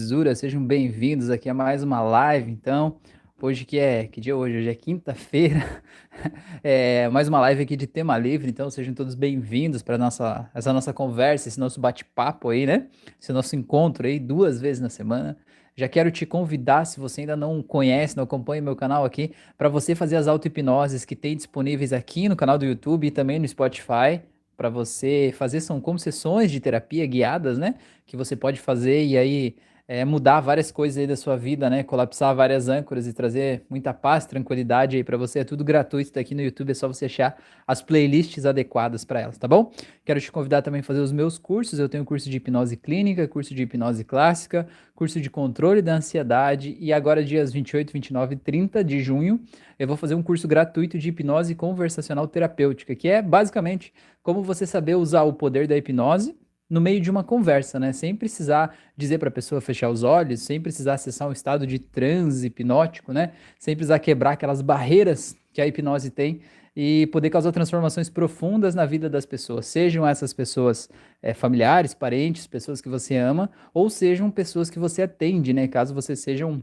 [0.00, 2.52] Zura, sejam bem-vindos aqui a mais uma live.
[2.52, 3.00] Então,
[3.42, 4.58] hoje que é que dia é hoje?
[4.58, 5.82] Hoje é quinta-feira.
[6.64, 8.50] É mais uma live aqui de tema livre.
[8.50, 12.88] Então, sejam todos bem-vindos para nossa essa nossa conversa, esse nosso bate-papo aí, né?
[13.20, 15.36] Esse nosso encontro aí duas vezes na semana.
[15.76, 19.68] Já quero te convidar, se você ainda não conhece, não acompanha meu canal aqui, para
[19.68, 23.46] você fazer as auto-hipnoses que tem disponíveis aqui no canal do YouTube e também no
[23.46, 24.20] Spotify
[24.56, 27.76] para você fazer são como sessões de terapia guiadas, né?
[28.04, 29.54] Que você pode fazer e aí
[29.90, 31.82] é, mudar várias coisas aí da sua vida, né?
[31.82, 35.38] Colapsar várias âncoras e trazer muita paz, tranquilidade aí para você.
[35.38, 39.20] É tudo gratuito tá aqui no YouTube, é só você achar as playlists adequadas para
[39.22, 39.72] elas, tá bom?
[40.04, 41.78] Quero te convidar também a fazer os meus cursos.
[41.78, 46.76] Eu tenho curso de hipnose clínica, curso de hipnose clássica, curso de controle da ansiedade
[46.78, 49.40] e agora dias 28, 29 e 30 de junho,
[49.78, 54.66] eu vou fazer um curso gratuito de hipnose conversacional terapêutica, que é basicamente como você
[54.66, 56.36] saber usar o poder da hipnose
[56.68, 57.92] no meio de uma conversa, né?
[57.92, 61.78] Sem precisar dizer para a pessoa fechar os olhos, sem precisar acessar um estado de
[61.78, 63.32] transe hipnótico, né?
[63.58, 66.40] Sem precisar quebrar aquelas barreiras que a hipnose tem
[66.76, 70.88] e poder causar transformações profundas na vida das pessoas, sejam essas pessoas
[71.20, 75.66] é, familiares, parentes, pessoas que você ama, ou sejam pessoas que você atende, né?
[75.66, 76.62] Caso você seja um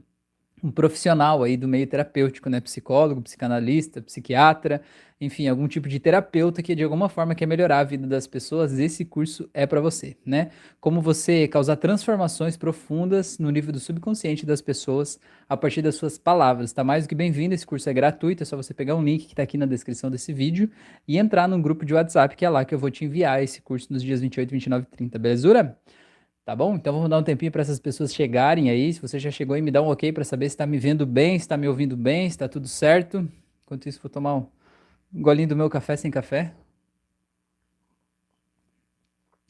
[0.63, 2.59] um profissional aí do meio terapêutico, né?
[2.59, 4.81] Psicólogo, psicanalista, psiquiatra,
[5.19, 8.77] enfim, algum tipo de terapeuta que de alguma forma quer melhorar a vida das pessoas,
[8.79, 10.49] esse curso é para você, né?
[10.79, 16.17] Como você causar transformações profundas no nível do subconsciente das pessoas a partir das suas
[16.17, 16.73] palavras.
[16.73, 19.25] Tá mais do que bem-vindo, esse curso é gratuito, é só você pegar um link
[19.25, 20.69] que está aqui na descrição desse vídeo
[21.07, 23.61] e entrar num grupo de WhatsApp que é lá que eu vou te enviar esse
[23.61, 25.77] curso nos dias 28, 29 e 30, belezura?
[26.45, 26.75] Tá bom?
[26.75, 28.93] Então vamos dar um tempinho para essas pessoas chegarem aí.
[28.93, 31.03] Se você já chegou aí, me dá um ok para saber se está me vendo
[31.03, 33.27] bem, se está me ouvindo bem, se está tudo certo.
[33.63, 34.47] Enquanto isso, vou tomar um
[35.11, 36.53] golinho do meu café sem café.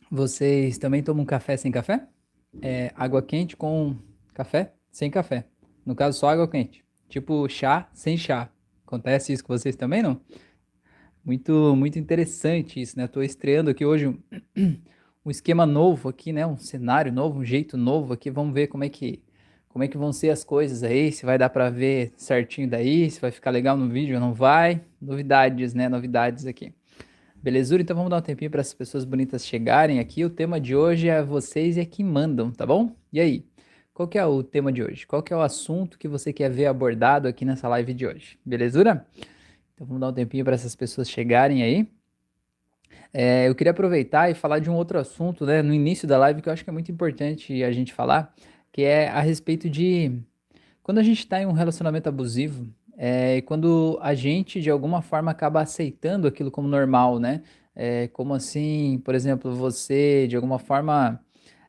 [0.10, 2.08] Vocês também tomam café sem café?
[2.62, 3.98] É, água quente com
[4.34, 5.46] café sem café.
[5.86, 6.86] No caso, só água quente.
[7.10, 8.50] Tipo chá sem chá.
[8.88, 10.22] Acontece isso com vocês também, não?
[11.26, 13.04] Muito, muito interessante isso, né?
[13.04, 14.18] Estou estreando aqui hoje
[15.26, 16.46] um esquema novo aqui, né?
[16.46, 18.30] Um cenário novo, um jeito novo aqui.
[18.30, 19.24] Vamos ver como é que
[19.68, 23.12] como é que vão ser as coisas aí, se vai dar para ver certinho daí,
[23.12, 24.82] se vai ficar legal no vídeo ou não vai.
[25.02, 25.90] Novidades, né?
[25.90, 26.74] Novidades aqui.
[27.36, 27.82] Belezura?
[27.82, 30.24] Então vamos dar um tempinho para as pessoas bonitas chegarem aqui.
[30.24, 32.96] O tema de hoje é vocês é que mandam, tá bom?
[33.12, 33.46] E aí?
[33.94, 35.06] Qual que é o tema de hoje?
[35.06, 38.40] Qual que é o assunto que você quer ver abordado aqui nessa live de hoje?
[38.46, 39.06] Belezura?
[39.74, 41.86] Então vamos dar um tempinho para essas pessoas chegarem aí.
[43.14, 46.42] É, eu queria aproveitar e falar de um outro assunto, né, no início da live,
[46.42, 48.34] que eu acho que é muito importante a gente falar,
[48.72, 50.22] que é a respeito de
[50.84, 55.32] quando a gente está em um relacionamento abusivo, é, quando a gente, de alguma forma,
[55.32, 57.42] acaba aceitando aquilo como normal, né?
[57.76, 61.20] É, como assim, por exemplo, você, de alguma forma,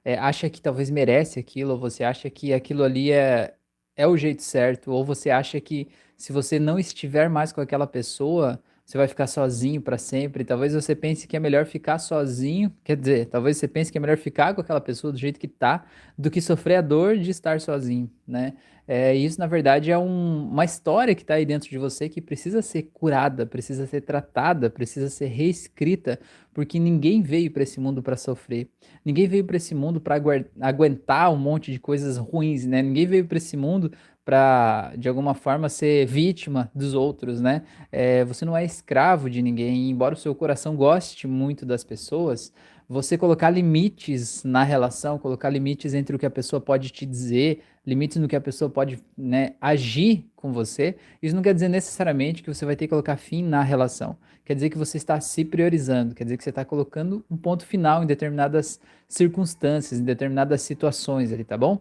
[0.05, 3.55] é, acha que talvez merece aquilo, ou você acha que aquilo ali é,
[3.97, 7.87] é o jeito certo, ou você acha que se você não estiver mais com aquela
[7.87, 10.45] pessoa, você vai ficar sozinho para sempre.
[10.45, 14.01] Talvez você pense que é melhor ficar sozinho, quer dizer, talvez você pense que é
[14.01, 15.85] melhor ficar com aquela pessoa do jeito que tá,
[16.17, 18.55] do que sofrer a dor de estar sozinho, né?
[18.89, 22.21] É, isso, na verdade, é um, uma história que está aí dentro de você que
[22.21, 26.21] precisa ser curada, precisa ser tratada, precisa ser reescrita,
[26.55, 28.69] porque ninguém veio para esse mundo para sofrer.
[29.05, 30.23] Ninguém veio para esse mundo para
[30.61, 32.81] aguentar um monte de coisas ruins, né?
[32.81, 33.91] Ninguém veio para esse mundo
[34.27, 37.63] para, de alguma forma, ser vítima dos outros, né?
[37.93, 42.53] É, você não é escravo de ninguém, embora o seu coração goste muito das pessoas,
[42.89, 47.63] você colocar limites na relação, colocar limites entre o que a pessoa pode te dizer,
[47.87, 52.43] limites no que a pessoa pode né, agir com você, isso não quer dizer necessariamente
[52.43, 54.17] que você vai ter que colocar fim na relação.
[54.45, 57.65] Quer dizer que você está se priorizando, quer dizer que você está colocando um ponto
[57.65, 61.81] final em determinadas circunstâncias, em determinadas situações ali, tá bom?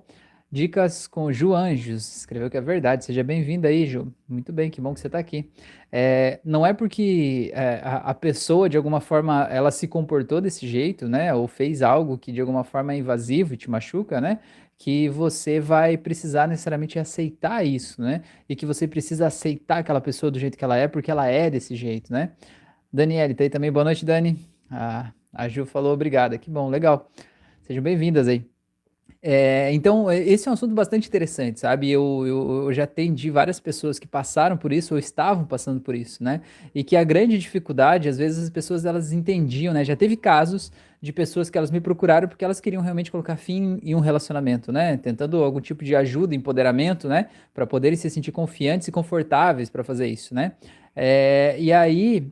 [0.56, 3.04] Dicas com Ju Anjos, escreveu que é verdade.
[3.04, 4.14] Seja bem-vindo aí, Ju.
[4.26, 5.52] Muito bem, que bom que você está aqui.
[5.92, 10.66] É, não é porque é, a, a, pessoa, de alguma forma, ela se comportou desse
[10.66, 11.34] jeito, né?
[11.34, 14.40] Ou fez algo que de alguma forma é invasivo e te machuca, né?
[14.78, 18.22] Que você vai precisar necessariamente aceitar isso, né?
[18.48, 21.50] E que você precisa aceitar aquela pessoa do jeito que ela é, porque ela é
[21.50, 22.32] desse jeito, né?
[22.94, 23.74] Daniele, tá aí também.
[23.74, 24.40] Boa noite, Dani.
[24.72, 26.38] Ah, a Ju falou obrigada.
[26.38, 27.12] Que bom, legal.
[27.64, 28.55] Sejam bem-vindas aí.
[29.28, 31.90] É, então, é, esse é um assunto bastante interessante, sabe?
[31.90, 35.96] Eu, eu, eu, já atendi várias pessoas que passaram por isso ou estavam passando por
[35.96, 36.42] isso, né?
[36.76, 39.84] E que a grande dificuldade, às vezes, as pessoas elas entendiam, né?
[39.84, 43.80] Já teve casos de pessoas que elas me procuraram porque elas queriam realmente colocar fim
[43.82, 44.96] em um relacionamento, né?
[44.98, 47.30] Tentando algum tipo de ajuda, empoderamento, né?
[47.52, 50.52] Para poderem se sentir confiantes e confortáveis para fazer isso, né?
[50.96, 52.32] É, e aí,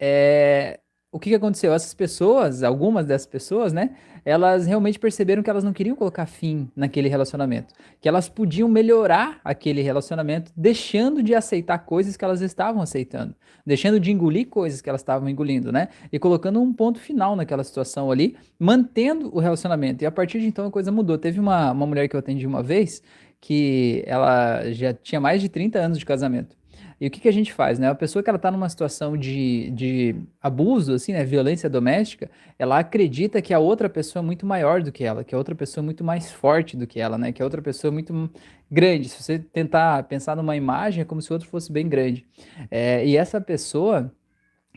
[0.00, 0.80] é,
[1.12, 1.74] o que, que aconteceu?
[1.74, 3.90] Essas pessoas, algumas dessas pessoas, né?
[4.24, 9.40] Elas realmente perceberam que elas não queriam colocar fim naquele relacionamento, que elas podiam melhorar
[9.44, 13.34] aquele relacionamento deixando de aceitar coisas que elas estavam aceitando,
[13.64, 15.88] deixando de engolir coisas que elas estavam engolindo, né?
[16.12, 20.02] E colocando um ponto final naquela situação ali, mantendo o relacionamento.
[20.02, 21.18] E a partir de então a coisa mudou.
[21.18, 23.02] Teve uma, uma mulher que eu atendi uma vez
[23.40, 26.59] que ela já tinha mais de 30 anos de casamento.
[27.00, 27.88] E o que, que a gente faz, né?
[27.88, 31.24] A pessoa que ela está numa situação de, de abuso, assim, né?
[31.24, 35.34] Violência doméstica, ela acredita que a outra pessoa é muito maior do que ela, que
[35.34, 37.32] a outra pessoa é muito mais forte do que ela, né?
[37.32, 38.30] Que a outra pessoa é muito
[38.70, 39.08] grande.
[39.08, 42.26] Se você tentar pensar numa imagem, é como se o outro fosse bem grande.
[42.70, 44.12] É, e essa pessoa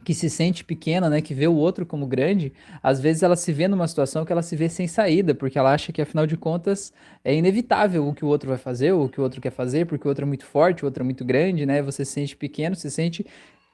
[0.04, 3.52] que se sente pequena, né, que vê o outro como grande, às vezes ela se
[3.52, 6.38] vê numa situação que ela se vê sem saída, porque ela acha que afinal de
[6.38, 9.52] contas é inevitável o que o outro vai fazer, ou o que o outro quer
[9.52, 11.82] fazer, porque o outro é muito forte, o outro é muito grande, né?
[11.82, 13.26] Você se sente pequeno, se sente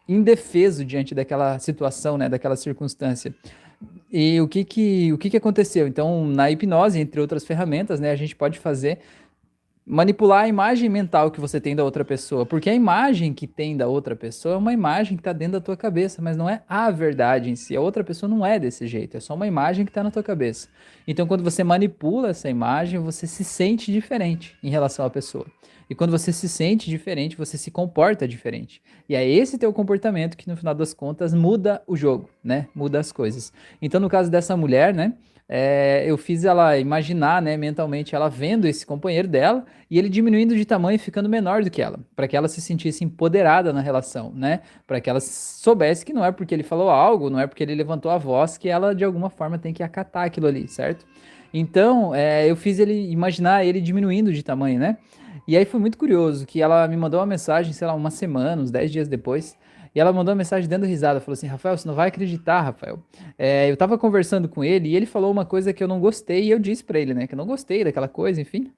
[0.07, 3.33] indefeso diante daquela situação, né, daquela circunstância.
[4.11, 5.87] E o que que, o que que aconteceu?
[5.87, 8.99] Então, na hipnose, entre outras ferramentas, né, a gente pode fazer
[9.91, 13.75] manipular a imagem mental que você tem da outra pessoa, porque a imagem que tem
[13.75, 16.61] da outra pessoa é uma imagem que está dentro da tua cabeça, mas não é
[16.69, 17.75] a verdade em si.
[17.75, 20.21] A outra pessoa não é desse jeito, é só uma imagem que está na tua
[20.21, 20.67] cabeça.
[21.07, 25.47] Então, quando você manipula essa imagem, você se sente diferente em relação à pessoa.
[25.89, 28.79] E quando você se sente diferente, você se comporta diferente.
[29.09, 32.67] E é esse teu comportamento que, no final das contas, muda o jogo, né?
[32.75, 33.51] Muda as coisas.
[33.81, 35.15] Então, no caso dessa mulher, né?
[35.51, 40.55] É, eu fiz ela imaginar, né, mentalmente, ela vendo esse companheiro dela e ele diminuindo
[40.55, 43.81] de tamanho e ficando menor do que ela, para que ela se sentisse empoderada na
[43.81, 44.59] relação, né?
[44.85, 47.73] Para que ela soubesse que não é porque ele falou algo, não é porque ele
[47.73, 51.03] levantou a voz que ela de alguma forma tem que acatar aquilo ali, certo?
[51.51, 54.97] Então, é, eu fiz ele imaginar ele diminuindo de tamanho, né?
[55.47, 58.61] E aí foi muito curioso que ela me mandou uma mensagem, sei lá, uma semana,
[58.61, 59.57] uns 10 dias depois,
[59.93, 62.99] e ela mandou uma mensagem dando risada, falou assim, Rafael, você não vai acreditar, Rafael.
[63.37, 66.43] É, eu tava conversando com ele e ele falou uma coisa que eu não gostei
[66.43, 68.71] e eu disse para ele, né, que eu não gostei daquela coisa, enfim.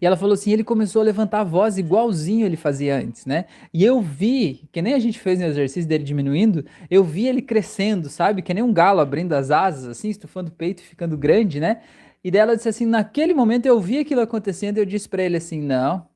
[0.00, 3.44] E ela falou assim, ele começou a levantar a voz igualzinho ele fazia antes, né?
[3.72, 7.42] E eu vi, que nem a gente fez no exercício dele diminuindo, eu vi ele
[7.42, 8.42] crescendo, sabe?
[8.42, 11.80] Que nem um galo abrindo as asas, assim, estufando o peito ficando grande, né?
[12.22, 15.36] E dela disse assim, naquele momento eu vi aquilo acontecendo e eu disse para ele
[15.36, 16.06] assim, não,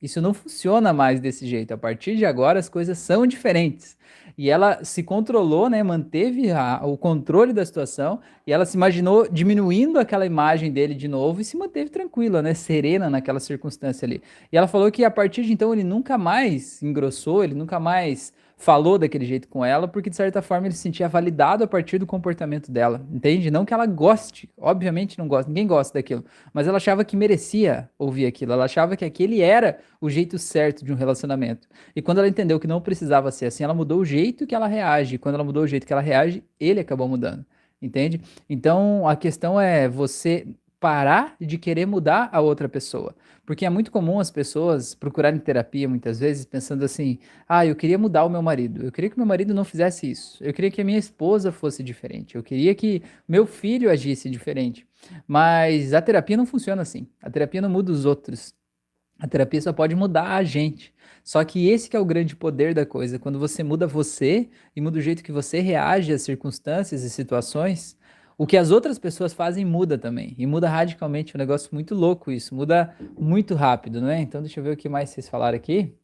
[0.00, 1.72] isso não funciona mais desse jeito.
[1.72, 3.96] A partir de agora as coisas são diferentes.
[4.36, 9.28] E ela se controlou, né, manteve a, o controle da situação e ela se imaginou
[9.28, 14.20] diminuindo aquela imagem dele de novo e se manteve tranquila, né, serena naquela circunstância ali.
[14.52, 18.32] E ela falou que a partir de então ele nunca mais engrossou, ele nunca mais
[18.56, 21.98] falou daquele jeito com ela, porque de certa forma ele se sentia validado a partir
[21.98, 23.50] do comportamento dela, entende?
[23.50, 27.90] Não que ela goste, obviamente não gosta, ninguém gosta daquilo, mas ela achava que merecia
[27.98, 31.68] ouvir aquilo, ela achava que aquele era o jeito certo de um relacionamento.
[31.94, 34.66] E quando ela entendeu que não precisava ser assim, ela mudou o jeito que ela
[34.66, 37.44] reage, quando ela mudou o jeito que ela reage, ele acabou mudando,
[37.82, 38.20] entende?
[38.48, 40.46] Então a questão é você
[40.84, 43.14] parar de querer mudar a outra pessoa.
[43.46, 47.18] Porque é muito comum as pessoas procurarem terapia muitas vezes pensando assim:
[47.48, 50.42] ah, eu queria mudar o meu marido, eu queria que meu marido não fizesse isso,
[50.42, 54.86] eu queria que a minha esposa fosse diferente, eu queria que meu filho agisse diferente.
[55.26, 57.06] Mas a terapia não funciona assim.
[57.22, 58.54] A terapia não muda os outros.
[59.18, 60.92] A terapia só pode mudar a gente.
[61.22, 63.18] Só que esse que é o grande poder da coisa.
[63.18, 67.96] Quando você muda você e muda o jeito que você reage às circunstâncias e situações,
[68.36, 70.34] o que as outras pessoas fazem muda também.
[70.36, 71.34] E muda radicalmente.
[71.34, 72.54] É um negócio muito louco isso.
[72.54, 74.20] Muda muito rápido, não é?
[74.20, 75.94] Então deixa eu ver o que mais vocês falaram aqui.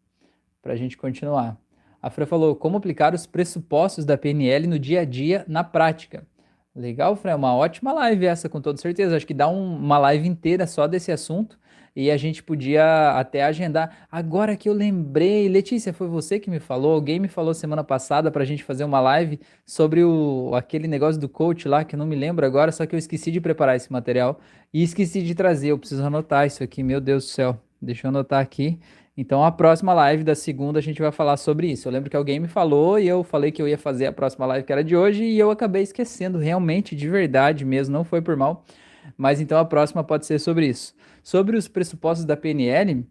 [0.63, 1.59] Para a gente continuar.
[2.03, 6.27] A Fran falou como aplicar os pressupostos da PNL no dia a dia, na prática.
[6.75, 7.37] Legal, Fran.
[7.37, 9.17] Uma ótima live essa, com toda certeza.
[9.17, 11.59] Acho que dá um, uma live inteira só desse assunto
[11.95, 14.07] e a gente podia até agendar.
[14.11, 18.31] Agora que eu lembrei, Letícia, foi você que me falou, alguém me falou semana passada
[18.31, 21.99] para a gente fazer uma live sobre o, aquele negócio do coach lá, que eu
[21.99, 24.41] não me lembro agora, só que eu esqueci de preparar esse material
[24.73, 25.69] e esqueci de trazer.
[25.69, 27.59] Eu preciso anotar isso aqui, meu Deus do céu.
[27.81, 28.79] Deixa eu anotar aqui.
[29.17, 31.87] Então, a próxima live da segunda a gente vai falar sobre isso.
[31.87, 34.47] Eu lembro que alguém me falou e eu falei que eu ia fazer a próxima
[34.47, 38.23] live que era de hoje e eu acabei esquecendo, realmente, de verdade mesmo, não foi
[38.23, 38.65] por mal.
[39.17, 40.95] Mas então a próxima pode ser sobre isso.
[41.23, 43.07] Sobre os pressupostos da PNL,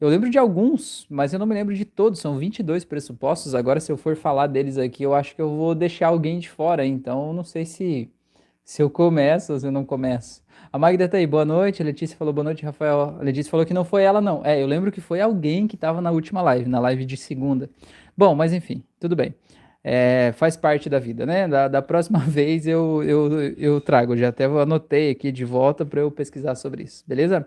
[0.00, 2.20] eu lembro de alguns, mas eu não me lembro de todos.
[2.20, 3.54] São 22 pressupostos.
[3.54, 6.48] Agora, se eu for falar deles aqui, eu acho que eu vou deixar alguém de
[6.48, 6.86] fora.
[6.86, 8.10] Então, não sei se,
[8.64, 10.42] se eu começo ou se eu não começo.
[10.72, 11.82] A Magda tá aí, boa noite.
[11.82, 13.16] A Letícia falou boa noite, Rafael.
[13.18, 14.44] A Letícia falou que não foi ela, não.
[14.44, 17.70] É, eu lembro que foi alguém que estava na última live, na live de segunda.
[18.16, 19.34] Bom, mas enfim, tudo bem
[19.82, 21.46] é, faz parte da vida, né?
[21.46, 26.00] Da, da próxima vez eu, eu, eu trago, já até anotei aqui de volta para
[26.00, 27.46] eu pesquisar sobre isso, beleza?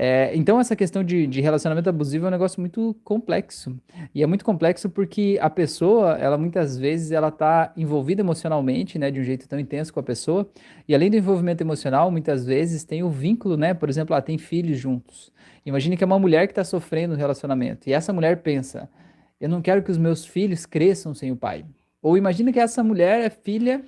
[0.00, 3.76] É, então, essa questão de, de, relacionamento abusivo é um negócio muito complexo.
[4.14, 9.10] E é muito complexo porque a pessoa, ela muitas vezes, ela está envolvida emocionalmente, né,
[9.10, 10.48] de um jeito tão intenso com a pessoa.
[10.86, 14.38] E além do envolvimento emocional, muitas vezes tem o vínculo, né, por exemplo, ela tem
[14.38, 15.32] filhos juntos.
[15.66, 17.88] Imagine que é uma mulher que está sofrendo no relacionamento.
[17.88, 18.88] E essa mulher pensa,
[19.40, 21.64] eu não quero que os meus filhos cresçam sem o pai.
[22.02, 23.84] Ou imagine que essa mulher é filha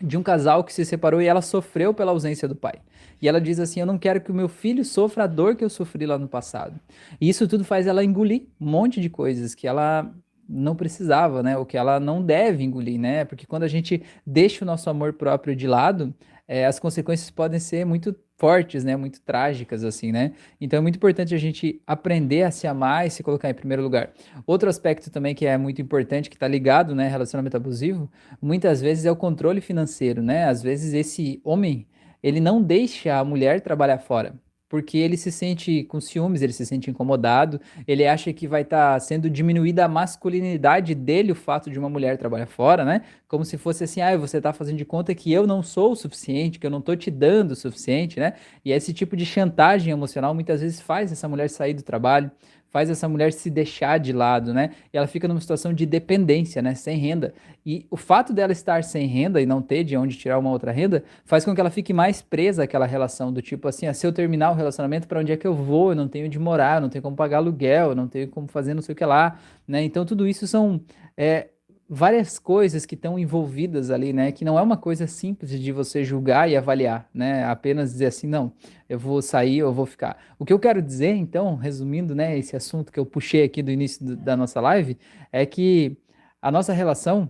[0.00, 2.80] de um casal que se separou e ela sofreu pela ausência do pai.
[3.20, 5.64] E ela diz assim: Eu não quero que o meu filho sofra a dor que
[5.64, 6.80] eu sofri lá no passado.
[7.20, 10.10] E isso tudo faz ela engolir um monte de coisas que ela
[10.48, 11.56] não precisava, né?
[11.56, 13.24] O que ela não deve engolir, né?
[13.24, 16.14] Porque quando a gente deixa o nosso amor próprio de lado,
[16.48, 18.96] é, as consequências podem ser muito fortes, né?
[18.96, 20.32] Muito trágicas, assim, né?
[20.58, 23.82] Então é muito importante a gente aprender a se amar e se colocar em primeiro
[23.82, 24.10] lugar.
[24.46, 27.06] Outro aspecto também que é muito importante, que está ligado, né?
[27.06, 30.46] Relacionamento abusivo, muitas vezes é o controle financeiro, né?
[30.46, 31.86] Às vezes esse homem,
[32.22, 34.34] ele não deixa a mulher trabalhar fora
[34.70, 38.94] porque ele se sente com ciúmes, ele se sente incomodado, ele acha que vai estar
[38.94, 43.02] tá sendo diminuída a masculinidade dele o fato de uma mulher trabalhar fora, né?
[43.26, 45.96] Como se fosse assim, ah, você está fazendo de conta que eu não sou o
[45.96, 48.34] suficiente, que eu não estou te dando o suficiente, né?
[48.64, 52.30] E esse tipo de chantagem emocional muitas vezes faz essa mulher sair do trabalho,
[52.70, 54.70] faz essa mulher se deixar de lado, né?
[54.92, 56.74] E ela fica numa situação de dependência, né?
[56.74, 57.34] Sem renda.
[57.66, 60.72] E o fato dela estar sem renda e não ter de onde tirar uma outra
[60.72, 64.06] renda faz com que ela fique mais presa àquela relação do tipo assim, ah, se
[64.06, 65.90] eu terminar o relacionamento, para onde é que eu vou?
[65.90, 68.46] Eu não tenho de morar, eu não tenho como pagar aluguel, eu não tenho como
[68.46, 69.82] fazer não sei o que lá, né?
[69.82, 70.80] Então tudo isso são
[71.16, 71.48] é,
[71.92, 74.30] várias coisas que estão envolvidas ali, né?
[74.30, 77.44] Que não é uma coisa simples de você julgar e avaliar, né?
[77.44, 78.52] Apenas dizer assim, não,
[78.88, 80.16] eu vou sair, eu vou ficar.
[80.38, 83.72] O que eu quero dizer, então, resumindo, né, esse assunto que eu puxei aqui do
[83.72, 84.96] início do, da nossa live,
[85.32, 85.96] é que
[86.40, 87.28] a nossa relação,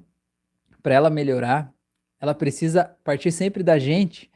[0.83, 1.73] para ela melhorar,
[2.21, 4.30] ela precisa partir sempre da gente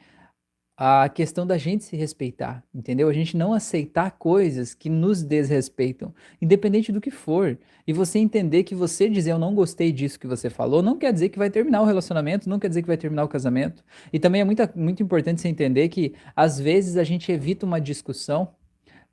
[0.76, 3.08] a questão da gente se respeitar, entendeu?
[3.08, 6.12] A gente não aceitar coisas que nos desrespeitam,
[6.42, 7.56] independente do que for.
[7.86, 11.12] E você entender que você dizer eu não gostei disso que você falou, não quer
[11.12, 13.84] dizer que vai terminar o relacionamento, não quer dizer que vai terminar o casamento.
[14.12, 17.80] E também é muito, muito importante você entender que às vezes a gente evita uma
[17.80, 18.48] discussão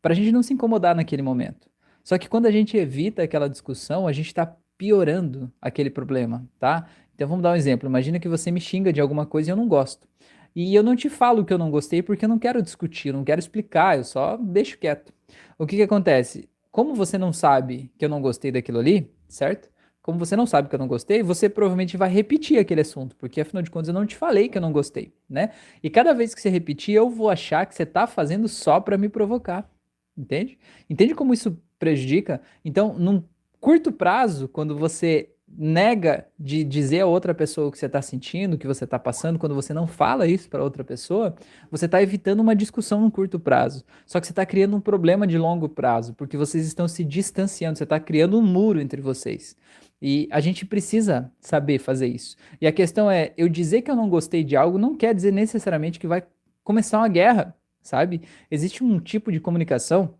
[0.01, 1.69] para a gente não se incomodar naquele momento.
[2.03, 6.87] Só que quando a gente evita aquela discussão, a gente está piorando aquele problema, tá?
[7.13, 7.87] Então vamos dar um exemplo.
[7.87, 10.07] Imagina que você me xinga de alguma coisa e eu não gosto.
[10.55, 13.13] E eu não te falo que eu não gostei porque eu não quero discutir, eu
[13.13, 15.13] não quero explicar, eu só deixo quieto.
[15.57, 16.49] O que que acontece?
[16.71, 19.69] Como você não sabe que eu não gostei daquilo ali, certo?
[20.01, 23.39] Como você não sabe que eu não gostei, você provavelmente vai repetir aquele assunto, porque
[23.39, 25.51] afinal de contas eu não te falei que eu não gostei, né?
[25.83, 28.97] E cada vez que você repetir, eu vou achar que você tá fazendo só para
[28.97, 29.69] me provocar.
[30.17, 30.57] Entende?
[30.89, 32.41] Entende como isso prejudica?
[32.65, 33.23] Então, num
[33.59, 38.53] curto prazo, quando você nega de dizer a outra pessoa o que você está sentindo,
[38.53, 41.35] o que você está passando, quando você não fala isso para outra pessoa,
[41.69, 43.83] você está evitando uma discussão no curto prazo.
[44.05, 47.77] Só que você está criando um problema de longo prazo, porque vocês estão se distanciando,
[47.77, 49.55] você está criando um muro entre vocês.
[50.01, 52.35] E a gente precisa saber fazer isso.
[52.59, 55.31] E a questão é, eu dizer que eu não gostei de algo não quer dizer
[55.31, 56.23] necessariamente que vai
[56.63, 58.21] começar uma guerra, sabe?
[58.49, 60.15] Existe um tipo de comunicação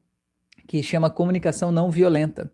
[0.68, 2.52] que chama comunicação não violenta.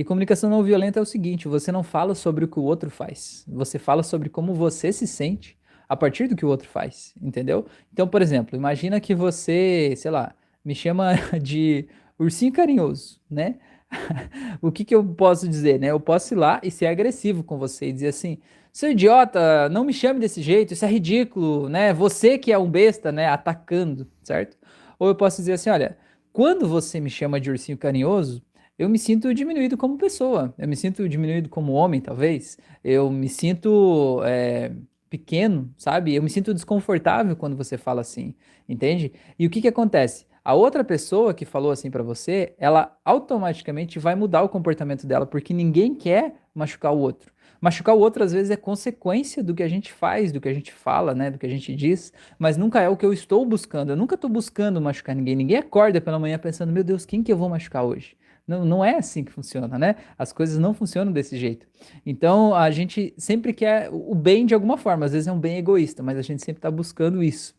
[0.00, 2.88] E comunicação não violenta é o seguinte: você não fala sobre o que o outro
[2.88, 7.12] faz, você fala sobre como você se sente a partir do que o outro faz,
[7.20, 7.66] entendeu?
[7.92, 11.86] Então, por exemplo, imagina que você, sei lá, me chama de
[12.18, 13.56] ursinho carinhoso, né?
[14.62, 15.88] o que, que eu posso dizer, né?
[15.88, 18.38] Eu posso ir lá e ser agressivo com você e dizer assim:
[18.72, 21.92] seu idiota, não me chame desse jeito, isso é ridículo, né?
[21.92, 23.26] Você que é um besta, né?
[23.26, 24.56] Atacando, certo?
[24.98, 25.98] Ou eu posso dizer assim: olha,
[26.32, 28.42] quando você me chama de ursinho carinhoso,
[28.80, 33.28] eu me sinto diminuído como pessoa, eu me sinto diminuído como homem, talvez, eu me
[33.28, 34.72] sinto é,
[35.10, 36.14] pequeno, sabe?
[36.14, 38.34] Eu me sinto desconfortável quando você fala assim,
[38.66, 39.12] entende?
[39.38, 40.24] E o que que acontece?
[40.42, 45.26] A outra pessoa que falou assim para você, ela automaticamente vai mudar o comportamento dela,
[45.26, 47.30] porque ninguém quer machucar o outro.
[47.60, 50.54] Machucar o outro às vezes é consequência do que a gente faz, do que a
[50.54, 53.44] gente fala, né, do que a gente diz, mas nunca é o que eu estou
[53.44, 53.90] buscando.
[53.90, 55.36] Eu nunca estou buscando machucar ninguém.
[55.36, 58.16] Ninguém acorda pela manhã pensando, meu Deus, quem que eu vou machucar hoje?
[58.50, 59.94] Não, não é assim que funciona, né?
[60.18, 61.68] As coisas não funcionam desse jeito.
[62.04, 65.06] Então, a gente sempre quer o bem de alguma forma.
[65.06, 67.54] Às vezes é um bem egoísta, mas a gente sempre está buscando isso.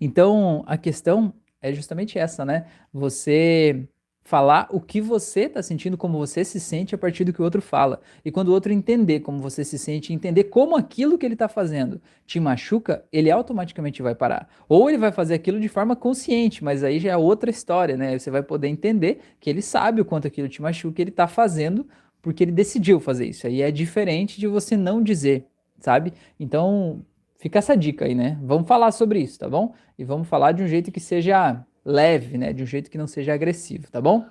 [0.00, 2.66] Então, a questão é justamente essa, né?
[2.92, 3.88] Você
[4.30, 7.44] falar o que você está sentindo, como você se sente a partir do que o
[7.44, 8.00] outro fala.
[8.24, 11.48] E quando o outro entender como você se sente, entender como aquilo que ele está
[11.48, 14.48] fazendo te machuca, ele automaticamente vai parar.
[14.68, 18.16] Ou ele vai fazer aquilo de forma consciente, mas aí já é outra história, né?
[18.16, 21.84] Você vai poder entender que ele sabe o quanto aquilo te machuca, ele está fazendo
[22.22, 23.48] porque ele decidiu fazer isso.
[23.48, 25.44] Aí é diferente de você não dizer,
[25.80, 26.12] sabe?
[26.38, 27.04] Então,
[27.36, 28.38] fica essa dica aí, né?
[28.44, 29.74] Vamos falar sobre isso, tá bom?
[29.98, 32.52] E vamos falar de um jeito que seja leve, né?
[32.52, 34.24] De um jeito que não seja agressivo, tá bom?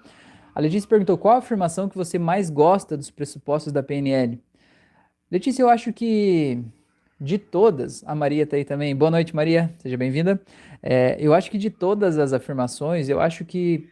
[0.53, 4.41] A Letícia perguntou qual a afirmação que você mais gosta dos pressupostos da PNL.
[5.31, 6.63] Letícia, eu acho que
[7.19, 8.95] de todas, a Maria está aí também.
[8.95, 10.41] Boa noite, Maria, seja bem-vinda.
[10.81, 13.89] É, eu acho que de todas as afirmações, eu acho que,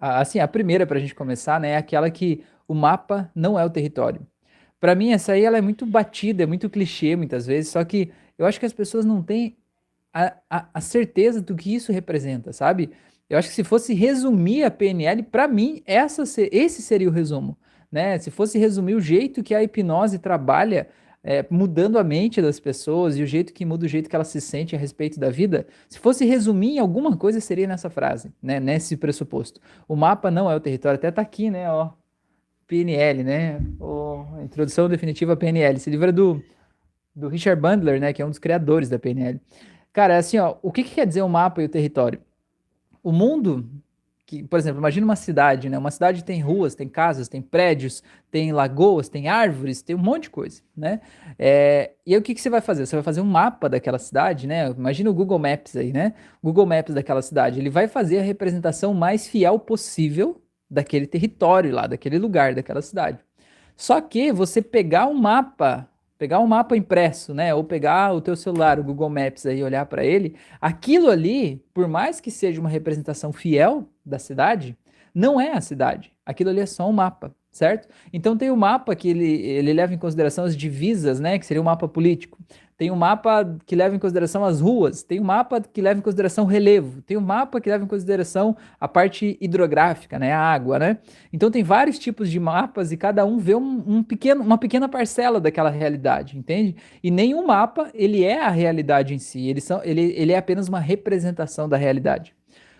[0.00, 3.64] assim, a primeira para a gente começar, né, é aquela que o mapa não é
[3.64, 4.26] o território.
[4.80, 8.10] Para mim, essa aí ela é muito batida, é muito clichê muitas vezes, só que
[8.36, 9.56] eu acho que as pessoas não têm
[10.12, 12.90] a, a, a certeza do que isso representa, sabe?
[13.28, 17.56] Eu acho que se fosse resumir a PNL, para mim, essa, esse seria o resumo.
[17.90, 18.18] Né?
[18.18, 20.88] Se fosse resumir o jeito que a hipnose trabalha,
[21.24, 24.28] é, mudando a mente das pessoas e o jeito que muda o jeito que elas
[24.28, 28.32] se sentem a respeito da vida, se fosse resumir em alguma coisa, seria nessa frase,
[28.42, 28.58] né?
[28.58, 29.60] nesse pressuposto.
[29.86, 31.70] O mapa não é o território, até tá aqui, né?
[31.70, 31.90] Ó,
[32.66, 33.60] PNL, né?
[33.78, 35.76] O, introdução definitiva PNL.
[35.76, 36.42] Esse livro é do,
[37.14, 38.12] do Richard Bandler, né?
[38.12, 39.40] Que é um dos criadores da PNL.
[39.92, 42.20] Cara, é assim, ó, o que, que quer dizer o mapa e o território?
[43.02, 43.68] O mundo,
[44.24, 45.76] que, por exemplo, imagina uma cidade, né?
[45.76, 50.24] Uma cidade tem ruas, tem casas, tem prédios, tem lagoas, tem árvores, tem um monte
[50.24, 51.00] de coisa, né?
[51.38, 52.86] É, e aí o que, que você vai fazer?
[52.86, 54.70] Você vai fazer um mapa daquela cidade, né?
[54.70, 56.14] Imagina o Google Maps aí, né?
[56.42, 57.60] Google Maps daquela cidade.
[57.60, 63.18] Ele vai fazer a representação mais fiel possível daquele território lá, daquele lugar, daquela cidade.
[63.76, 65.88] Só que você pegar um mapa,
[66.22, 69.84] pegar um mapa impresso, né, ou pegar o teu celular, o Google Maps aí, olhar
[69.86, 74.78] para ele, aquilo ali, por mais que seja uma representação fiel da cidade,
[75.12, 76.12] não é a cidade.
[76.24, 77.86] Aquilo ali é só um mapa certo?
[78.12, 81.60] Então tem o mapa que ele, ele leva em consideração as divisas, né, que seria
[81.60, 82.38] o um mapa político.
[82.78, 86.02] Tem um mapa que leva em consideração as ruas, tem um mapa que leva em
[86.02, 90.40] consideração o relevo, tem um mapa que leva em consideração a parte hidrográfica, né, a
[90.40, 90.98] água, né?
[91.32, 94.88] Então tem vários tipos de mapas e cada um vê um, um pequeno, uma pequena
[94.88, 96.74] parcela daquela realidade, entende?
[97.02, 100.66] E nenhum mapa ele é a realidade em si, ele, são, ele, ele é apenas
[100.66, 102.34] uma representação da realidade.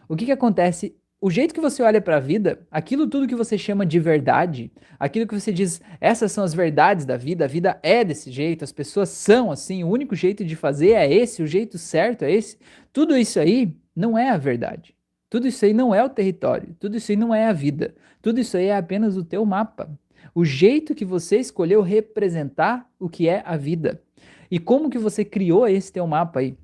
[0.08, 3.36] O que, que acontece o jeito que você olha para a vida, aquilo tudo que
[3.36, 7.48] você chama de verdade, aquilo que você diz, essas são as verdades da vida, a
[7.48, 11.40] vida é desse jeito, as pessoas são assim, o único jeito de fazer é esse,
[11.40, 12.58] o jeito certo é esse,
[12.92, 14.96] tudo isso aí não é a verdade.
[15.30, 18.40] Tudo isso aí não é o território, tudo isso aí não é a vida, tudo
[18.40, 19.96] isso aí é apenas o teu mapa.
[20.34, 24.02] O jeito que você escolheu representar o que é a vida.
[24.50, 26.56] E como que você criou esse teu mapa aí?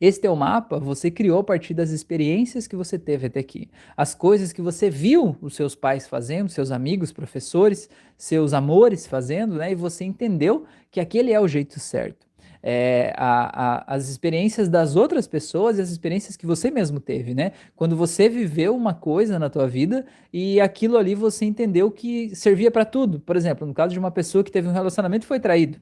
[0.00, 3.70] Esse teu mapa você criou a partir das experiências que você teve até aqui.
[3.96, 9.56] As coisas que você viu os seus pais fazendo, seus amigos, professores, seus amores fazendo,
[9.56, 9.72] né?
[9.72, 12.24] E você entendeu que aquele é o jeito certo.
[12.66, 17.34] É, a, a, as experiências das outras pessoas e as experiências que você mesmo teve,
[17.34, 17.52] né?
[17.76, 22.70] Quando você viveu uma coisa na tua vida e aquilo ali você entendeu que servia
[22.70, 23.20] para tudo.
[23.20, 25.78] Por exemplo, no caso de uma pessoa que teve um relacionamento e foi traído.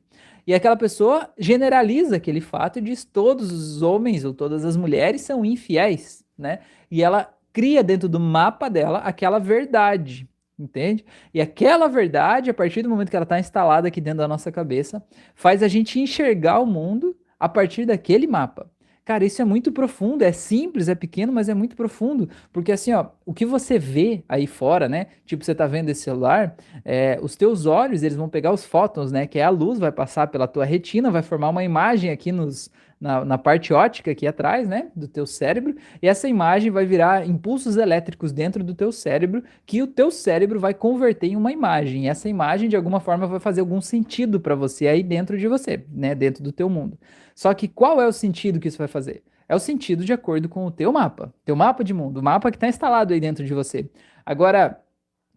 [0.47, 5.21] E aquela pessoa generaliza aquele fato e diz todos os homens ou todas as mulheres
[5.21, 6.61] são infiéis, né?
[6.91, 10.29] E ela cria dentro do mapa dela aquela verdade,
[10.59, 11.05] entende?
[11.33, 14.51] E aquela verdade, a partir do momento que ela está instalada aqui dentro da nossa
[14.51, 18.71] cabeça, faz a gente enxergar o mundo a partir daquele mapa.
[19.05, 22.29] Cara, isso é muito profundo, é simples, é pequeno, mas é muito profundo.
[22.53, 25.07] Porque assim, ó, o que você vê aí fora, né?
[25.27, 29.11] Tipo, você tá vendo esse celular, é, os teus olhos, eles vão pegar os fótons,
[29.11, 29.27] né?
[29.27, 32.71] Que é a luz, vai passar pela tua retina, vai formar uma imagem aqui nos,
[33.03, 37.27] na, na, parte ótica aqui atrás, né, do teu cérebro, e essa imagem vai virar
[37.27, 42.05] impulsos elétricos dentro do teu cérebro, que o teu cérebro vai converter em uma imagem.
[42.05, 45.49] E essa imagem, de alguma forma, vai fazer algum sentido para você aí dentro de
[45.49, 46.97] você, né, dentro do teu mundo.
[47.35, 49.25] Só que qual é o sentido que isso vai fazer?
[49.49, 52.53] É o sentido de acordo com o teu mapa, teu mapa de mundo, o mapa
[52.53, 53.91] que está instalado aí dentro de você.
[54.25, 54.81] Agora,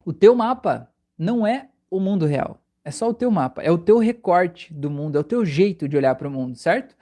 [0.05, 2.61] o teu mapa não é o mundo real.
[2.83, 5.89] É só o teu mapa, é o teu recorte do mundo, é o teu jeito
[5.89, 6.95] de olhar para o mundo, certo?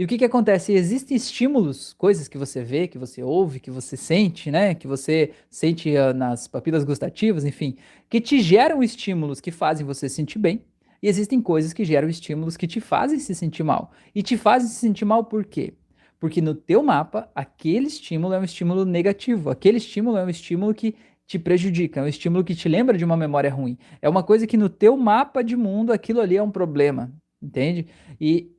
[0.00, 0.72] E o que, que acontece?
[0.72, 4.74] Existem estímulos, coisas que você vê, que você ouve, que você sente, né?
[4.74, 7.76] Que você sente uh, nas papilas gustativas, enfim,
[8.08, 10.64] que te geram estímulos que fazem você se sentir bem.
[11.02, 13.92] E existem coisas que geram estímulos que te fazem se sentir mal.
[14.14, 15.74] E te fazem se sentir mal por quê?
[16.18, 19.50] Porque no teu mapa, aquele estímulo é um estímulo negativo.
[19.50, 20.94] Aquele estímulo é um estímulo que
[21.26, 23.76] te prejudica, é um estímulo que te lembra de uma memória ruim.
[24.00, 27.86] É uma coisa que no teu mapa de mundo aquilo ali é um problema, entende?
[28.18, 28.50] E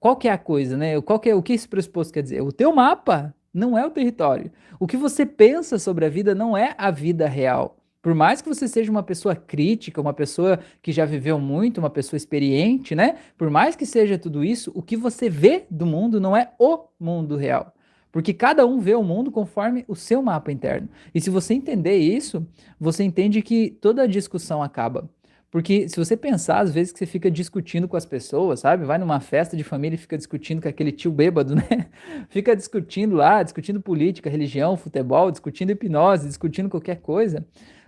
[0.00, 1.00] qual que é a coisa, né?
[1.00, 2.42] Qual que é, o que esse pressuposto quer dizer?
[2.42, 4.50] O teu mapa não é o território.
[4.78, 7.76] O que você pensa sobre a vida não é a vida real.
[8.00, 11.90] Por mais que você seja uma pessoa crítica, uma pessoa que já viveu muito, uma
[11.90, 13.16] pessoa experiente, né?
[13.36, 16.84] Por mais que seja tudo isso, o que você vê do mundo não é o
[16.98, 17.74] mundo real.
[18.12, 20.88] Porque cada um vê o mundo conforme o seu mapa interno.
[21.14, 22.46] E se você entender isso,
[22.80, 25.10] você entende que toda a discussão acaba.
[25.50, 28.84] Porque se você pensar, às vezes que você fica discutindo com as pessoas, sabe?
[28.84, 31.88] Vai numa festa de família e fica discutindo com aquele tio bêbado, né?
[32.28, 37.46] Fica discutindo lá, discutindo política, religião, futebol, discutindo hipnose, discutindo qualquer coisa.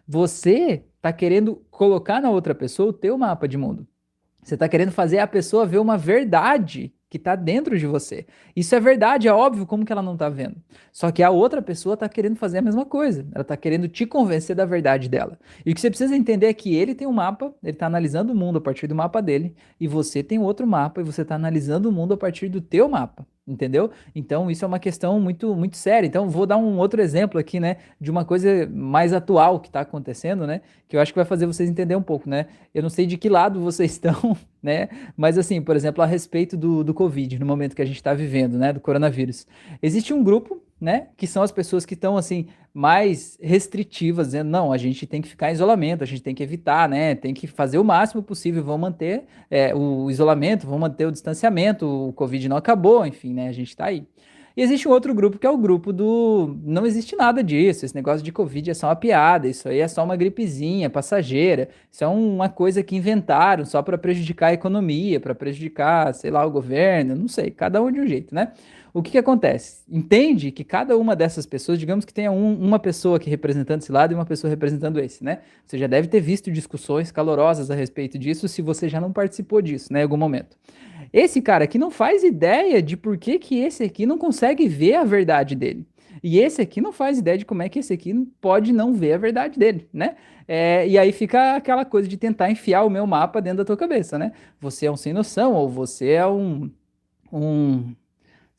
[0.09, 3.87] Você está querendo colocar na outra pessoa o teu mapa de mundo.
[4.42, 8.25] Você está querendo fazer a pessoa ver uma verdade que está dentro de você.
[8.55, 10.57] Isso é verdade, é óbvio, como que ela não está vendo?
[10.92, 13.27] Só que a outra pessoa está querendo fazer a mesma coisa.
[13.35, 15.37] Ela está querendo te convencer da verdade dela.
[15.66, 18.33] E o que você precisa entender é que ele tem um mapa, ele está analisando
[18.33, 21.35] o mundo a partir do mapa dele, e você tem outro mapa e você está
[21.35, 23.90] analisando o mundo a partir do teu mapa entendeu?
[24.14, 26.07] Então isso é uma questão muito muito séria.
[26.07, 29.81] Então vou dar um outro exemplo aqui, né, de uma coisa mais atual que está
[29.81, 32.46] acontecendo, né, que eu acho que vai fazer vocês entender um pouco, né?
[32.74, 34.88] Eu não sei de que lado vocês estão, né?
[35.16, 38.14] Mas assim, por exemplo, a respeito do, do Covid, no momento que a gente está
[38.14, 39.46] vivendo, né, do coronavírus,
[39.83, 41.09] existe um grupo né?
[41.16, 45.29] Que são as pessoas que estão assim mais restritivas, dizendo não, a gente tem que
[45.29, 47.14] ficar em isolamento, a gente tem que evitar, né?
[47.14, 51.87] Tem que fazer o máximo possível, vão manter é, o isolamento, vão manter o distanciamento,
[51.87, 53.49] o Covid não acabou, enfim, né?
[53.49, 54.07] A gente está aí.
[54.57, 57.95] E existe um outro grupo que é o grupo do não existe nada disso, esse
[57.95, 62.03] negócio de Covid é só uma piada, isso aí é só uma gripezinha passageira, isso
[62.03, 66.51] é uma coisa que inventaram só para prejudicar a economia, para prejudicar, sei lá, o
[66.51, 68.53] governo, não sei, cada um de um jeito, né?
[68.92, 69.83] O que, que acontece?
[69.88, 73.92] Entende que cada uma dessas pessoas, digamos que tenha um, uma pessoa aqui representando esse
[73.92, 75.40] lado e uma pessoa representando esse, né?
[75.64, 79.62] Você já deve ter visto discussões calorosas a respeito disso, se você já não participou
[79.62, 80.57] disso, né, em algum momento.
[81.12, 84.94] Esse cara aqui não faz ideia de por que, que esse aqui não consegue ver
[84.94, 85.87] a verdade dele.
[86.22, 89.14] E esse aqui não faz ideia de como é que esse aqui pode não ver
[89.14, 90.16] a verdade dele, né?
[90.46, 93.76] É, e aí fica aquela coisa de tentar enfiar o meu mapa dentro da tua
[93.76, 94.33] cabeça, né?
[94.61, 96.70] Você é um sem noção, ou você é um,
[97.33, 97.94] um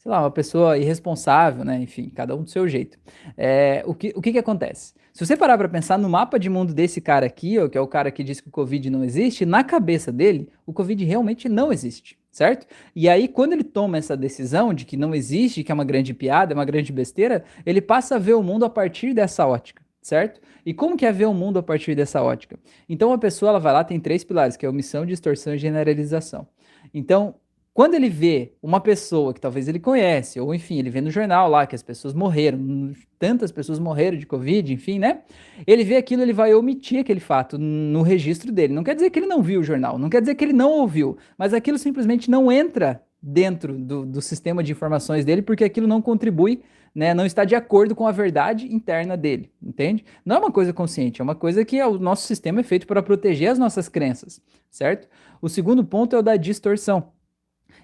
[0.01, 1.79] sei lá, uma pessoa irresponsável, né?
[1.79, 2.97] Enfim, cada um do seu jeito.
[3.37, 4.95] É, o, que, o que que acontece?
[5.13, 7.81] Se você parar para pensar no mapa de mundo desse cara aqui, ó, que é
[7.81, 11.47] o cara que diz que o Covid não existe, na cabeça dele, o Covid realmente
[11.47, 12.65] não existe, certo?
[12.95, 16.15] E aí, quando ele toma essa decisão de que não existe, que é uma grande
[16.15, 19.83] piada, é uma grande besteira, ele passa a ver o mundo a partir dessa ótica
[20.01, 20.41] certo?
[20.65, 22.59] E como que é ver o mundo a partir dessa ótica?
[22.89, 26.47] Então a pessoa ela vai lá, tem três pilares, que é omissão, distorção e generalização.
[26.91, 27.35] Então,
[27.73, 31.49] quando ele vê uma pessoa que talvez ele conhece, ou enfim, ele vê no jornal
[31.49, 35.21] lá que as pessoas morreram, tantas pessoas morreram de Covid, enfim, né?
[35.65, 38.73] Ele vê aquilo, ele vai omitir aquele fato no registro dele.
[38.73, 40.71] Não quer dizer que ele não viu o jornal, não quer dizer que ele não
[40.71, 45.87] ouviu, mas aquilo simplesmente não entra dentro do, do sistema de informações dele, porque aquilo
[45.87, 46.61] não contribui,
[46.93, 50.03] né, não está de acordo com a verdade interna dele, entende?
[50.25, 52.85] Não é uma coisa consciente, é uma coisa que é, o nosso sistema é feito
[52.85, 55.07] para proteger as nossas crenças, certo?
[55.41, 57.13] O segundo ponto é o da distorção.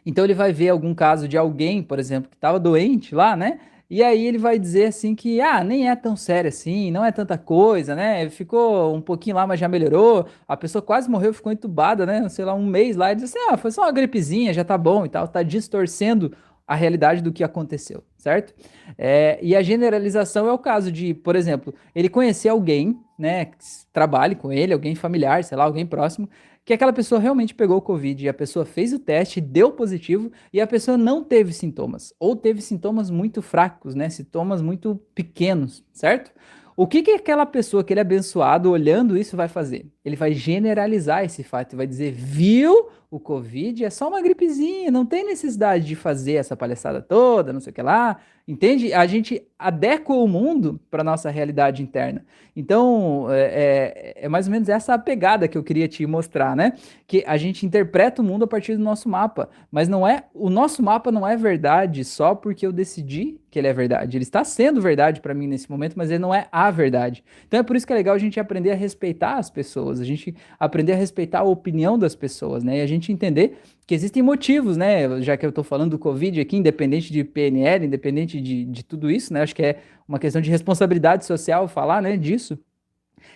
[0.08, 3.60] Então ele vai ver algum caso de alguém, por exemplo, que estava doente lá, né?
[3.90, 7.12] E aí ele vai dizer assim que, ah, nem é tão sério assim, não é
[7.12, 8.30] tanta coisa, né?
[8.30, 10.26] Ficou um pouquinho lá, mas já melhorou.
[10.48, 12.30] A pessoa quase morreu, ficou entubada, né?
[12.30, 14.78] Sei lá, um mês lá, e diz assim, ah, foi só uma gripezinha, já tá
[14.78, 15.28] bom e tal.
[15.28, 16.32] Tá distorcendo
[16.66, 18.54] a realidade do que aconteceu, certo?
[18.98, 23.58] É, e a generalização é o caso de, por exemplo, ele conhecer alguém, né, que
[23.92, 26.30] trabalhe com ele, alguém familiar, sei lá, alguém próximo,
[26.68, 30.30] que aquela pessoa realmente pegou o Covid e a pessoa fez o teste, deu positivo
[30.52, 34.10] e a pessoa não teve sintomas, ou teve sintomas muito fracos, né?
[34.10, 36.30] Sintomas muito pequenos, certo?
[36.76, 39.90] O que, que aquela pessoa, aquele abençoado, olhando isso, vai fazer?
[40.08, 42.90] Ele vai generalizar esse fato e vai dizer: viu?
[43.10, 47.62] O Covid é só uma gripezinha, não tem necessidade de fazer essa palhaçada toda, não
[47.62, 48.18] sei o que lá.
[48.46, 48.94] Entende?
[48.94, 52.26] A gente adequa o mundo para nossa realidade interna.
[52.56, 56.56] Então, é, é, é, mais ou menos essa a pegada que eu queria te mostrar,
[56.56, 56.72] né?
[57.06, 60.50] Que a gente interpreta o mundo a partir do nosso mapa, mas não é o
[60.50, 64.16] nosso mapa não é verdade só porque eu decidi que ele é verdade.
[64.16, 67.26] Ele está sendo verdade para mim nesse momento, mas ele não é a verdade.
[67.48, 70.06] Então é por isso que é legal a gente aprender a respeitar as pessoas, a
[70.06, 72.80] gente aprender a respeitar a opinião das pessoas, né?
[72.80, 75.22] E a gente entender que existem motivos, né?
[75.22, 79.10] Já que eu estou falando do Covid aqui, independente de PNL, independente de, de tudo
[79.10, 79.42] isso, né?
[79.42, 82.58] Acho que é uma questão de responsabilidade social falar, né, disso.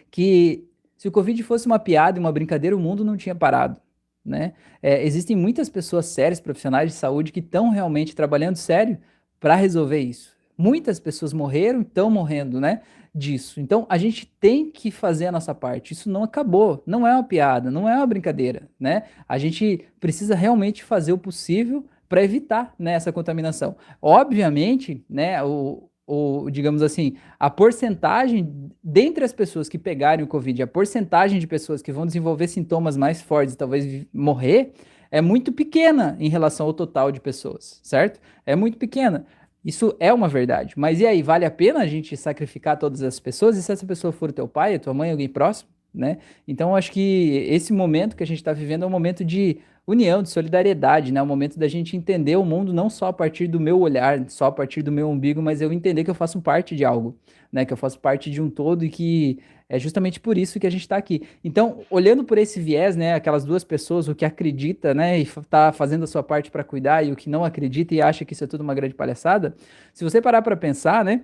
[0.09, 0.65] Que
[0.97, 3.79] se o Covid fosse uma piada uma brincadeira, o mundo não tinha parado.
[4.23, 4.53] Né?
[4.83, 8.99] É, existem muitas pessoas sérias, profissionais de saúde, que estão realmente trabalhando sério
[9.39, 10.35] para resolver isso.
[10.55, 12.81] Muitas pessoas morreram, estão morrendo, né?
[13.13, 13.59] Disso.
[13.59, 15.93] Então a gente tem que fazer a nossa parte.
[15.93, 19.03] Isso não acabou, não é uma piada, não é uma brincadeira, né?
[19.27, 23.75] A gente precisa realmente fazer o possível para evitar né, essa contaminação.
[24.01, 30.61] Obviamente, né, o, o, digamos assim, a porcentagem dentre as pessoas que pegarem o Covid,
[30.61, 34.73] a porcentagem de pessoas que vão desenvolver sintomas mais fortes e talvez morrer,
[35.09, 38.19] é muito pequena em relação ao total de pessoas, certo?
[38.45, 39.25] É muito pequena.
[39.63, 40.73] Isso é uma verdade.
[40.77, 43.57] Mas e aí, vale a pena a gente sacrificar todas as pessoas?
[43.57, 45.69] E se essa pessoa for o teu pai, a tua mãe, alguém próximo?
[45.93, 46.17] né?
[46.47, 50.23] Então, acho que esse momento que a gente está vivendo é um momento de união,
[50.23, 51.21] de solidariedade, né?
[51.21, 54.45] O momento da gente entender o mundo não só a partir do meu olhar, só
[54.45, 57.17] a partir do meu umbigo, mas eu entender que eu faço parte de algo,
[57.51, 57.65] né?
[57.65, 59.39] Que eu faço parte de um todo e que
[59.71, 61.23] é justamente por isso que a gente está aqui.
[61.41, 63.13] Então, olhando por esse viés, né?
[63.13, 65.17] Aquelas duas pessoas, o que acredita, né?
[65.17, 68.25] E está fazendo a sua parte para cuidar e o que não acredita e acha
[68.25, 69.55] que isso é tudo uma grande palhaçada.
[69.93, 71.21] Se você parar para pensar, né?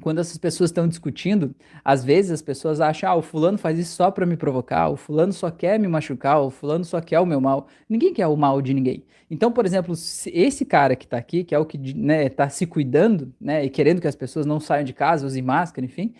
[0.00, 3.94] quando essas pessoas estão discutindo, às vezes as pessoas acham, ah, o fulano faz isso
[3.94, 7.26] só para me provocar, o fulano só quer me machucar, o fulano só quer o
[7.26, 7.66] meu mal.
[7.88, 9.04] Ninguém quer o mal de ninguém.
[9.30, 12.66] Então, por exemplo, esse cara que está aqui, que é o que né, tá se
[12.66, 16.14] cuidando, né, e querendo que as pessoas não saiam de casa, usem máscara, enfim,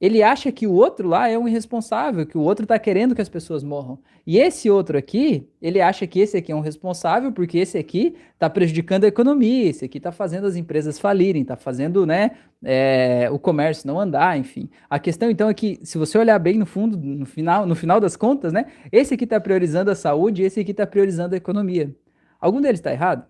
[0.00, 3.20] ele acha que o outro lá é um irresponsável, que o outro está querendo que
[3.20, 3.98] as pessoas morram.
[4.26, 8.16] E esse outro aqui, ele acha que esse aqui é um responsável, porque esse aqui
[8.32, 12.30] está prejudicando a economia, esse aqui está fazendo as empresas falirem, está fazendo né,
[12.64, 14.70] é, o comércio não andar, enfim.
[14.88, 18.00] A questão então é que, se você olhar bem no fundo, no final, no final
[18.00, 21.38] das contas, né, esse aqui está priorizando a saúde e esse aqui está priorizando a
[21.38, 21.94] economia.
[22.40, 23.26] Algum deles está errado?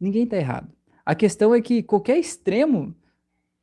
[0.00, 0.68] Ninguém está errado.
[1.06, 2.92] A questão é que qualquer extremo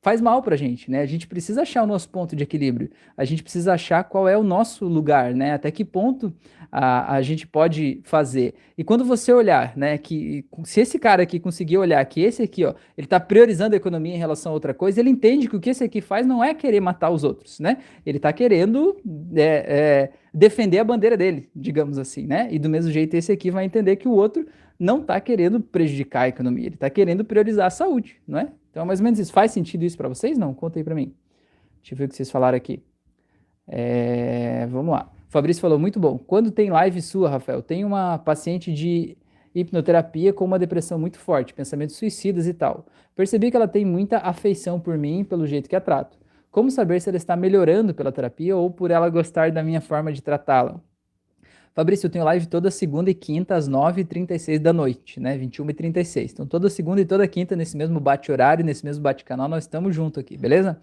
[0.01, 1.01] faz mal para a gente, né?
[1.01, 2.89] A gente precisa achar o nosso ponto de equilíbrio.
[3.17, 5.53] A gente precisa achar qual é o nosso lugar, né?
[5.53, 6.33] Até que ponto
[6.71, 8.53] a, a gente pode fazer.
[8.77, 12.63] E quando você olhar, né, que se esse cara aqui conseguir olhar que esse aqui,
[12.63, 15.59] ó, ele está priorizando a economia em relação a outra coisa, ele entende que o
[15.59, 17.77] que esse aqui faz não é querer matar os outros, né?
[18.05, 18.97] Ele está querendo
[19.35, 22.47] é, é, defender a bandeira dele, digamos assim, né?
[22.51, 24.47] E do mesmo jeito esse aqui vai entender que o outro
[24.79, 28.47] não está querendo prejudicar a economia, ele está querendo priorizar a saúde, não é?
[28.69, 29.33] Então, mais ou menos isso.
[29.33, 30.37] Faz sentido isso para vocês?
[30.37, 30.53] Não?
[30.53, 31.13] Conta aí para mim.
[31.81, 32.83] Deixa eu ver o que vocês falaram aqui.
[33.67, 35.11] É, vamos lá.
[35.27, 36.17] Fabrício falou, muito bom.
[36.17, 39.17] Quando tem live sua, Rafael, tem uma paciente de
[39.53, 42.85] hipnoterapia com uma depressão muito forte, pensamentos suicidas e tal.
[43.15, 46.17] Percebi que ela tem muita afeição por mim pelo jeito que a trato.
[46.51, 50.11] Como saber se ela está melhorando pela terapia ou por ela gostar da minha forma
[50.11, 50.81] de tratá-la?
[51.79, 55.37] Fabrício, eu tenho live toda segunda e quinta às 9h36 da noite, né?
[55.37, 56.33] 21h36.
[56.33, 60.19] Então, toda segunda e toda quinta, nesse mesmo bate-horário, nesse mesmo bate-canal, nós estamos juntos
[60.19, 60.77] aqui, beleza?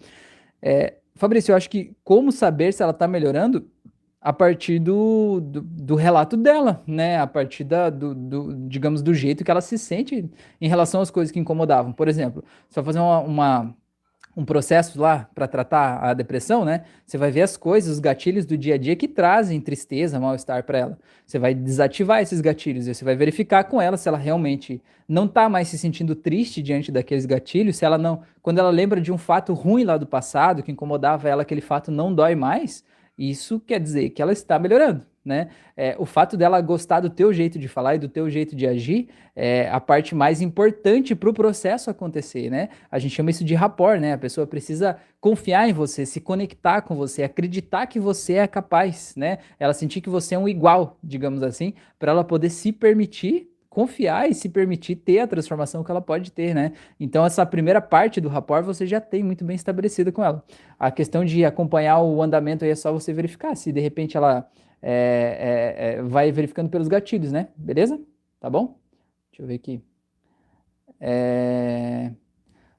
[0.59, 3.69] É, Fabrício, eu acho que como saber se ela está melhorando
[4.19, 7.19] a partir do, do, do, relato dela, né?
[7.19, 10.27] A partir da, do, do, digamos, do jeito que ela se sente
[10.59, 11.93] em relação às coisas que incomodavam.
[11.93, 13.75] Por exemplo, só fazer uma, uma
[14.37, 16.83] um processo lá para tratar a depressão, né?
[17.03, 20.63] Você vai ver as coisas, os gatilhos do dia a dia que trazem tristeza, mal-estar
[20.63, 20.99] para ela.
[21.25, 25.49] Você vai desativar esses gatilhos você vai verificar com ela se ela realmente não está
[25.49, 29.17] mais se sentindo triste diante daqueles gatilhos, se ela não, quando ela lembra de um
[29.17, 32.83] fato ruim lá do passado que incomodava ela, aquele fato não dói mais,
[33.17, 35.49] isso quer dizer que ela está melhorando né?
[35.75, 38.65] É, o fato dela gostar do teu jeito de falar e do teu jeito de
[38.65, 42.69] agir é a parte mais importante para o processo acontecer, né?
[42.89, 44.13] A gente chama isso de rapport, né?
[44.13, 49.13] A pessoa precisa confiar em você, se conectar com você, acreditar que você é capaz,
[49.15, 49.39] né?
[49.59, 54.27] Ela sentir que você é um igual, digamos assim, para ela poder se permitir confiar
[54.27, 56.71] e se permitir ter a transformação que ela pode ter, né?
[56.99, 60.43] Então, essa primeira parte do rapport você já tem muito bem estabelecida com ela.
[60.79, 64.49] A questão de acompanhar o andamento aí é só você verificar se de repente ela
[64.81, 67.49] é, é, é, vai verificando pelos gatilhos, né?
[67.55, 67.99] Beleza?
[68.39, 68.77] Tá bom?
[69.31, 69.81] Deixa eu ver aqui.
[70.99, 72.11] É...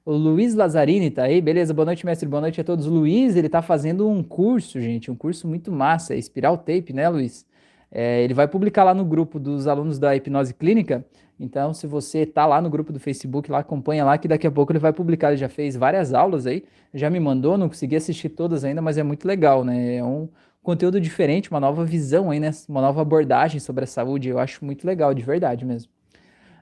[0.05, 1.73] O Luiz Lazzarini tá aí, beleza?
[1.73, 2.27] Boa noite, mestre.
[2.27, 2.87] Boa noite a todos.
[2.87, 6.93] O Luiz, ele tá fazendo um curso, gente, um curso muito massa, é Espiral Tape,
[6.93, 7.45] né, Luiz?
[7.91, 11.05] É, ele vai publicar lá no grupo dos alunos da hipnose clínica.
[11.39, 14.51] Então, se você tá lá no grupo do Facebook, lá acompanha lá, que daqui a
[14.51, 15.29] pouco ele vai publicar.
[15.29, 18.97] Ele já fez várias aulas aí, já me mandou, não consegui assistir todas ainda, mas
[18.97, 19.95] é muito legal, né?
[19.95, 20.27] É um,
[20.61, 22.51] conteúdo diferente, uma nova visão aí, né?
[22.67, 24.29] Uma nova abordagem sobre a saúde.
[24.29, 25.91] Eu acho muito legal, de verdade mesmo.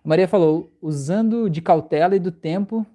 [0.04, 2.86] A Maria falou, usando de cautela e do tempo,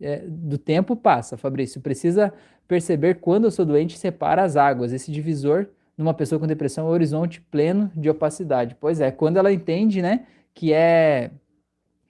[0.00, 1.80] é, do tempo passa, Fabrício.
[1.80, 2.32] Precisa
[2.66, 4.92] perceber quando eu sou doente separa as águas.
[4.92, 8.76] Esse divisor numa pessoa com depressão é o horizonte pleno de opacidade.
[8.80, 11.30] Pois é, quando ela entende, né, que é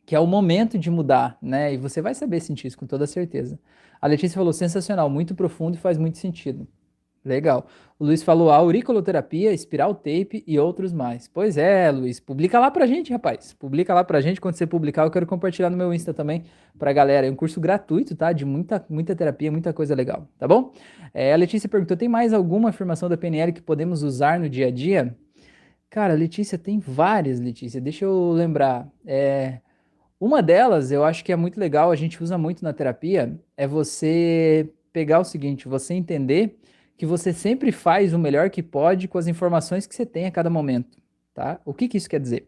[0.06, 1.72] que é o momento de mudar, né?
[1.72, 3.56] E você vai saber sentir isso com toda certeza.
[4.00, 6.66] A Letícia falou sensacional, muito profundo e faz muito sentido.
[7.24, 7.66] Legal.
[7.98, 11.28] O Luiz falou auriculoterapia, espiral tape e outros mais.
[11.28, 13.52] Pois é, Luiz, publica lá pra gente, rapaz.
[13.52, 14.40] Publica lá pra gente.
[14.40, 16.44] Quando você publicar, eu quero compartilhar no meu Insta também
[16.78, 17.26] pra galera.
[17.26, 18.32] É um curso gratuito, tá?
[18.32, 20.72] De muita, muita terapia, muita coisa legal, tá bom?
[21.12, 24.68] É, a Letícia perguntou: tem mais alguma afirmação da PNL que podemos usar no dia
[24.68, 25.14] a dia?
[25.90, 27.80] Cara, Letícia, tem várias, Letícia.
[27.82, 28.88] Deixa eu lembrar.
[29.04, 29.58] É,
[30.18, 33.66] uma delas, eu acho que é muito legal, a gente usa muito na terapia, é
[33.66, 36.59] você pegar o seguinte, você entender
[37.00, 40.30] que você sempre faz o melhor que pode com as informações que você tem a
[40.30, 40.98] cada momento,
[41.32, 41.58] tá?
[41.64, 42.46] O que, que isso quer dizer?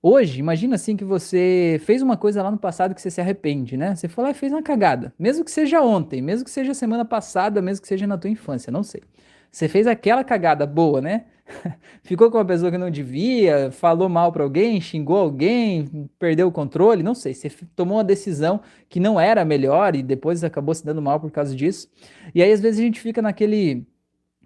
[0.00, 3.76] Hoje, imagina assim que você fez uma coisa lá no passado que você se arrepende,
[3.76, 3.96] né?
[3.96, 7.04] Você foi lá e fez uma cagada, mesmo que seja ontem, mesmo que seja semana
[7.04, 9.02] passada, mesmo que seja na tua infância, não sei.
[9.50, 11.24] Você fez aquela cagada boa, né?
[12.02, 16.52] Ficou com uma pessoa que não devia, falou mal para alguém, xingou alguém, perdeu o
[16.52, 17.34] controle, não sei.
[17.34, 21.30] Você tomou uma decisão que não era melhor e depois acabou se dando mal por
[21.30, 21.88] causa disso.
[22.34, 23.86] E aí, às vezes, a gente fica naquele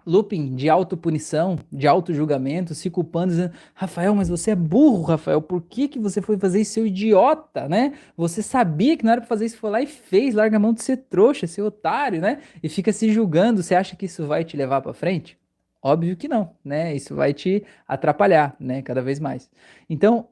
[0.05, 5.61] looping de autopunição, de auto-julgamento, se culpando, dizendo, Rafael, mas você é burro, Rafael, por
[5.61, 7.93] que, que você foi fazer isso, seu idiota, né?
[8.17, 10.73] Você sabia que não era para fazer isso, foi lá e fez, larga a mão
[10.73, 12.39] de ser trouxa, ser otário, né?
[12.63, 15.40] E fica se julgando, você acha que isso vai te levar para frente?
[15.81, 16.95] Óbvio que não, né?
[16.95, 19.49] Isso vai te atrapalhar, né, cada vez mais.
[19.89, 20.29] Então,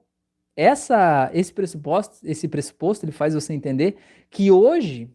[0.56, 3.98] essa esse pressuposto, esse pressuposto, ele faz você entender
[4.30, 5.10] que hoje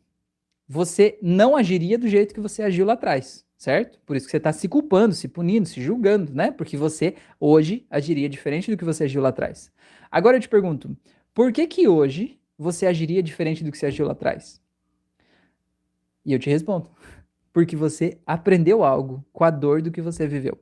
[0.68, 3.98] você não agiria do jeito que você agiu lá atrás certo?
[4.04, 6.50] Por isso que você está se culpando, se punindo, se julgando, né?
[6.50, 9.72] Porque você hoje agiria diferente do que você agiu lá atrás.
[10.10, 10.94] Agora eu te pergunto,
[11.32, 14.60] por que que hoje você agiria diferente do que você agiu lá atrás?
[16.26, 16.90] E eu te respondo,
[17.54, 20.58] porque você aprendeu algo com a dor do que você viveu.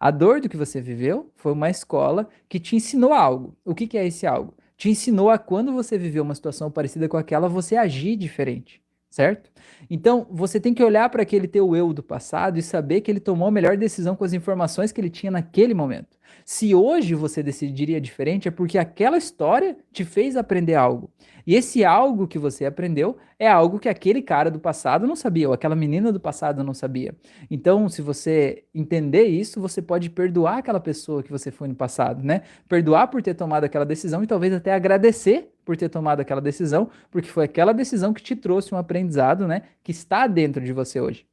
[0.00, 3.56] A dor do que você viveu foi uma escola que te ensinou algo.
[3.64, 4.52] O que, que é esse algo?
[4.76, 9.48] Te ensinou a quando você viveu uma situação parecida com aquela, você agir diferente certo?
[9.88, 13.20] Então, você tem que olhar para aquele teu eu do passado e saber que ele
[13.20, 16.18] tomou a melhor decisão com as informações que ele tinha naquele momento.
[16.44, 21.10] Se hoje você decidiria diferente, é porque aquela história te fez aprender algo.
[21.46, 25.48] E esse algo que você aprendeu é algo que aquele cara do passado não sabia,
[25.48, 27.14] ou aquela menina do passado não sabia.
[27.50, 32.22] Então, se você entender isso, você pode perdoar aquela pessoa que você foi no passado,
[32.22, 32.42] né?
[32.68, 36.88] Perdoar por ter tomado aquela decisão e talvez até agradecer por ter tomado aquela decisão,
[37.10, 39.62] porque foi aquela decisão que te trouxe um aprendizado, né?
[39.82, 41.26] Que está dentro de você hoje.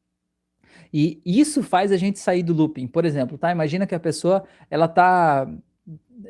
[0.93, 2.87] E isso faz a gente sair do looping.
[2.87, 3.51] Por exemplo, tá?
[3.51, 5.47] Imagina que a pessoa ela tá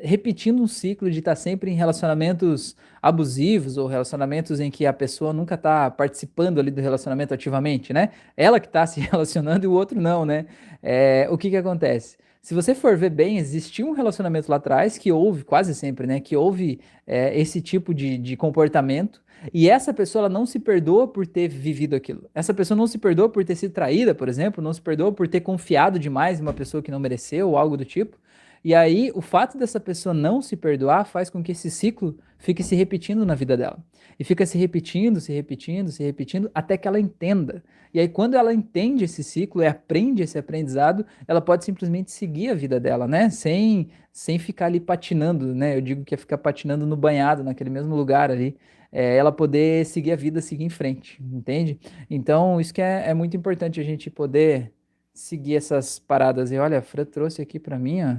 [0.00, 4.92] repetindo um ciclo de estar tá sempre em relacionamentos abusivos ou relacionamentos em que a
[4.92, 8.10] pessoa nunca está participando ali do relacionamento ativamente, né?
[8.36, 10.46] Ela que está se relacionando e o outro não, né?
[10.82, 12.16] É, o que que acontece?
[12.40, 16.20] Se você for ver bem, existia um relacionamento lá atrás que houve, quase sempre, né?
[16.20, 19.22] Que houve é, esse tipo de, de comportamento
[19.52, 22.28] e essa pessoa não se perdoa por ter vivido aquilo.
[22.34, 25.26] Essa pessoa não se perdoa por ter sido traída, por exemplo, não se perdoa por
[25.26, 28.16] ter confiado demais em uma pessoa que não mereceu ou algo do tipo.
[28.64, 32.62] E aí, o fato dessa pessoa não se perdoar faz com que esse ciclo fique
[32.62, 33.78] se repetindo na vida dela.
[34.18, 37.64] E fica se repetindo, se repetindo, se repetindo, até que ela entenda.
[37.92, 42.50] E aí, quando ela entende esse ciclo e aprende esse aprendizado, ela pode simplesmente seguir
[42.50, 43.30] a vida dela, né?
[43.30, 45.76] Sem, sem ficar ali patinando, né?
[45.76, 48.56] Eu digo que é ficar patinando no banhado, naquele mesmo lugar ali.
[48.92, 51.80] É, ela poder seguir a vida, seguir em frente, entende?
[52.10, 54.72] Então, isso que é, é muito importante a gente poder
[55.14, 56.52] seguir essas paradas.
[56.52, 58.16] E olha, a Fran trouxe aqui para mim, ó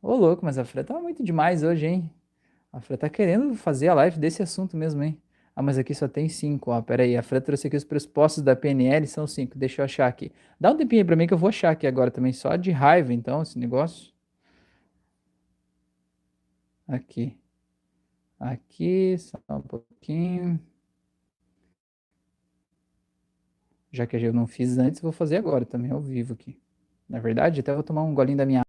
[0.00, 2.10] Ô, louco, mas a Fran tá muito demais hoje, hein?
[2.72, 5.20] A Fran tá querendo fazer a live desse assunto mesmo, hein?
[5.56, 6.80] Ah, mas aqui só tem cinco, ó.
[6.80, 9.58] Pera aí, a Fran trouxe aqui os pressupostos da PNL, são cinco.
[9.58, 10.30] Deixa eu achar aqui.
[10.60, 12.70] Dá um tempinho aí pra mim que eu vou achar aqui agora também, só de
[12.70, 14.12] raiva, então, esse negócio.
[16.86, 17.36] Aqui.
[18.38, 20.60] Aqui, só um pouquinho.
[23.90, 26.60] Já que eu não fiz antes, vou fazer agora também, ao vivo aqui.
[27.08, 28.62] Na verdade, até vou tomar um golinho da minha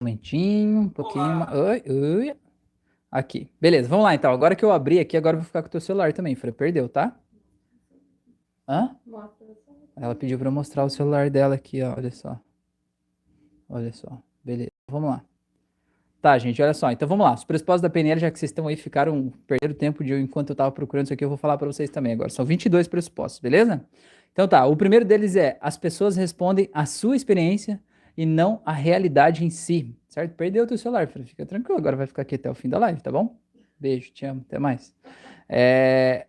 [0.00, 1.46] momentinho, um pouquinho.
[1.50, 2.36] Oi, oi.
[3.10, 3.50] Aqui.
[3.60, 4.32] Beleza, vamos lá então.
[4.32, 6.34] Agora que eu abri aqui, agora eu vou ficar com o teu celular também.
[6.34, 7.16] Falei, perdeu, tá?
[8.68, 8.94] Hã?
[9.96, 11.94] Ela pediu para mostrar o celular dela aqui, ó.
[11.96, 12.38] Olha só.
[13.68, 14.22] Olha só.
[14.44, 15.24] Beleza, vamos lá.
[16.20, 16.90] Tá, gente, olha só.
[16.90, 17.34] Então vamos lá.
[17.34, 20.50] Os pressupostos da PNL, já que vocês estão aí, ficaram, perderam tempo de eu, enquanto
[20.50, 22.30] eu tava procurando isso aqui, eu vou falar para vocês também agora.
[22.30, 23.84] São 22 pressupostos, beleza?
[24.32, 27.80] Então tá, o primeiro deles é: as pessoas respondem à sua experiência
[28.16, 30.34] e não a realidade em si, certo?
[30.34, 33.00] Perdeu o teu celular, fica tranquilo, agora vai ficar aqui até o fim da live,
[33.00, 33.36] tá bom?
[33.78, 34.94] Beijo, te amo, até mais.
[35.48, 36.26] É,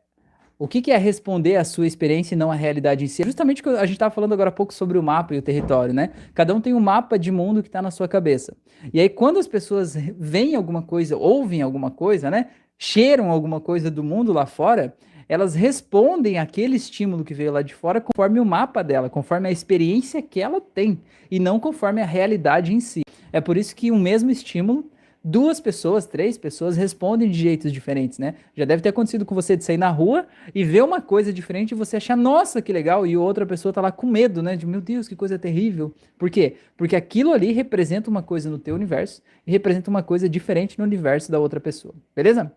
[0.58, 3.22] o que, que, é responder à sua experiência e não à realidade em si?
[3.22, 5.38] É justamente o que a gente estava falando agora há pouco sobre o mapa e
[5.38, 6.12] o território, né?
[6.34, 8.56] Cada um tem um mapa de mundo que está na sua cabeça.
[8.94, 12.48] E aí, quando as pessoas veem alguma coisa, ouvem alguma coisa, né?
[12.78, 14.96] Cheiram alguma coisa do mundo lá fora,
[15.28, 19.52] elas respondem aquele estímulo que veio lá de fora conforme o mapa dela, conforme a
[19.52, 23.02] experiência que ela tem, e não conforme a realidade em si.
[23.34, 24.90] É por isso que o mesmo estímulo,
[25.28, 28.36] duas pessoas, três pessoas respondem de jeitos diferentes, né?
[28.56, 31.72] Já deve ter acontecido com você de sair na rua e ver uma coisa diferente
[31.72, 34.56] e você achar, nossa, que legal, e outra pessoa tá lá com medo, né?
[34.56, 35.92] De, meu Deus, que coisa terrível.
[36.16, 36.58] Por quê?
[36.78, 40.84] Porque aquilo ali representa uma coisa no teu universo e representa uma coisa diferente no
[40.84, 41.96] universo da outra pessoa.
[42.16, 42.52] Beleza?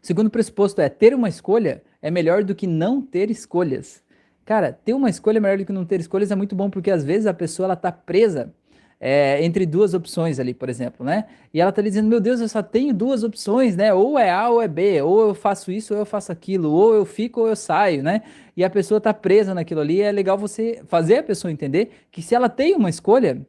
[0.00, 4.00] O segundo pressuposto é ter uma escolha é melhor do que não ter escolhas.
[4.44, 7.02] Cara, ter uma escolha melhor do que não ter escolhas é muito bom porque às
[7.02, 8.54] vezes a pessoa ela tá presa
[9.00, 11.24] é, entre duas opções ali, por exemplo, né?
[11.54, 13.94] E ela tá dizendo, meu Deus, eu só tenho duas opções, né?
[13.94, 16.94] Ou é A ou é B, ou eu faço isso ou eu faço aquilo, ou
[16.94, 18.20] eu fico ou eu saio, né?
[18.54, 22.20] E a pessoa tá presa naquilo ali, é legal você fazer a pessoa entender que
[22.20, 23.40] se ela tem uma escolha,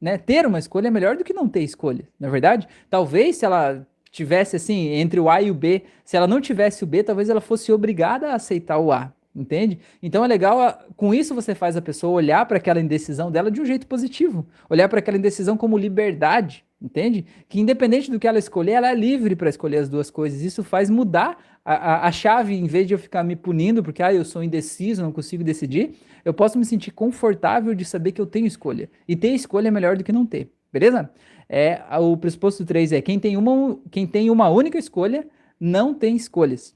[0.00, 0.16] né?
[0.16, 2.68] Ter uma escolha é melhor do que não ter escolha, na é verdade?
[2.88, 6.84] Talvez se ela tivesse assim, entre o A e o B, se ela não tivesse
[6.84, 9.78] o B, talvez ela fosse obrigada a aceitar o A, Entende?
[10.02, 13.62] Então é legal, com isso você faz a pessoa olhar para aquela indecisão dela de
[13.62, 17.24] um jeito positivo, olhar para aquela indecisão como liberdade, entende?
[17.48, 20.42] Que independente do que ela escolher, ela é livre para escolher as duas coisas.
[20.42, 24.02] Isso faz mudar a, a, a, chave, em vez de eu ficar me punindo porque
[24.02, 25.94] ah, eu sou indeciso, não consigo decidir,
[26.26, 28.90] eu posso me sentir confortável de saber que eu tenho escolha.
[29.08, 31.08] E ter escolha é melhor do que não ter, beleza?
[31.48, 35.26] É, o pressuposto 3 é quem tem uma, quem tem uma única escolha
[35.58, 36.74] não tem escolhas.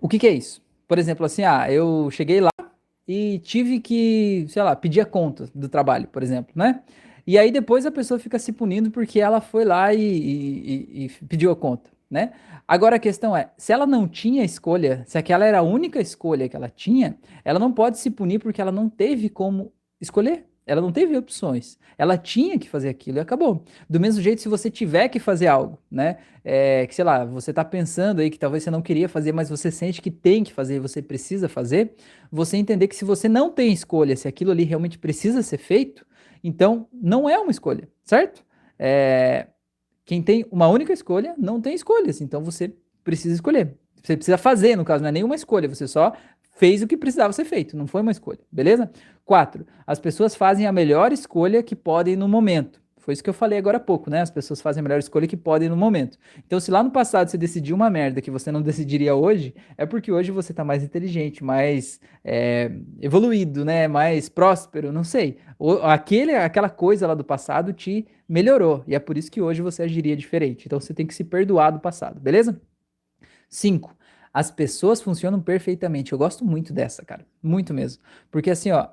[0.00, 0.62] O que, que é isso?
[0.90, 2.50] Por exemplo, assim, ah, eu cheguei lá
[3.06, 6.82] e tive que, sei lá, pedir a conta do trabalho, por exemplo, né?
[7.24, 11.08] E aí depois a pessoa fica se punindo porque ela foi lá e, e, e,
[11.28, 12.32] pediu a conta, né?
[12.66, 16.48] Agora a questão é, se ela não tinha escolha, se aquela era a única escolha
[16.48, 20.44] que ela tinha, ela não pode se punir porque ela não teve como escolher.
[20.70, 21.76] Ela não teve opções.
[21.98, 23.64] Ela tinha que fazer aquilo e acabou.
[23.88, 26.18] Do mesmo jeito, se você tiver que fazer algo, né?
[26.44, 29.50] É, que sei lá, você está pensando aí que talvez você não queria fazer, mas
[29.50, 31.92] você sente que tem que fazer, você precisa fazer,
[32.30, 36.06] você entender que se você não tem escolha, se aquilo ali realmente precisa ser feito,
[36.42, 38.44] então não é uma escolha, certo?
[38.78, 39.48] É,
[40.04, 43.74] quem tem uma única escolha não tem escolhas, então você precisa escolher.
[44.00, 46.12] Você precisa fazer, no caso, não é nenhuma escolha, você só
[46.60, 48.90] fez o que precisava ser feito, não foi uma escolha, beleza?
[49.24, 52.82] Quatro, as pessoas fazem a melhor escolha que podem no momento.
[52.98, 54.20] Foi isso que eu falei agora há pouco, né?
[54.20, 56.18] As pessoas fazem a melhor escolha que podem no momento.
[56.46, 59.86] Então, se lá no passado você decidiu uma merda que você não decidiria hoje, é
[59.86, 63.88] porque hoje você tá mais inteligente, mais é, evoluído, né?
[63.88, 65.38] Mais próspero, não sei.
[65.58, 68.84] O, aquele, aquela coisa lá do passado te melhorou.
[68.86, 70.66] E é por isso que hoje você agiria diferente.
[70.66, 72.60] Então, você tem que se perdoar do passado, beleza?
[73.48, 73.96] Cinco,
[74.32, 76.12] as pessoas funcionam perfeitamente.
[76.12, 77.26] Eu gosto muito dessa, cara.
[77.42, 78.02] Muito mesmo.
[78.30, 78.88] Porque assim, ó,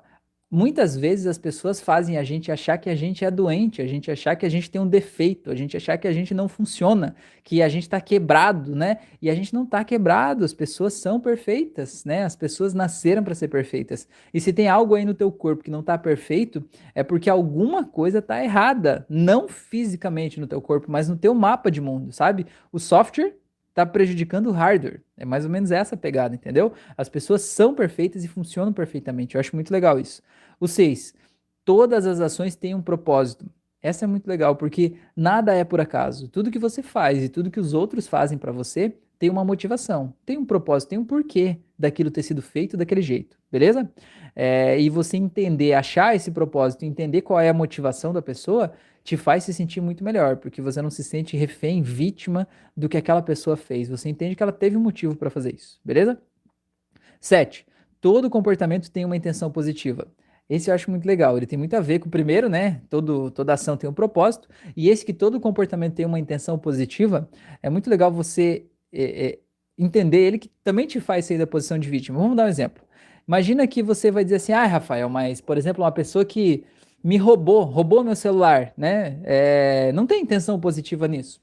[0.50, 4.10] muitas vezes as pessoas fazem a gente achar que a gente é doente, a gente
[4.10, 7.14] achar que a gente tem um defeito, a gente achar que a gente não funciona,
[7.44, 8.98] que a gente está quebrado, né?
[9.20, 12.24] E a gente não está quebrado, as pessoas são perfeitas, né?
[12.24, 14.08] As pessoas nasceram para ser perfeitas.
[14.32, 16.64] E se tem algo aí no teu corpo que não está perfeito,
[16.94, 21.70] é porque alguma coisa está errada, não fisicamente no teu corpo, mas no teu mapa
[21.70, 22.46] de mundo, sabe?
[22.72, 23.34] O software
[23.78, 25.00] está prejudicando o hardware.
[25.16, 26.72] É mais ou menos essa pegada, entendeu?
[26.96, 29.36] As pessoas são perfeitas e funcionam perfeitamente.
[29.36, 30.20] Eu acho muito legal isso.
[30.58, 31.14] O 6.
[31.64, 33.48] Todas as ações têm um propósito.
[33.80, 36.28] Essa é muito legal, porque nada é por acaso.
[36.28, 40.14] Tudo que você faz e tudo que os outros fazem para você tem uma motivação,
[40.24, 43.90] tem um propósito, tem um porquê daquilo ter sido feito daquele jeito, beleza?
[44.34, 48.72] É, e você entender, achar esse propósito, entender qual é a motivação da pessoa,
[49.08, 52.46] te faz se sentir muito melhor, porque você não se sente refém, vítima
[52.76, 53.88] do que aquela pessoa fez.
[53.88, 56.20] Você entende que ela teve um motivo para fazer isso, beleza?
[57.18, 57.66] 7.
[58.02, 60.06] Todo comportamento tem uma intenção positiva.
[60.46, 61.38] Esse eu acho muito legal.
[61.38, 62.82] Ele tem muito a ver com o primeiro, né?
[62.90, 64.46] Todo, toda ação tem um propósito.
[64.76, 67.30] E esse que todo comportamento tem uma intenção positiva,
[67.62, 69.38] é muito legal você é, é,
[69.78, 72.18] entender ele que também te faz sair da posição de vítima.
[72.18, 72.84] Vamos dar um exemplo.
[73.26, 76.66] Imagina que você vai dizer assim, ah, Rafael, mas, por exemplo, uma pessoa que
[77.02, 79.20] me roubou, roubou meu celular, né?
[79.24, 81.40] É, não tem intenção positiva nisso.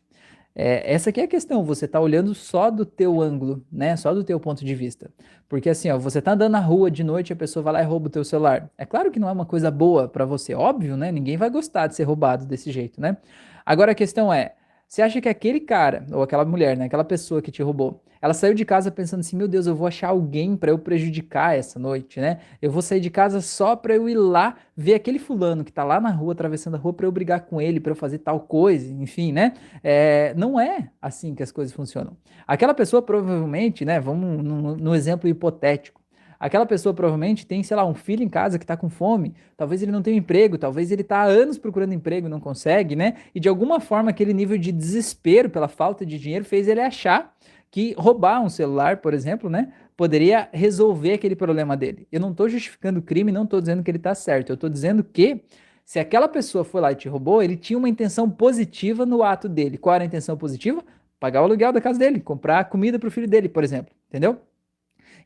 [0.57, 3.95] É, essa aqui é a questão, você está olhando só do teu ângulo, né?
[3.97, 5.11] Só do teu ponto de vista.
[5.49, 7.85] Porque assim, ó, você está andando na rua de noite, a pessoa vai lá e
[7.85, 8.69] rouba o teu celular.
[8.77, 11.11] É claro que não é uma coisa boa para você, óbvio, né?
[11.11, 13.17] Ninguém vai gostar de ser roubado desse jeito, né?
[13.65, 14.53] Agora a questão é,
[14.95, 18.33] você acha que aquele cara, ou aquela mulher, né, aquela pessoa que te roubou, ela
[18.33, 21.77] saiu de casa pensando assim: meu Deus, eu vou achar alguém para eu prejudicar essa
[21.77, 22.39] noite, né?
[22.61, 25.83] Eu vou sair de casa só para eu ir lá ver aquele fulano que tá
[25.83, 28.39] lá na rua, atravessando a rua, para eu brigar com ele, para eu fazer tal
[28.39, 29.55] coisa, enfim, né?
[29.83, 32.15] É, não é assim que as coisas funcionam.
[32.47, 36.01] Aquela pessoa provavelmente, né, vamos no, no exemplo hipotético,
[36.45, 39.81] Aquela pessoa provavelmente tem, sei lá, um filho em casa que está com fome, talvez
[39.81, 42.95] ele não tenha um emprego, talvez ele está há anos procurando emprego e não consegue,
[42.95, 43.15] né?
[43.33, 47.35] E de alguma forma aquele nível de desespero pela falta de dinheiro fez ele achar
[47.71, 52.07] que roubar um celular, por exemplo, né, poderia resolver aquele problema dele.
[52.11, 54.69] Eu não estou justificando o crime, não estou dizendo que ele está certo, eu estou
[54.69, 55.41] dizendo que
[55.83, 59.49] se aquela pessoa foi lá e te roubou, ele tinha uma intenção positiva no ato
[59.49, 59.79] dele.
[59.79, 60.83] Qual era a intenção positiva?
[61.19, 64.39] Pagar o aluguel da casa dele, comprar comida para o filho dele, por exemplo, entendeu?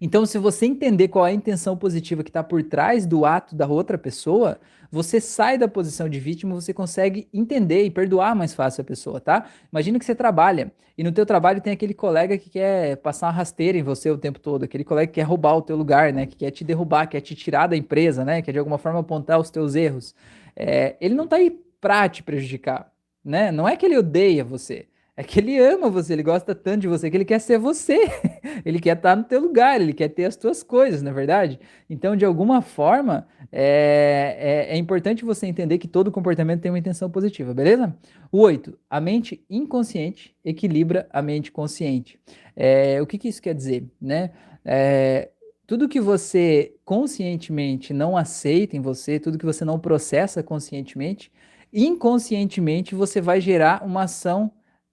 [0.02, 3.56] Então, se você entender qual é a intenção positiva que está por trás do ato
[3.56, 4.60] da outra pessoa,
[4.92, 9.20] você sai da posição de vítima, você consegue entender e perdoar mais fácil a pessoa,
[9.20, 9.46] tá?
[9.72, 13.34] Imagina que você trabalha e no teu trabalho tem aquele colega que quer passar uma
[13.34, 16.26] rasteira em você o tempo todo, aquele colega que quer roubar o teu lugar, né?
[16.26, 18.42] Que quer te derrubar, quer te tirar da empresa, né?
[18.42, 20.16] Quer de alguma forma apontar os teus erros.
[20.56, 22.92] é, ele não está aí para te prejudicar,
[23.24, 23.52] né?
[23.52, 24.88] Não é que ele odeia você,
[25.20, 28.00] é que ele ama você, ele gosta tanto de você que ele quer ser você.
[28.64, 31.60] ele quer estar no teu lugar, ele quer ter as tuas coisas, na é verdade?
[31.90, 34.38] Então, de alguma forma, é,
[34.70, 37.94] é, é, importante você entender que todo comportamento tem uma intenção positiva, beleza?
[38.32, 38.80] O 8.
[38.90, 42.18] A mente inconsciente equilibra a mente consciente.
[42.56, 44.32] É, o que, que, isso quer dizer, né?
[44.64, 45.32] É,
[45.68, 51.30] tudo que você conscientemente não aceita em você, tudo que você não processa conscientemente,
[51.74, 54.50] inconscientemente você vai gerar uma ação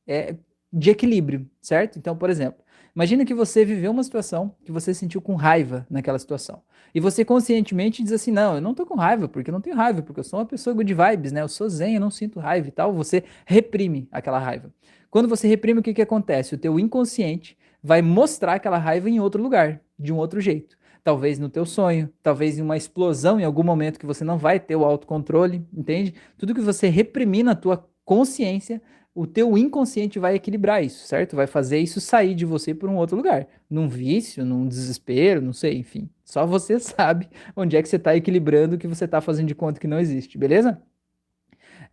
[0.07, 0.37] é,
[0.73, 1.99] de equilíbrio, certo?
[1.99, 2.63] Então, por exemplo,
[2.95, 6.63] imagina que você viveu uma situação que você sentiu com raiva naquela situação.
[6.95, 9.77] E você conscientemente diz assim: não, eu não tô com raiva, porque eu não tenho
[9.77, 11.43] raiva, porque eu sou uma pessoa good vibes, né?
[11.43, 12.93] Eu sou zen, eu não sinto raiva e tal.
[12.93, 14.73] Você reprime aquela raiva.
[15.11, 16.55] Quando você reprime, o que, que acontece?
[16.55, 20.77] O teu inconsciente vai mostrar aquela raiva em outro lugar, de um outro jeito.
[21.05, 24.59] Talvez no teu sonho, talvez em uma explosão em algum momento que você não vai
[24.59, 26.15] ter o autocontrole, entende?
[26.37, 28.83] Tudo que você reprimir na tua consciência
[29.17, 31.35] o teu inconsciente vai equilibrar isso, certo?
[31.35, 35.55] Vai fazer isso sair de você para um outro lugar, num vício, num desespero, não
[35.55, 36.11] sei, enfim.
[36.23, 39.55] Só você sabe onde é que você está equilibrando o que você está fazendo de
[39.55, 40.83] conta que não existe, beleza?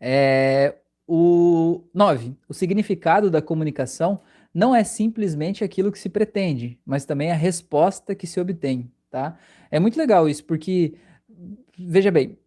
[0.02, 0.76] É,
[1.08, 2.36] o 9.
[2.50, 4.20] O significado da comunicação
[4.54, 9.38] não é simplesmente aquilo que se pretende, mas também a resposta que se obtém, tá?
[9.72, 10.96] É muito legal isso, porque,
[11.80, 12.38] veja bem,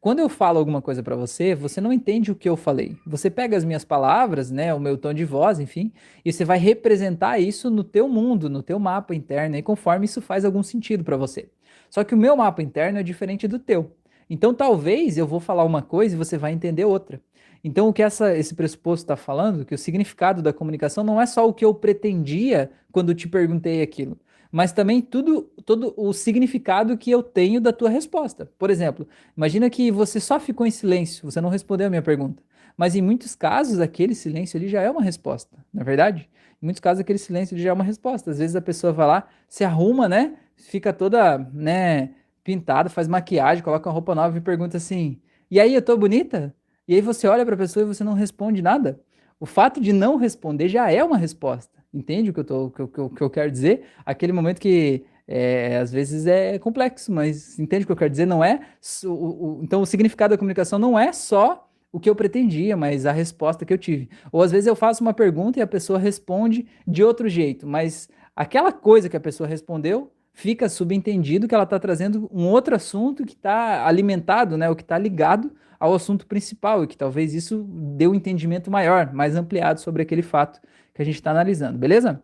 [0.00, 2.96] quando eu falo alguma coisa para você, você não entende o que eu falei.
[3.06, 5.92] Você pega as minhas palavras, né, o meu tom de voz, enfim,
[6.24, 10.20] e você vai representar isso no teu mundo, no teu mapa interno, e conforme isso
[10.20, 11.48] faz algum sentido para você.
[11.90, 13.92] Só que o meu mapa interno é diferente do teu.
[14.28, 17.20] Então, talvez eu vou falar uma coisa e você vai entender outra.
[17.62, 21.26] Então, o que essa, esse pressuposto está falando, que o significado da comunicação não é
[21.26, 24.18] só o que eu pretendia quando te perguntei aquilo,
[24.56, 28.50] mas também tudo, todo o significado que eu tenho da tua resposta.
[28.58, 32.42] Por exemplo, imagina que você só ficou em silêncio, você não respondeu a minha pergunta.
[32.74, 36.26] Mas em muitos casos, aquele silêncio ali já é uma resposta, não é verdade?
[36.62, 38.30] Em muitos casos, aquele silêncio já é uma resposta.
[38.30, 40.38] Às vezes a pessoa vai lá, se arruma, né?
[40.56, 45.74] Fica toda, né, pintada, faz maquiagem, coloca uma roupa nova e pergunta assim: "E aí,
[45.74, 46.54] eu tô bonita?"
[46.88, 48.98] E aí você olha para a pessoa e você não responde nada.
[49.38, 51.76] O fato de não responder já é uma resposta.
[51.92, 53.84] Entende o que eu, tô, que, eu, que eu quero dizer?
[54.04, 58.26] Aquele momento que é, às vezes é complexo, mas entende o que eu quero dizer?
[58.26, 58.60] Não é.
[59.04, 63.06] O, o, então, o significado da comunicação não é só o que eu pretendia, mas
[63.06, 64.08] a resposta que eu tive.
[64.30, 68.08] Ou às vezes eu faço uma pergunta e a pessoa responde de outro jeito, mas
[68.34, 73.24] aquela coisa que a pessoa respondeu fica subentendido que ela está trazendo um outro assunto
[73.24, 77.64] que está alimentado, né, o que está ligado ao assunto principal e que talvez isso
[77.96, 80.60] dê um entendimento maior, mais ampliado sobre aquele fato
[80.96, 82.22] que a gente está analisando, beleza?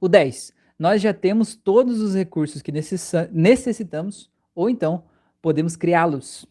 [0.00, 0.54] O 10.
[0.78, 5.04] Nós já temos todos os recursos que necessitamos, ou então
[5.40, 6.46] podemos criá-los.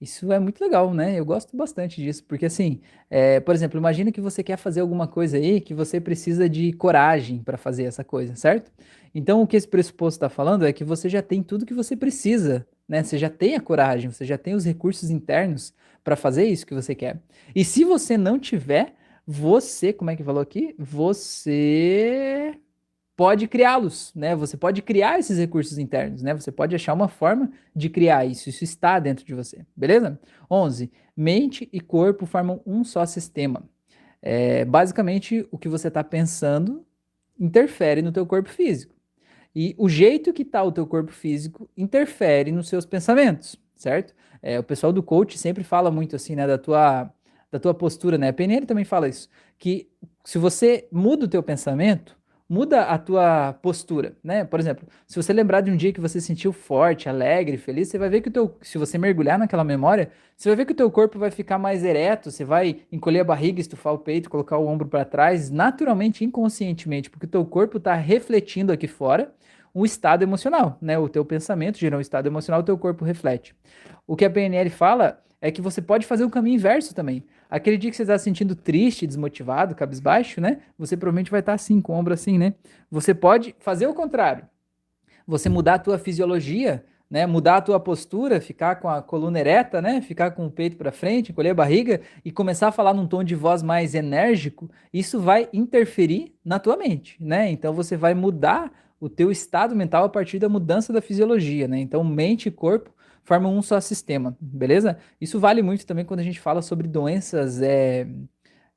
[0.00, 1.18] Isso é muito legal, né?
[1.18, 2.80] Eu gosto bastante disso, porque assim,
[3.10, 6.72] é, por exemplo, imagina que você quer fazer alguma coisa aí que você precisa de
[6.72, 8.72] coragem para fazer essa coisa, certo?
[9.14, 11.96] Então, o que esse pressuposto está falando é que você já tem tudo que você
[11.96, 13.02] precisa, né?
[13.02, 16.74] Você já tem a coragem, você já tem os recursos internos para fazer isso que
[16.74, 17.20] você quer.
[17.54, 18.94] E se você não tiver,
[19.30, 20.74] você, como é que falou aqui?
[20.78, 22.58] Você
[23.14, 24.34] pode criá-los, né?
[24.34, 26.32] Você pode criar esses recursos internos, né?
[26.32, 28.48] Você pode achar uma forma de criar isso.
[28.48, 30.18] Isso está dentro de você, beleza?
[30.50, 30.90] 11.
[31.14, 33.68] Mente e corpo formam um só sistema.
[34.22, 36.86] É, basicamente, o que você está pensando
[37.38, 38.94] interfere no teu corpo físico.
[39.54, 44.14] E o jeito que está o teu corpo físico interfere nos seus pensamentos, certo?
[44.40, 47.12] É, o pessoal do coach sempre fala muito assim, né, da tua
[47.50, 48.28] da tua postura, né?
[48.28, 49.28] A PNL também fala isso,
[49.58, 49.88] que
[50.24, 52.18] se você muda o teu pensamento,
[52.48, 54.44] muda a tua postura, né?
[54.44, 57.88] Por exemplo, se você lembrar de um dia que você se sentiu forte, alegre, feliz,
[57.88, 60.72] você vai ver que o teu, se você mergulhar naquela memória, você vai ver que
[60.72, 64.30] o teu corpo vai ficar mais ereto, você vai encolher a barriga, estufar o peito,
[64.30, 69.34] colocar o ombro para trás, naturalmente, inconscientemente, porque o teu corpo está refletindo aqui fora
[69.74, 70.98] um estado emocional, né?
[70.98, 73.54] O teu pensamento gera um estado emocional, o teu corpo reflete.
[74.06, 77.24] O que a PNL fala é que você pode fazer o caminho inverso também.
[77.50, 80.58] Aquele dia que você está se sentindo triste, desmotivado, cabisbaixo, né?
[80.78, 82.54] Você provavelmente vai estar tá assim, com ombro assim, né?
[82.90, 84.46] Você pode fazer o contrário.
[85.26, 87.26] Você mudar a tua fisiologia, né?
[87.26, 90.02] Mudar a tua postura, ficar com a coluna ereta, né?
[90.02, 93.24] Ficar com o peito para frente, encolher a barriga e começar a falar num tom
[93.24, 97.50] de voz mais enérgico, isso vai interferir na tua mente, né?
[97.50, 98.70] Então você vai mudar
[99.00, 101.78] o teu estado mental a partir da mudança da fisiologia, né?
[101.78, 102.92] Então mente e corpo
[103.28, 104.96] formam um só sistema, beleza?
[105.20, 108.08] Isso vale muito também quando a gente fala sobre doenças é,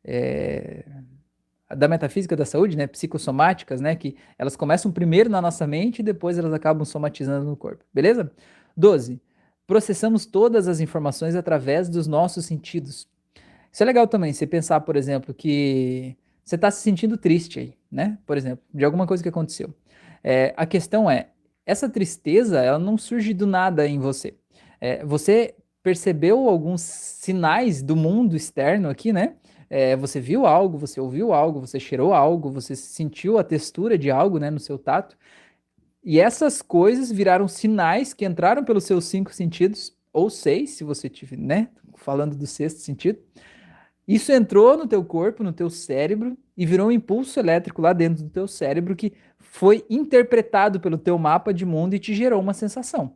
[0.04, 0.84] é,
[1.74, 6.04] da metafísica da saúde, né, psicossomáticas, né, que elas começam primeiro na nossa mente e
[6.04, 8.30] depois elas acabam somatizando no corpo, beleza?
[8.76, 9.22] 12.
[9.66, 13.08] processamos todas as informações através dos nossos sentidos.
[13.72, 17.74] Isso é legal também, você pensar, por exemplo, que você está se sentindo triste aí,
[17.90, 18.18] né?
[18.26, 19.74] Por exemplo, de alguma coisa que aconteceu.
[20.22, 21.30] É, a questão é,
[21.66, 24.36] essa tristeza, ela não surge do nada em você.
[24.82, 29.36] É, você percebeu alguns sinais do mundo externo aqui, né?
[29.70, 34.12] É, você viu algo, você ouviu algo, você cheirou algo, você sentiu a textura de
[34.12, 35.16] algo, né, no seu tato.
[36.04, 41.08] E essas coisas viraram sinais que entraram pelos seus cinco sentidos, ou seis, se você
[41.08, 43.20] tiver, né, falando do sexto sentido.
[44.08, 48.24] Isso entrou no teu corpo, no teu cérebro, e virou um impulso elétrico lá dentro
[48.24, 52.54] do teu cérebro que foi interpretado pelo teu mapa de mundo e te gerou uma
[52.54, 53.16] sensação.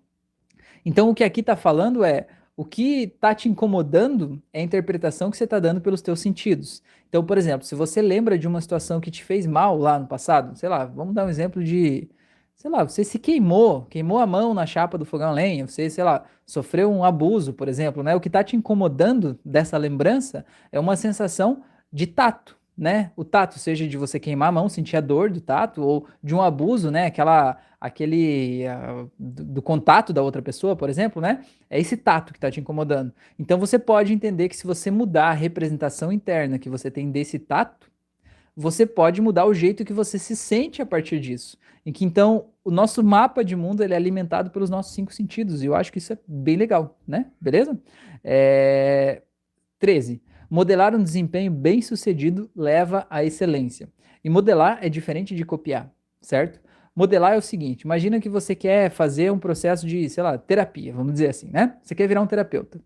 [0.85, 5.29] Então, o que aqui está falando é o que está te incomodando é a interpretação
[5.29, 6.81] que você está dando pelos teus sentidos.
[7.09, 10.07] Então, por exemplo, se você lembra de uma situação que te fez mal lá no
[10.07, 12.09] passado, sei lá, vamos dar um exemplo de,
[12.55, 15.89] sei lá, você se queimou, queimou a mão na chapa do fogão a lenha, você,
[15.89, 18.15] sei lá, sofreu um abuso, por exemplo, né?
[18.15, 23.11] O que está te incomodando dessa lembrança é uma sensação de tato, né?
[23.15, 26.35] O tato, seja de você queimar a mão, sentir a dor do tato, ou de
[26.35, 27.05] um abuso, né?
[27.05, 31.45] Aquela aquele uh, do, do, contato da outra pessoa, por exemplo, né?
[31.69, 33.13] É esse tato que está te incomodando.
[33.37, 37.37] Então você pode entender que se você mudar a representação interna que você tem desse
[37.37, 37.91] tato,
[38.55, 41.57] você pode mudar o jeito que você se sente a partir disso.
[41.85, 45.61] E que então o nosso mapa de mundo ele é alimentado pelos nossos cinco sentidos.
[45.61, 47.27] E eu acho que isso é bem legal, né?
[47.39, 47.79] Beleza?
[48.23, 49.21] É...
[49.77, 50.21] 13.
[50.49, 53.89] Modelar um desempenho bem sucedido leva à excelência.
[54.23, 55.91] E modelar é diferente de copiar,
[56.21, 56.59] certo?
[56.95, 60.93] Modelar é o seguinte: imagina que você quer fazer um processo de, sei lá, terapia,
[60.93, 61.75] vamos dizer assim, né?
[61.83, 62.79] Você quer virar um terapeuta.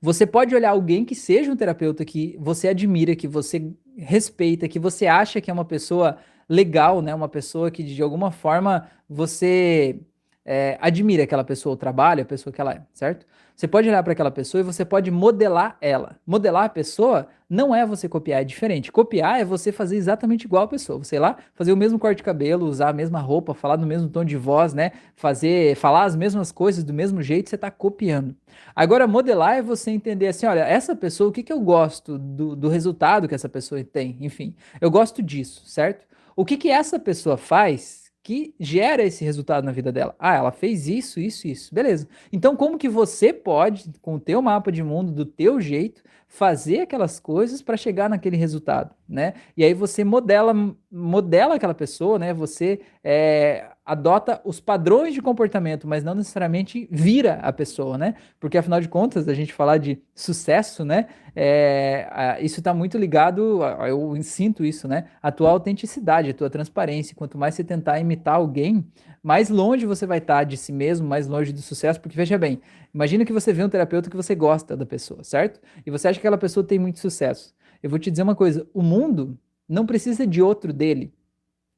[0.00, 4.78] Você pode olhar alguém que seja um terapeuta que você admira, que você respeita, que
[4.78, 7.14] você acha que é uma pessoa legal, né?
[7.14, 10.00] Uma pessoa que de alguma forma você
[10.44, 13.26] é, admira aquela pessoa, o trabalho, a pessoa que ela é, certo?
[13.56, 16.16] Você pode olhar para aquela pessoa e você pode modelar ela.
[16.26, 18.90] Modelar a pessoa não é você copiar, é diferente.
[18.90, 20.98] Copiar é você fazer exatamente igual a pessoa.
[20.98, 23.86] Você ir lá, fazer o mesmo corte de cabelo, usar a mesma roupa, falar no
[23.86, 24.90] mesmo tom de voz, né?
[25.14, 28.34] Fazer, falar as mesmas coisas do mesmo jeito, você está copiando.
[28.74, 32.56] Agora, modelar é você entender assim, olha, essa pessoa, o que, que eu gosto do,
[32.56, 34.16] do resultado que essa pessoa tem?
[34.20, 36.04] Enfim, eu gosto disso, certo?
[36.34, 40.16] O que, que essa pessoa faz que gera esse resultado na vida dela.
[40.18, 41.74] Ah, ela fez isso, isso, isso.
[41.74, 42.08] Beleza.
[42.32, 46.80] Então, como que você pode, com o teu mapa de mundo, do teu jeito, fazer
[46.80, 49.34] aquelas coisas para chegar naquele resultado, né?
[49.54, 50.54] E aí você modela,
[50.90, 52.32] modela aquela pessoa, né?
[52.32, 58.14] Você é, adota os padrões de comportamento, mas não necessariamente vira a pessoa, né?
[58.40, 61.06] Porque afinal de contas, a gente falar de sucesso, né?
[61.36, 65.08] É, isso está muito ligado, eu sinto isso, né?
[65.22, 67.14] A tua autenticidade, a tua transparência.
[67.14, 68.86] Quanto mais você tentar imitar alguém,
[69.22, 72.38] mais longe você vai estar tá de si mesmo, mais longe do sucesso, porque veja
[72.38, 72.60] bem,
[72.92, 75.60] imagina que você vê um terapeuta que você gosta da pessoa, certo?
[75.84, 77.54] E você acha que aquela pessoa tem muito sucesso.
[77.82, 81.12] Eu vou te dizer uma coisa, o mundo não precisa de outro dele.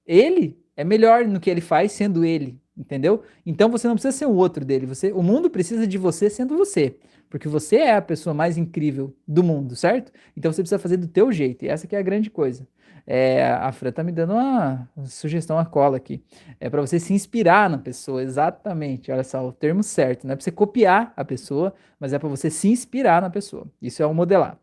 [0.07, 3.23] Ele é melhor no que ele faz sendo ele, entendeu?
[3.45, 6.57] Então você não precisa ser o outro dele, você, o mundo precisa de você sendo
[6.57, 6.97] você,
[7.31, 10.13] porque você é a pessoa mais incrível do mundo, certo?
[10.37, 12.67] Então você precisa fazer do teu jeito, e essa que é a grande coisa.
[13.09, 16.21] É, a Fran tá me dando uma sugestão a cola aqui.
[16.59, 19.13] É para você se inspirar na pessoa, exatamente.
[19.13, 20.27] Olha só, o termo certo.
[20.27, 23.67] Não é para você copiar a pessoa, mas é para você se inspirar na pessoa.
[23.81, 24.59] Isso é o modelar.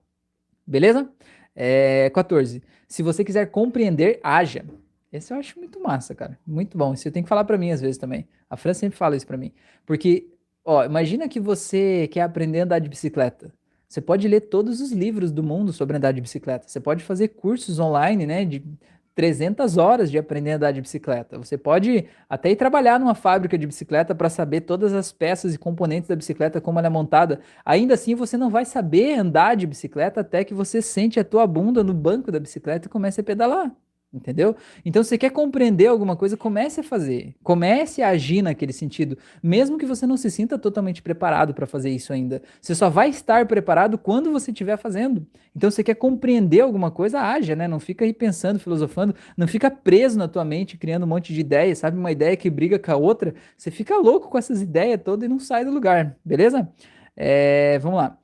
[0.67, 1.09] Beleza?
[1.55, 2.61] É, 14.
[2.85, 4.65] Se você quiser compreender, haja.
[5.13, 6.39] Esse eu acho muito massa, cara.
[6.45, 6.93] Muito bom.
[6.93, 8.27] Isso eu tenho que falar para mim às vezes também.
[8.49, 9.53] A Fran sempre fala isso para mim.
[9.85, 10.27] Porque,
[10.65, 13.53] ó, imagina que você quer aprender a andar de bicicleta.
[13.87, 16.67] Você pode ler todos os livros do mundo sobre andar de bicicleta.
[16.67, 18.65] Você pode fazer cursos online, né, de
[19.13, 21.37] 300 horas de aprender a andar de bicicleta.
[21.37, 25.59] Você pode até ir trabalhar numa fábrica de bicicleta para saber todas as peças e
[25.59, 27.39] componentes da bicicleta, como ela é montada.
[27.63, 31.45] Ainda assim, você não vai saber andar de bicicleta até que você sente a tua
[31.45, 33.71] bunda no banco da bicicleta e comece a pedalar.
[34.13, 34.55] Entendeu?
[34.85, 37.33] Então, se você quer compreender alguma coisa, comece a fazer.
[37.41, 39.17] Comece a agir naquele sentido.
[39.41, 42.39] Mesmo que você não se sinta totalmente preparado para fazer isso ainda.
[42.61, 45.25] Você só vai estar preparado quando você estiver fazendo.
[45.55, 47.67] Então, se você quer compreender alguma coisa, haja, né?
[47.67, 49.15] Não fica aí pensando, filosofando.
[49.35, 51.97] Não fica preso na tua mente, criando um monte de ideias, sabe?
[51.97, 53.33] Uma ideia que briga com a outra.
[53.57, 56.15] Você fica louco com essas ideias todas e não sai do lugar.
[56.23, 56.69] Beleza?
[57.17, 58.15] É, vamos lá.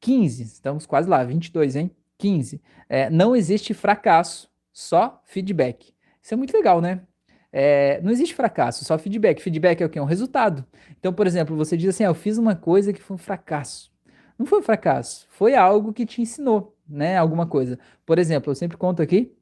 [0.00, 0.42] 15.
[0.42, 1.22] Estamos quase lá.
[1.22, 1.90] 22, hein?
[2.18, 2.60] 15.
[2.88, 5.94] É, não existe fracasso só feedback.
[6.22, 7.00] Isso é muito legal, né?
[7.50, 9.40] É, não existe fracasso, só feedback.
[9.40, 9.98] Feedback é o que?
[9.98, 10.66] É um resultado.
[11.00, 13.90] Então, por exemplo, você diz assim: ah, eu fiz uma coisa que foi um fracasso.
[14.38, 17.16] Não foi um fracasso, foi algo que te ensinou, né?
[17.16, 17.78] Alguma coisa.
[18.04, 19.32] Por exemplo, eu sempre conto aqui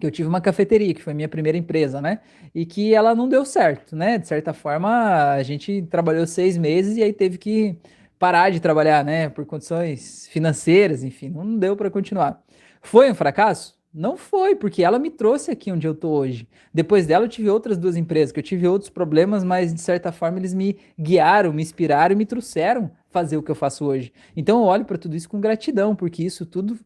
[0.00, 2.18] que eu tive uma cafeteria, que foi minha primeira empresa, né?
[2.52, 4.18] E que ela não deu certo, né?
[4.18, 7.78] De certa forma, a gente trabalhou seis meses e aí teve que
[8.18, 9.28] parar de trabalhar, né?
[9.28, 12.42] Por condições financeiras, enfim, não deu para continuar.
[12.82, 13.78] Foi um fracasso?
[13.96, 16.48] Não foi, porque ela me trouxe aqui onde eu tô hoje.
[16.72, 20.10] Depois dela, eu tive outras duas empresas, que eu tive outros problemas, mas de certa
[20.10, 24.12] forma eles me guiaram, me inspiraram e me trouxeram fazer o que eu faço hoje.
[24.36, 26.76] Então eu olho para tudo isso com gratidão, porque isso tudo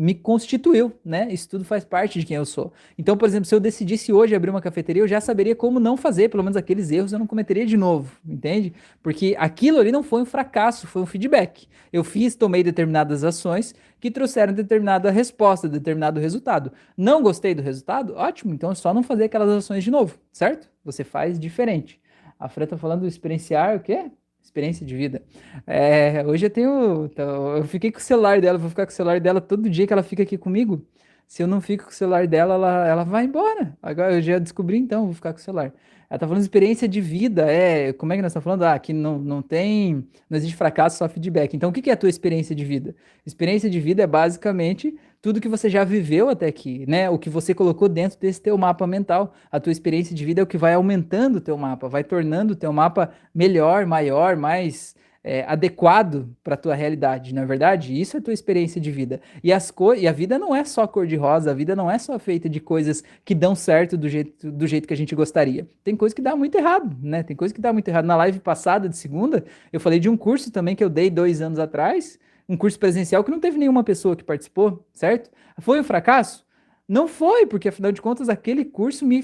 [0.00, 1.26] me constituiu, né?
[1.28, 2.72] Isso tudo faz parte de quem eu sou.
[2.96, 5.96] Então, por exemplo, se eu decidisse hoje abrir uma cafeteria, eu já saberia como não
[5.96, 8.72] fazer, pelo menos aqueles erros eu não cometeria de novo, entende?
[9.02, 11.66] Porque aquilo ali não foi um fracasso, foi um feedback.
[11.92, 16.70] Eu fiz, tomei determinadas ações que trouxeram determinada resposta, determinado resultado.
[16.96, 18.14] Não gostei do resultado?
[18.14, 20.70] Ótimo, então é só não fazer aquelas ações de novo, certo?
[20.84, 22.00] Você faz diferente.
[22.38, 24.12] A Fran tá falando experienciar o quê?
[24.48, 25.22] Experiência de vida.
[25.66, 27.04] É, hoje eu tenho.
[27.04, 29.86] Então, eu fiquei com o celular dela, vou ficar com o celular dela todo dia
[29.86, 30.84] que ela fica aqui comigo.
[31.26, 33.76] Se eu não fico com o celular dela, ela, ela vai embora.
[33.82, 35.72] Agora eu já descobri, então, vou ficar com o celular.
[36.10, 37.50] Ela tá falando de experiência de vida.
[37.50, 38.62] É, como é que nós estamos falando?
[38.62, 40.06] Ah, que não, não tem.
[40.28, 41.54] Não existe fracasso, só feedback.
[41.54, 42.94] Então, o que é a tua experiência de vida?
[43.26, 47.10] Experiência de vida é basicamente tudo que você já viveu até aqui, né?
[47.10, 49.34] O que você colocou dentro desse teu mapa mental.
[49.50, 52.54] A tua experiência de vida é o que vai aumentando o teu mapa, vai tornando
[52.54, 57.98] o teu mapa melhor, maior, mais é, adequado para a tua realidade, não é verdade?
[57.98, 59.20] Isso é a tua experiência de vida.
[59.42, 62.18] E, as co e a vida não é só cor-de-rosa, a vida não é só
[62.18, 65.68] feita de coisas que dão certo do jeito, do jeito que a gente gostaria.
[65.82, 67.22] Tem coisa que dá muito errado, né?
[67.22, 68.04] Tem coisa que dá muito errado.
[68.04, 71.42] Na live passada, de segunda, eu falei de um curso também que eu dei dois
[71.42, 75.30] anos atrás, um curso presencial que não teve nenhuma pessoa que participou, certo?
[75.58, 76.46] Foi um fracasso?
[76.88, 79.22] Não foi, porque afinal de contas aquele curso me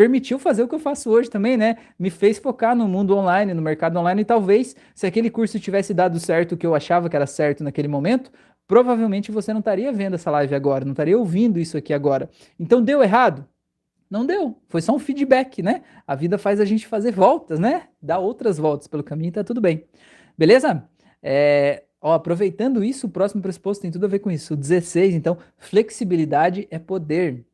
[0.00, 1.76] permitiu fazer o que eu faço hoje também, né?
[1.98, 5.92] Me fez focar no mundo online, no mercado online, e talvez se aquele curso tivesse
[5.92, 8.32] dado certo o que eu achava que era certo naquele momento,
[8.66, 12.30] provavelmente você não estaria vendo essa live agora, não estaria ouvindo isso aqui agora.
[12.58, 13.46] Então deu errado?
[14.08, 15.82] Não deu, foi só um feedback, né?
[16.06, 17.88] A vida faz a gente fazer voltas, né?
[18.00, 19.84] Dá outras voltas pelo caminho tá tudo bem.
[20.38, 20.82] Beleza?
[21.22, 24.54] É, Ó, aproveitando isso, o próximo pressuposto tem tudo a ver com isso.
[24.54, 27.44] O 16, então, flexibilidade é poder.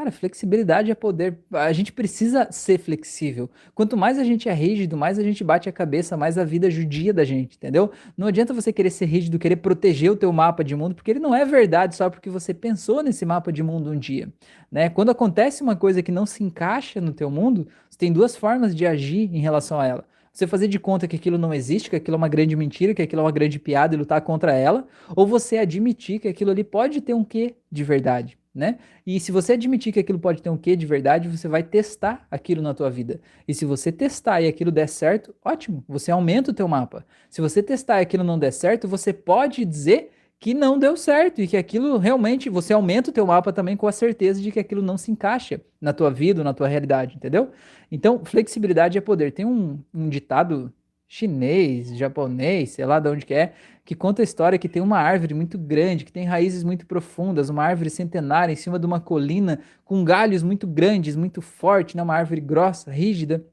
[0.00, 1.36] Cara, flexibilidade é poder.
[1.52, 3.50] A gente precisa ser flexível.
[3.74, 6.70] Quanto mais a gente é rígido, mais a gente bate a cabeça, mais a vida
[6.70, 7.90] judia da gente, entendeu?
[8.16, 11.20] Não adianta você querer ser rígido, querer proteger o teu mapa de mundo, porque ele
[11.20, 14.32] não é verdade só porque você pensou nesse mapa de mundo um dia,
[14.72, 14.88] né?
[14.88, 18.74] Quando acontece uma coisa que não se encaixa no teu mundo, você tem duas formas
[18.74, 20.04] de agir em relação a ela.
[20.32, 23.02] Você fazer de conta que aquilo não existe, que aquilo é uma grande mentira, que
[23.02, 26.64] aquilo é uma grande piada e lutar contra ela, ou você admitir que aquilo ali
[26.64, 28.78] pode ter um quê de verdade, né?
[29.06, 32.26] E se você admitir que aquilo pode ter um quê de verdade, você vai testar
[32.30, 33.20] aquilo na tua vida.
[33.46, 37.04] E se você testar e aquilo der certo, ótimo, você aumenta o teu mapa.
[37.28, 41.42] Se você testar e aquilo não der certo, você pode dizer que não deu certo
[41.42, 44.58] e que aquilo realmente você aumenta o teu mapa também com a certeza de que
[44.58, 47.50] aquilo não se encaixa na tua vida, na tua realidade, entendeu?
[47.92, 49.32] Então, flexibilidade é poder.
[49.32, 50.72] Tem um, um ditado
[51.12, 53.52] chinês, japonês, sei lá de onde que é,
[53.84, 57.50] que conta a história que tem uma árvore muito grande, que tem raízes muito profundas,
[57.50, 62.02] uma árvore centenária em cima de uma colina com galhos muito grandes, muito forte, né?
[62.04, 63.44] uma árvore grossa, rígida.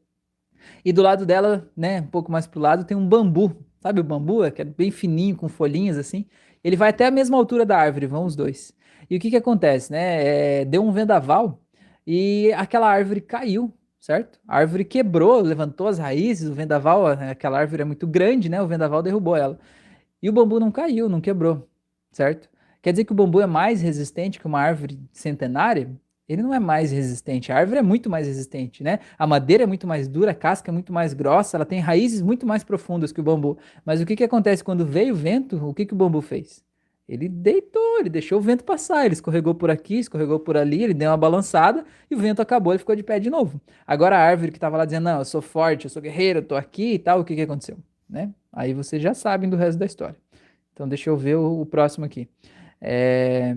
[0.86, 3.56] E do lado dela, né, um pouco mais pro lado, tem um bambu.
[3.80, 6.28] Sabe o bambu, é que é bem fininho, com folhinhas assim.
[6.64, 8.72] Ele vai até a mesma altura da árvore, vão os dois.
[9.10, 10.62] E o que que acontece, né?
[10.62, 11.60] É, deu um vendaval
[12.06, 13.74] e aquela árvore caiu,
[14.08, 14.40] certo?
[14.48, 18.62] A árvore quebrou, levantou as raízes, o vendaval, aquela árvore é muito grande, né?
[18.62, 19.60] O vendaval derrubou ela.
[20.24, 21.68] E o bambu não caiu, não quebrou,
[22.14, 22.50] certo?
[22.82, 25.92] Quer dizer que o bambu é mais resistente que uma árvore centenária?
[26.28, 27.52] Ele não é mais resistente.
[27.52, 29.00] A árvore é muito mais resistente, né?
[29.20, 32.22] A madeira é muito mais dura, a casca é muito mais grossa, ela tem raízes
[32.22, 33.58] muito mais profundas que o bambu.
[33.86, 35.58] Mas o que, que acontece quando veio o vento?
[35.68, 36.64] O que, que o bambu fez?
[37.08, 40.94] Ele deitou, ele deixou o vento passar, ele escorregou por aqui, escorregou por ali, ele
[40.94, 43.62] deu uma balançada e o vento acabou, ele ficou de pé de novo.
[43.86, 46.44] Agora a árvore que estava lá dizendo, não, eu sou forte, eu sou guerreiro, eu
[46.44, 47.78] tô aqui e tal, o que, que aconteceu?
[48.10, 48.34] Né?
[48.52, 50.18] Aí vocês já sabem do resto da história.
[50.74, 52.28] Então deixa eu ver o, o próximo aqui.
[52.82, 53.56] É...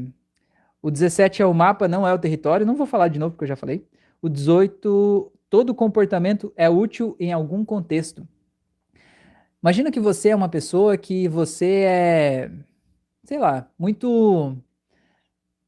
[0.83, 2.65] O 17 é o mapa, não é o território.
[2.65, 3.85] Não vou falar de novo porque eu já falei.
[4.23, 8.27] O 18, todo comportamento é útil em algum contexto.
[9.63, 12.51] Imagina que você é uma pessoa que você é,
[13.31, 14.57] sei lá, muito,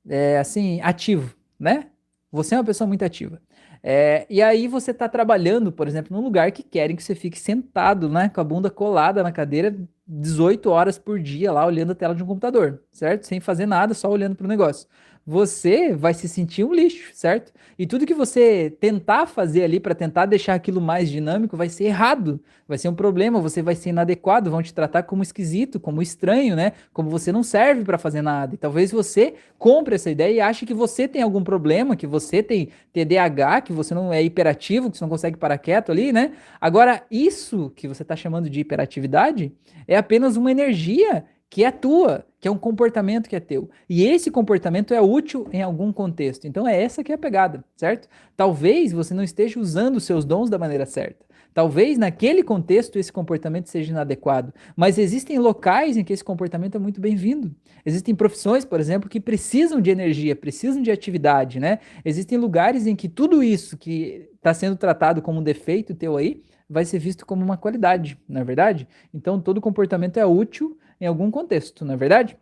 [0.08, 1.86] é, assim, ativo, né?
[2.32, 3.40] Você é uma pessoa muito ativa.
[3.80, 7.38] É, e aí você está trabalhando, por exemplo, num lugar que querem que você fique
[7.38, 11.94] sentado, né, com a bunda colada na cadeira 18 horas por dia lá olhando a
[11.94, 13.28] tela de um computador, certo?
[13.28, 14.88] Sem fazer nada, só olhando para o negócio
[15.26, 17.52] você vai se sentir um lixo, certo?
[17.78, 21.84] E tudo que você tentar fazer ali para tentar deixar aquilo mais dinâmico vai ser
[21.84, 26.02] errado, vai ser um problema, você vai ser inadequado, vão te tratar como esquisito, como
[26.02, 26.72] estranho, né?
[26.92, 28.54] Como você não serve para fazer nada.
[28.54, 32.42] E talvez você compre essa ideia e ache que você tem algum problema, que você
[32.42, 36.32] tem TDAH, que você não é hiperativo, que você não consegue parar quieto ali, né?
[36.60, 39.52] Agora, isso que você está chamando de hiperatividade
[39.86, 43.68] é apenas uma energia que é tua, que é um comportamento que é teu.
[43.86, 46.46] E esse comportamento é útil em algum contexto.
[46.46, 48.08] Então é essa que é a pegada, certo?
[48.34, 51.26] Talvez você não esteja usando os seus dons da maneira certa.
[51.52, 56.78] Talvez naquele contexto esse comportamento seja inadequado, mas existem locais em que esse comportamento é
[56.78, 57.54] muito bem-vindo.
[57.84, 61.80] Existem profissões, por exemplo, que precisam de energia, precisam de atividade, né?
[62.02, 66.42] Existem lugares em que tudo isso que está sendo tratado como um defeito teu aí
[66.66, 68.88] vai ser visto como uma qualidade, não é verdade?
[69.12, 72.38] Então todo comportamento é útil em algum contexto, não é verdade?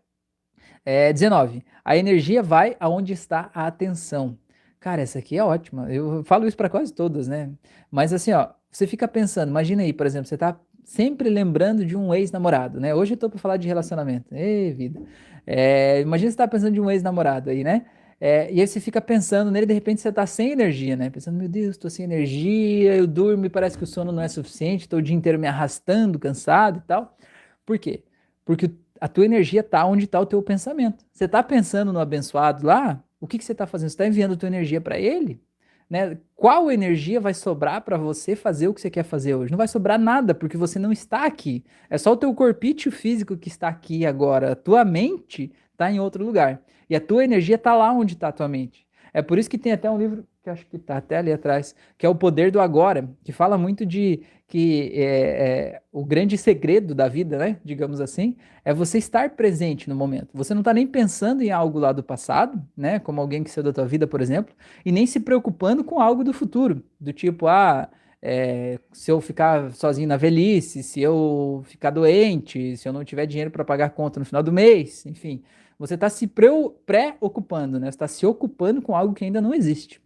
[0.84, 1.64] É, 19.
[1.82, 4.38] A energia vai aonde está a atenção.
[4.78, 5.90] Cara, essa aqui é ótima.
[5.90, 7.50] Eu falo isso para quase todas, né?
[7.90, 11.96] Mas assim, ó, você fica pensando, imagina aí, por exemplo, você tá sempre lembrando de
[11.96, 12.94] um ex-namorado, né?
[12.94, 14.34] Hoje eu tô para falar de relacionamento.
[14.34, 15.00] Ei, vida.
[15.46, 17.86] É, imagina você tá pensando de um ex-namorado aí, né?
[18.20, 21.08] É, e aí você fica pensando nele, de repente você tá sem energia, né?
[21.08, 24.28] Pensando, meu Deus, tô sem energia, eu durmo e parece que o sono não é
[24.28, 27.16] suficiente, tô o dia inteiro me arrastando, cansado e tal.
[27.64, 28.04] Por quê?
[28.50, 28.68] Porque
[29.00, 31.04] a tua energia está onde está o teu pensamento.
[31.12, 33.90] Você está pensando no abençoado lá, o que, que você está fazendo?
[33.90, 35.40] Você está enviando a tua energia para ele?
[35.88, 36.18] Né?
[36.34, 39.52] Qual energia vai sobrar para você fazer o que você quer fazer hoje?
[39.52, 41.62] Não vai sobrar nada, porque você não está aqui.
[41.88, 44.50] É só o teu corpício físico que está aqui agora.
[44.50, 46.60] A tua mente está em outro lugar.
[46.88, 48.84] E a tua energia está lá onde está a tua mente.
[49.14, 51.74] É por isso que tem até um livro que acho que está até ali atrás,
[51.98, 56.36] que é o poder do agora, que fala muito de que é, é, o grande
[56.36, 60.30] segredo da vida, né, digamos assim, é você estar presente no momento.
[60.34, 63.64] Você não está nem pensando em algo lá do passado, né, como alguém que saiu
[63.64, 67.46] da tua vida, por exemplo, e nem se preocupando com algo do futuro, do tipo,
[67.46, 67.88] ah,
[68.22, 73.26] é, se eu ficar sozinho na velhice, se eu ficar doente, se eu não tiver
[73.26, 75.42] dinheiro para pagar conta no final do mês, enfim,
[75.78, 77.88] você está se preocupando, né?
[77.88, 80.00] Está se ocupando com algo que ainda não existe.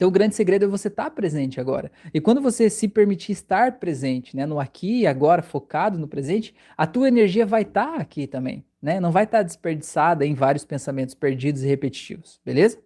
[0.00, 1.92] Então, o grande segredo é você estar tá presente agora.
[2.14, 6.54] E quando você se permitir estar presente, né, no aqui e agora, focado no presente,
[6.74, 8.98] a tua energia vai estar tá aqui também, né?
[8.98, 12.78] Não vai estar tá desperdiçada em vários pensamentos perdidos e repetitivos, beleza?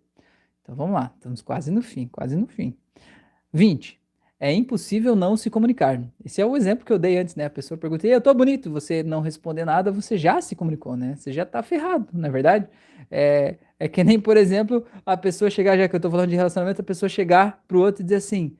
[0.60, 1.12] Então, vamos lá.
[1.14, 2.76] Estamos quase no fim, quase no fim.
[3.52, 3.96] 20
[4.40, 6.02] é impossível não se comunicar.
[6.24, 7.44] Esse é o exemplo que eu dei antes, né?
[7.44, 11.14] A pessoa pergunta, eu tô bonito, você não responder nada, você já se comunicou, né?
[11.16, 12.68] Você já tá ferrado, não é verdade?
[13.16, 16.34] É, é que nem, por exemplo, a pessoa chegar, já que eu tô falando de
[16.34, 18.56] relacionamento, a pessoa chegar pro outro e dizer assim,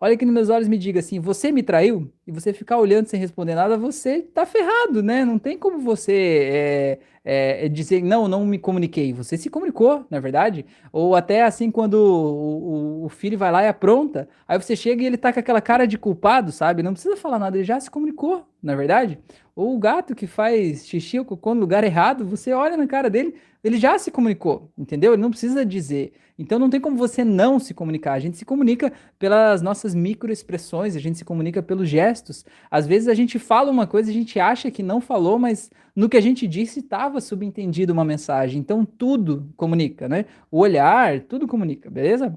[0.00, 2.12] olha aqui nos meus olhos me diga assim, você me traiu?
[2.24, 5.24] E você ficar olhando sem responder nada, você tá ferrado, né?
[5.24, 9.12] Não tem como você é, é, é, dizer, não, não me comuniquei.
[9.12, 10.64] Você se comunicou, na é verdade.
[10.92, 15.02] Ou até assim, quando o, o, o, filho vai lá e apronta, aí você chega
[15.02, 16.82] e ele tá com aquela cara de culpado, sabe?
[16.82, 19.18] Não precisa falar nada, ele já se comunicou, na é verdade.
[19.54, 23.08] Ou o gato que faz xixi ou cocô no lugar errado, você olha na cara
[23.08, 25.12] dele, ele já se comunicou, entendeu?
[25.12, 26.12] Ele não precisa dizer.
[26.38, 28.12] Então não tem como você não se comunicar.
[28.12, 32.44] A gente se comunica pelas nossas microexpressões, a gente se comunica pelos gestos.
[32.70, 36.08] Às vezes a gente fala uma coisa, a gente acha que não falou, mas no
[36.08, 38.58] que a gente disse estava subentendido uma mensagem.
[38.58, 40.26] Então tudo comunica, né?
[40.50, 42.36] O olhar, tudo comunica, beleza?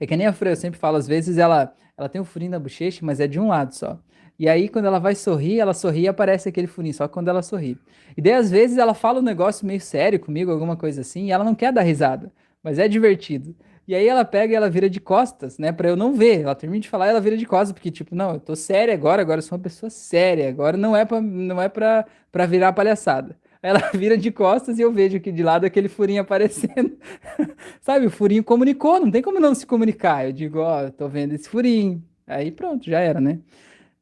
[0.00, 2.50] É que nem a Fran, eu sempre falo, às vezes ela, ela tem um furinho
[2.50, 3.98] na bochecha, mas é de um lado só.
[4.38, 7.42] E aí, quando ela vai sorrir, ela sorri e aparece aquele furinho, só quando ela
[7.42, 7.76] sorri.
[8.16, 11.32] E daí, às vezes, ela fala um negócio meio sério comigo, alguma coisa assim, e
[11.32, 12.32] ela não quer dar risada,
[12.62, 13.54] mas é divertido.
[13.88, 15.72] E aí ela pega e ela vira de costas, né?
[15.72, 16.42] Pra eu não ver.
[16.42, 18.92] Ela termina de falar e ela vira de costas, porque, tipo, não, eu tô séria
[18.92, 22.44] agora, agora eu sou uma pessoa séria, agora não é pra, não é pra, pra
[22.44, 23.34] virar palhaçada.
[23.62, 26.98] Ela vira de costas e eu vejo aqui de lado aquele furinho aparecendo.
[27.80, 30.26] Sabe, o furinho comunicou, não tem como não se comunicar.
[30.26, 32.04] Eu digo, ó, oh, tô vendo esse furinho.
[32.26, 33.38] Aí pronto, já era, né?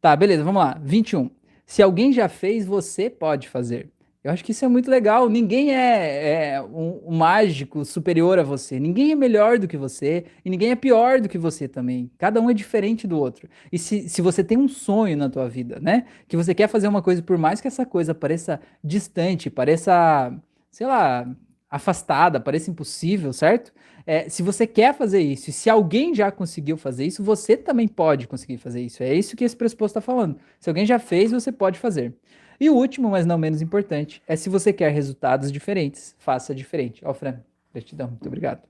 [0.01, 0.79] Tá, beleza, vamos lá.
[0.83, 1.31] 21.
[1.67, 3.91] Se alguém já fez, você pode fazer.
[4.27, 5.29] Eu acho que isso é muito legal.
[5.29, 8.81] Ninguém é, é um, um, mágico superior a você.
[8.81, 12.11] Ninguém é melhor do que você e ninguém é pior do que você também.
[12.19, 13.49] Cada um é diferente do outro.
[13.71, 16.07] E se, se você tem um sonho na tua vida, né?
[16.27, 20.37] Que você quer fazer uma coisa, por mais que essa coisa pareça distante, pareça,
[20.73, 21.25] sei lá,
[21.71, 23.73] afastada, pareça impossível, certo?
[24.07, 27.89] É, se você quer fazer isso, e se alguém já conseguiu fazer isso, você também
[27.89, 29.03] pode conseguir fazer isso.
[29.03, 30.39] É isso que esse pressuposto está falando.
[30.61, 32.15] Se alguém já fez, você pode fazer.
[32.61, 37.03] E o último, mas não menos importante, é se você quer resultados diferentes, faça diferente.
[37.05, 37.41] Ó, oh, Fran,
[37.73, 38.63] gratidão, muito obrigado.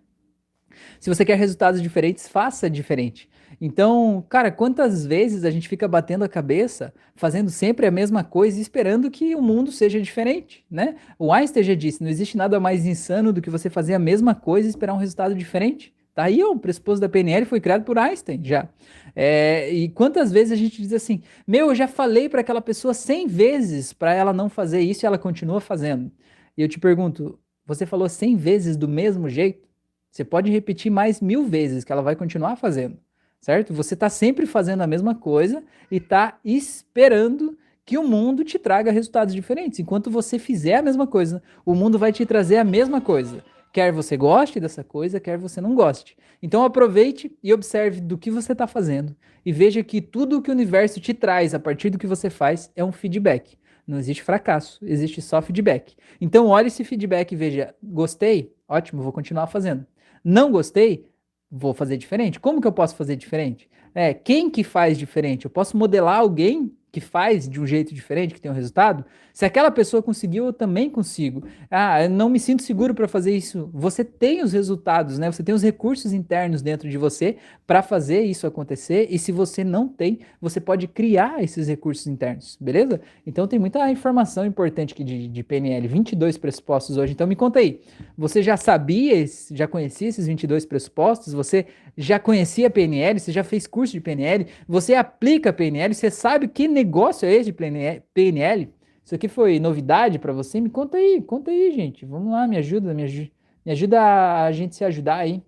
[0.98, 3.28] Se você quer resultados diferentes, faça diferente.
[3.60, 8.60] Então, cara, quantas vezes a gente fica batendo a cabeça, fazendo sempre a mesma coisa,
[8.60, 10.96] esperando que o mundo seja diferente, né?
[11.18, 14.34] O Einstein já disse: não existe nada mais insano do que você fazer a mesma
[14.34, 15.94] coisa e esperar um resultado diferente.
[16.14, 18.68] Tá aí, o pressuposto da PNL foi criado por Einstein já.
[19.14, 22.92] É, e quantas vezes a gente diz assim: meu, eu já falei para aquela pessoa
[22.92, 26.10] 100 vezes para ela não fazer isso e ela continua fazendo.
[26.56, 29.66] E eu te pergunto: você falou 100 vezes do mesmo jeito?
[30.10, 32.98] Você pode repetir mais mil vezes que ela vai continuar fazendo
[33.40, 33.72] certo?
[33.74, 38.90] Você está sempre fazendo a mesma coisa e está esperando que o mundo te traga
[38.90, 39.78] resultados diferentes.
[39.78, 43.44] Enquanto você fizer a mesma coisa, o mundo vai te trazer a mesma coisa.
[43.72, 46.16] Quer você goste dessa coisa, quer você não goste.
[46.42, 49.14] Então aproveite e observe do que você está fazendo
[49.44, 52.28] e veja que tudo o que o universo te traz a partir do que você
[52.28, 53.56] faz é um feedback.
[53.86, 55.94] Não existe fracasso, existe só feedback.
[56.20, 58.52] Então olhe esse feedback e veja, gostei?
[58.68, 59.86] Ótimo, vou continuar fazendo.
[60.24, 61.06] Não gostei?
[61.50, 62.40] Vou fazer diferente.
[62.40, 63.68] Como que eu posso fazer diferente?
[63.94, 65.44] É, quem que faz diferente?
[65.46, 69.04] Eu posso modelar alguém que faz de um jeito diferente, que tem um resultado,
[69.36, 71.42] se aquela pessoa conseguiu, eu também consigo.
[71.70, 73.68] Ah, eu não me sinto seguro para fazer isso.
[73.70, 75.30] Você tem os resultados, né?
[75.30, 79.08] Você tem os recursos internos dentro de você para fazer isso acontecer.
[79.10, 82.98] E se você não tem, você pode criar esses recursos internos, beleza?
[83.26, 87.12] Então tem muita informação importante aqui de, de PNL, 22 pressupostos hoje.
[87.12, 87.82] Então me conta aí,
[88.16, 91.34] você já sabia, já conhecia esses 22 pressupostos?
[91.34, 93.20] Você já conhecia PNL?
[93.20, 94.46] Você já fez curso de PNL?
[94.66, 95.94] Você aplica PNL?
[95.94, 96.85] Você sabe que negócio
[97.24, 98.72] é esse de PNL?
[99.04, 100.60] Isso aqui foi novidade para você?
[100.60, 102.04] Me conta aí, conta aí, gente.
[102.04, 103.30] Vamos lá, me ajuda, me, ajuda,
[103.64, 105.42] me ajuda a gente se ajudar aí.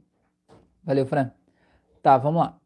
[0.84, 1.32] Valeu, Fran.
[2.00, 2.58] Tá, vamos lá.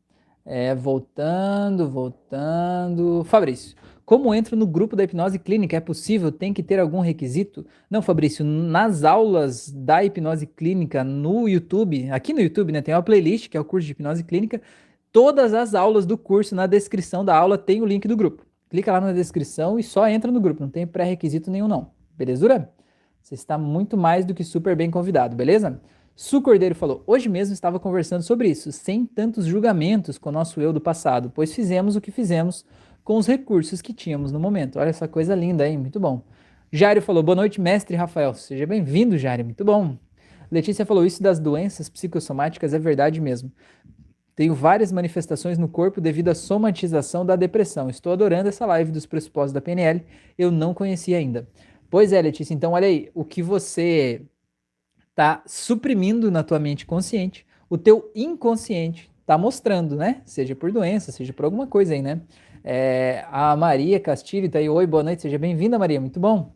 [0.45, 3.25] É, voltando, voltando.
[3.25, 5.77] Fabrício, como entro no grupo da hipnose clínica?
[5.77, 6.31] É possível?
[6.31, 7.65] Tem que ter algum requisito?
[7.89, 13.03] Não, Fabrício, nas aulas da hipnose clínica no YouTube, aqui no YouTube, né, tem uma
[13.03, 14.61] playlist que é o curso de hipnose clínica.
[15.11, 18.45] Todas as aulas do curso na descrição da aula tem o link do grupo.
[18.73, 21.91] Clica lá na descrição e só entra no grupo, não tem pré-requisito nenhum não.
[22.17, 22.73] Belezura?
[23.21, 25.79] Você está muito mais do que super bem convidado, beleza?
[26.17, 30.59] Su Cordeiro falou: Hoje mesmo estava conversando sobre isso, sem tantos julgamentos com o nosso
[30.59, 32.65] eu do passado, pois fizemos o que fizemos
[33.05, 34.79] com os recursos que tínhamos no momento.
[34.79, 36.23] Olha essa coisa linda aí, muito bom.
[36.73, 38.33] Jário falou: Boa noite, mestre Rafael.
[38.33, 39.99] Seja bem-vindo, Jário, muito bom.
[40.51, 43.53] Letícia falou: Isso das doenças psicossomáticas é verdade mesmo.
[44.43, 47.89] Tenho várias manifestações no corpo devido à somatização da depressão.
[47.89, 50.05] Estou adorando essa live dos pressupostos da PNL.
[50.37, 51.47] Eu não conhecia ainda.
[51.89, 52.53] Pois é, Letícia.
[52.53, 54.21] Então, olha aí, o que você
[55.11, 60.23] está suprimindo na tua mente consciente, o teu inconsciente está mostrando, né?
[60.25, 62.21] Seja por doença, seja por alguma coisa aí, né?
[62.65, 64.69] É, a Maria Castilho está aí.
[64.69, 65.23] Oi, boa noite.
[65.23, 66.01] Seja bem-vinda, Maria.
[66.01, 66.53] Muito bom.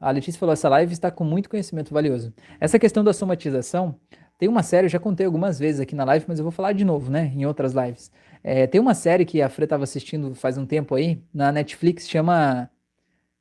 [0.00, 2.34] A Letícia falou: essa live está com muito conhecimento valioso.
[2.58, 3.94] Essa questão da somatização
[4.38, 6.72] tem uma série, eu já contei algumas vezes aqui na live, mas eu vou falar
[6.72, 7.32] de novo, né?
[7.34, 8.10] Em outras lives.
[8.42, 12.08] É, tem uma série que a Fre estava assistindo faz um tempo aí, na Netflix,
[12.08, 12.70] chama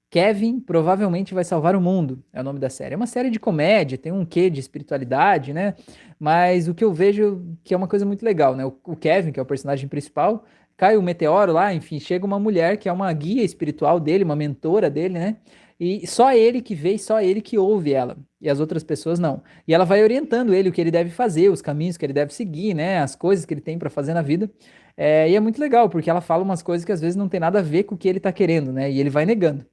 [0.09, 2.95] Kevin Provavelmente Vai Salvar o Mundo, é o nome da série.
[2.95, 5.75] É uma série de comédia, tem um quê de espiritualidade, né?
[6.19, 8.65] Mas o que eu vejo que é uma coisa muito legal, né?
[8.65, 10.45] O, o Kevin, que é o personagem principal,
[10.75, 14.23] cai o um meteoro lá, enfim, chega uma mulher que é uma guia espiritual dele,
[14.23, 15.37] uma mentora dele, né?
[15.80, 18.17] E só ele que vê, só ele que ouve ela.
[18.41, 19.43] E as outras pessoas não.
[19.67, 22.34] E ela vai orientando ele o que ele deve fazer, os caminhos que ele deve
[22.34, 22.99] seguir, né?
[22.99, 24.49] As coisas que ele tem para fazer na vida.
[24.95, 27.39] É, e é muito legal, porque ela fala umas coisas que às vezes não tem
[27.39, 28.91] nada a ver com o que ele tá querendo, né?
[28.91, 29.65] E ele vai negando.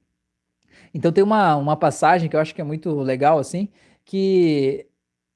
[0.93, 3.69] Então tem uma, uma passagem que eu acho que é muito legal, assim,
[4.05, 4.87] que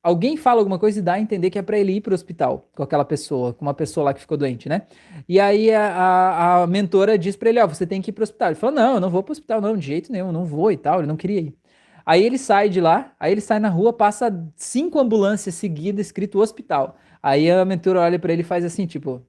[0.01, 2.15] alguém fala alguma coisa e dá a entender que é para ele ir para o
[2.15, 4.83] hospital com aquela pessoa, com uma pessoa lá que ficou doente, né?
[5.27, 8.13] E aí a, a, a mentora diz para ele, ó, oh, você tem que ir
[8.13, 8.49] para o hospital.
[8.49, 10.71] Ele falou, não, eu não vou para o hospital, não, de jeito nenhum, não vou
[10.71, 11.55] e tal, ele não queria ir.
[12.05, 16.39] Aí ele sai de lá, aí ele sai na rua, passa cinco ambulâncias seguidas, escrito
[16.39, 16.97] hospital.
[17.21, 19.21] Aí a mentora olha para ele e faz assim, tipo,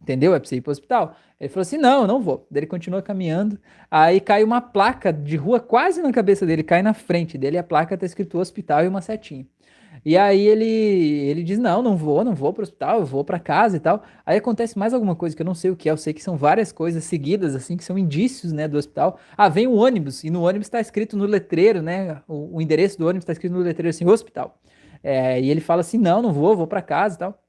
[0.00, 0.34] entendeu?
[0.34, 1.16] É pra você ir pro hospital.
[1.40, 2.46] Ele falou assim: não, não vou.
[2.50, 3.58] Daí ele continua caminhando.
[3.90, 7.58] Aí cai uma placa de rua quase na cabeça dele, cai na frente dele.
[7.58, 9.46] A placa tá escrito hospital e uma setinha.
[10.04, 13.24] E aí ele, ele diz: Não, não vou, não vou para o hospital, eu vou
[13.24, 14.02] para casa e tal.
[14.26, 16.22] Aí acontece mais alguma coisa que eu não sei o que é, eu sei que
[16.22, 19.18] são várias coisas seguidas, assim, que são indícios, né, do hospital.
[19.36, 22.98] Ah, vem o ônibus, e no ônibus está escrito no letreiro, né, o, o endereço
[22.98, 24.58] do ônibus está escrito no letreiro assim: hospital.
[25.02, 27.40] É, e ele fala assim: Não, não vou, vou para casa e tal.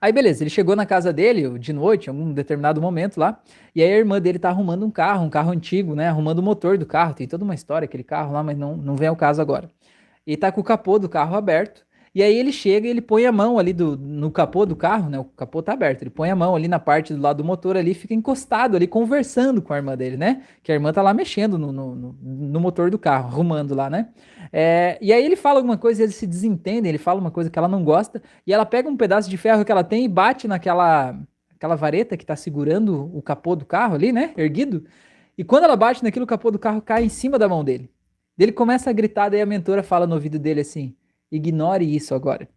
[0.00, 3.40] Aí beleza, ele chegou na casa dele de noite, em algum determinado momento lá,
[3.74, 6.08] e aí a irmã dele tá arrumando um carro, um carro antigo, né?
[6.08, 8.96] Arrumando o motor do carro, tem toda uma história aquele carro lá, mas não, não
[8.96, 9.68] vem ao caso agora
[10.28, 11.86] e tá com o capô do carro aberto.
[12.14, 15.08] E aí ele chega e ele põe a mão ali do, no capô do carro,
[15.08, 15.18] né?
[15.18, 16.02] O capô tá aberto.
[16.02, 18.86] Ele põe a mão ali na parte do lado do motor ali, fica encostado ali,
[18.86, 20.42] conversando com a irmã dele, né?
[20.62, 24.08] Que a irmã tá lá mexendo no, no, no, motor do carro, arrumando lá, né?
[24.52, 27.58] É, e aí ele fala alguma coisa, eles se desentendem, ele fala uma coisa que
[27.58, 30.46] ela não gosta, e ela pega um pedaço de ferro que ela tem e bate
[30.46, 31.18] naquela
[31.56, 34.32] aquela vareta que tá segurando o capô do carro ali, né?
[34.36, 34.84] Erguido.
[35.36, 37.90] E quando ela bate naquilo, o capô do carro cai em cima da mão dele.
[38.38, 40.94] Ele começa a gritar, daí a mentora fala no ouvido dele assim:
[41.30, 42.48] ignore isso agora.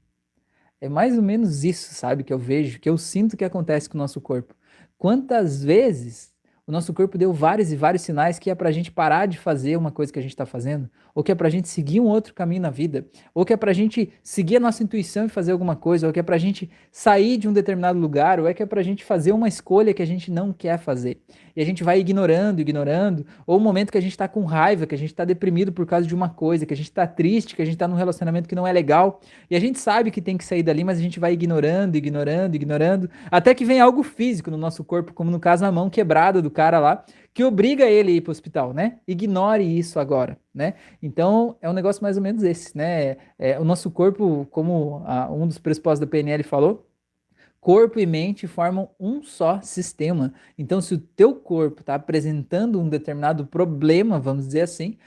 [0.80, 3.98] É mais ou menos isso, sabe, que eu vejo, que eu sinto que acontece com
[3.98, 4.56] o nosso corpo.
[4.98, 6.31] Quantas vezes
[6.68, 9.38] o nosso corpo deu vários e vários sinais que é para a gente parar de
[9.38, 12.00] fazer uma coisa que a gente está fazendo, ou que é para a gente seguir
[12.00, 15.26] um outro caminho na vida, ou que é para a gente seguir a nossa intuição
[15.26, 18.40] e fazer alguma coisa, ou que é para a gente sair de um determinado lugar,
[18.40, 20.78] ou é que é para a gente fazer uma escolha que a gente não quer
[20.78, 21.20] fazer.
[21.56, 24.86] E a gente vai ignorando, ignorando, ou o momento que a gente está com raiva,
[24.86, 27.56] que a gente está deprimido por causa de uma coisa, que a gente está triste,
[27.56, 30.22] que a gente está num relacionamento que não é legal, e a gente sabe que
[30.22, 34.04] tem que sair dali, mas a gente vai ignorando, ignorando, ignorando, até que vem algo
[34.04, 37.86] físico no nosso corpo, como no caso a mão quebrada do cara lá, que obriga
[37.86, 39.00] ele a ir para o hospital, né?
[39.08, 40.76] Ignore isso agora, né?
[41.02, 43.18] Então é um negócio mais ou menos esse, né?
[43.40, 46.88] É, o nosso corpo, como a, um dos pressupostos da PNL falou,
[47.62, 50.34] corpo e mente formam um só sistema.
[50.58, 54.98] Então, se o teu corpo está apresentando um determinado problema, vamos dizer assim,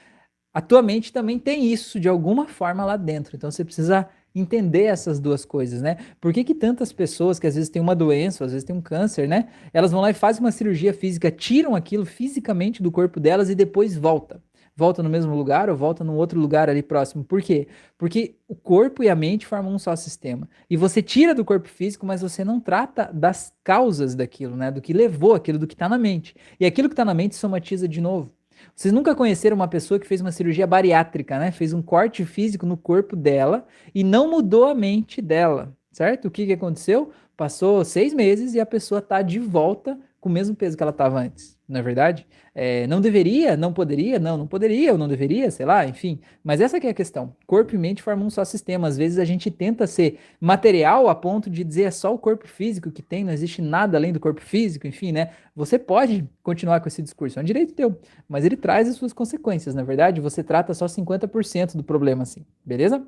[0.52, 3.36] a tua mente também tem isso de alguma forma lá dentro.
[3.36, 5.96] Então, você precisa entender essas duas coisas, né?
[6.20, 8.80] Por que, que tantas pessoas que às vezes têm uma doença, às vezes têm um
[8.80, 9.48] câncer, né?
[9.72, 13.54] Elas vão lá e fazem uma cirurgia física, tiram aquilo fisicamente do corpo delas e
[13.54, 14.42] depois volta.
[14.76, 17.22] Volta no mesmo lugar ou volta num outro lugar ali próximo.
[17.22, 17.68] Por quê?
[17.96, 20.48] Porque o corpo e a mente formam um só sistema.
[20.68, 24.72] E você tira do corpo físico, mas você não trata das causas daquilo, né?
[24.72, 26.34] Do que levou aquilo, do que está na mente.
[26.58, 28.32] E aquilo que está na mente somatiza de novo.
[28.74, 31.50] Vocês nunca conheceram uma pessoa que fez uma cirurgia bariátrica, né?
[31.50, 36.28] Fez um corte físico no corpo dela e não mudou a mente dela, certo?
[36.28, 37.10] O que, que aconteceu?
[37.36, 40.90] Passou seis meses e a pessoa está de volta com o mesmo peso que ela
[40.90, 42.26] estava antes, não é verdade?
[42.54, 46.18] É, não deveria, não poderia, não, não poderia ou não deveria, sei lá, enfim.
[46.42, 47.36] Mas essa é a questão.
[47.46, 48.88] Corpo e mente formam um só sistema.
[48.88, 52.48] Às vezes a gente tenta ser material a ponto de dizer é só o corpo
[52.48, 55.32] físico que tem, não existe nada além do corpo físico, enfim, né?
[55.54, 59.12] Você pode continuar com esse discurso, é um direito teu, mas ele traz as suas
[59.12, 60.22] consequências, na é verdade.
[60.22, 63.06] Você trata só 50% do problema, assim, beleza?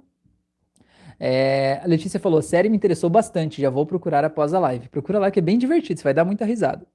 [1.19, 4.91] É, a Letícia falou: série me interessou bastante, já vou procurar após a live.
[4.91, 6.87] Procura lá que é bem divertido, você vai dar muita risada.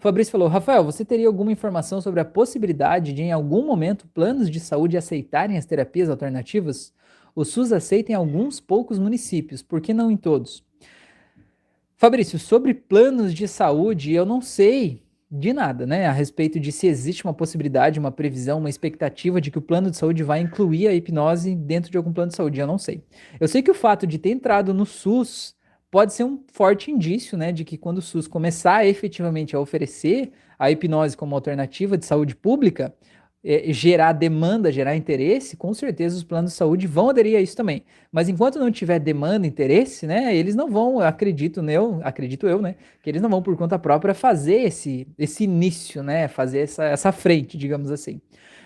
[0.00, 4.50] Fabrício falou: Rafael, você teria alguma informação sobre a possibilidade de, em algum momento, planos
[4.50, 6.92] de saúde aceitarem as terapias alternativas?
[7.34, 10.64] O SUS aceita em alguns poucos municípios, por que não em todos?
[11.96, 16.88] Fabrício, sobre planos de saúde, eu não sei de nada, né, a respeito de se
[16.88, 20.88] existe uma possibilidade, uma previsão, uma expectativa de que o plano de saúde vai incluir
[20.88, 22.58] a hipnose dentro de algum plano de saúde.
[22.58, 23.04] Eu não sei.
[23.38, 25.54] Eu sei que o fato de ter entrado no SUS
[25.90, 30.30] pode ser um forte indício, né, de que quando o SUS começar efetivamente a oferecer
[30.58, 32.94] a hipnose como alternativa de saúde pública,
[33.42, 37.56] é, gerar demanda, gerar interesse, com certeza os planos de saúde vão aderir a isso
[37.56, 37.82] também.
[38.12, 42.76] Mas enquanto não tiver demanda, interesse, né, eles não vão, acredito eu, acredito eu, né,
[43.02, 47.12] que eles não vão por conta própria fazer esse, esse início, né, fazer essa, essa
[47.12, 48.20] frente, digamos assim.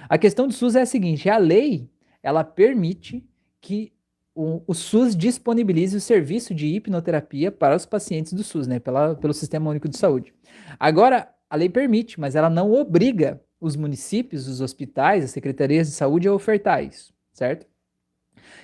[0.08, 1.88] A questão do SUS é a seguinte: a lei
[2.22, 3.24] ela permite
[3.60, 3.92] que
[4.34, 9.14] o, o, SUS disponibilize o serviço de hipnoterapia para os pacientes do SUS, né, pela,
[9.14, 10.34] pelo Sistema Único de Saúde.
[10.78, 15.94] Agora, a lei permite, mas ela não obriga os municípios, os hospitais, as secretarias de
[15.94, 17.66] saúde a ofertar isso, certo?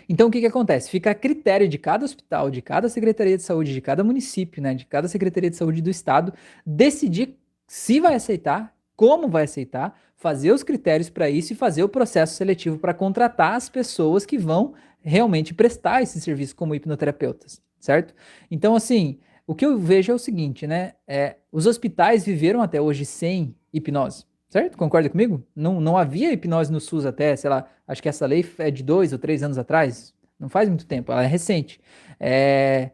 [0.09, 0.91] Então, o que, que acontece?
[0.91, 4.75] Fica a critério de cada hospital, de cada secretaria de saúde, de cada município, né,
[4.75, 6.35] de cada secretaria de saúde do estado,
[6.67, 11.89] decidir se vai aceitar, como vai aceitar, fazer os critérios para isso e fazer o
[11.89, 18.15] processo seletivo para contratar as pessoas que vão realmente prestar esse serviço como hipnoterapeutas, certo?
[18.51, 20.95] Então, assim, o que eu vejo é o seguinte, né?
[21.07, 24.77] É, os hospitais viveram até hoje sem hipnose, certo?
[24.77, 25.45] Concorda comigo?
[25.55, 28.83] Não, não havia hipnose no SUS até, sei lá, acho que essa lei é de
[28.83, 31.81] dois ou três anos atrás, não faz muito tempo, ela é recente.
[32.19, 32.91] É,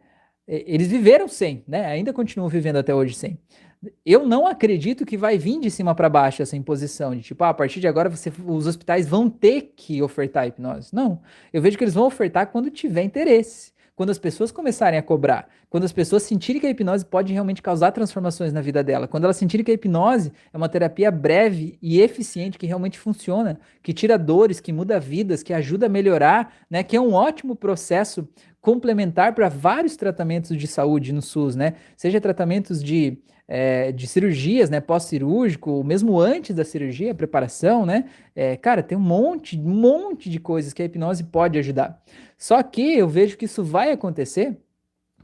[0.47, 1.85] eles viveram sem, né?
[1.87, 3.37] Ainda continuam vivendo até hoje sem
[4.05, 7.49] eu não acredito que vai vir de cima para baixo essa imposição de tipo, ah,
[7.49, 10.93] a partir de agora você, os hospitais vão ter que ofertar hipnose.
[10.93, 11.21] Não,
[11.53, 15.49] eu vejo que eles vão ofertar quando tiver interesse quando as pessoas começarem a cobrar,
[15.71, 19.23] quando as pessoas sentirem que a hipnose pode realmente causar transformações na vida dela, quando
[19.23, 23.91] elas sentirem que a hipnose é uma terapia breve e eficiente que realmente funciona, que
[23.91, 28.29] tira dores, que muda vidas, que ajuda a melhorar, né, que é um ótimo processo
[28.61, 31.73] complementar para vários tratamentos de saúde no SUS, né?
[31.95, 33.17] Seja tratamentos de,
[33.47, 34.81] é, de cirurgias, né?
[34.81, 38.05] Pós-cirúrgico, mesmo antes da cirurgia, preparação, né?
[38.35, 42.01] É, cara, tem um monte, um monte de coisas que a hipnose pode ajudar.
[42.37, 44.57] Só que eu vejo que isso vai acontecer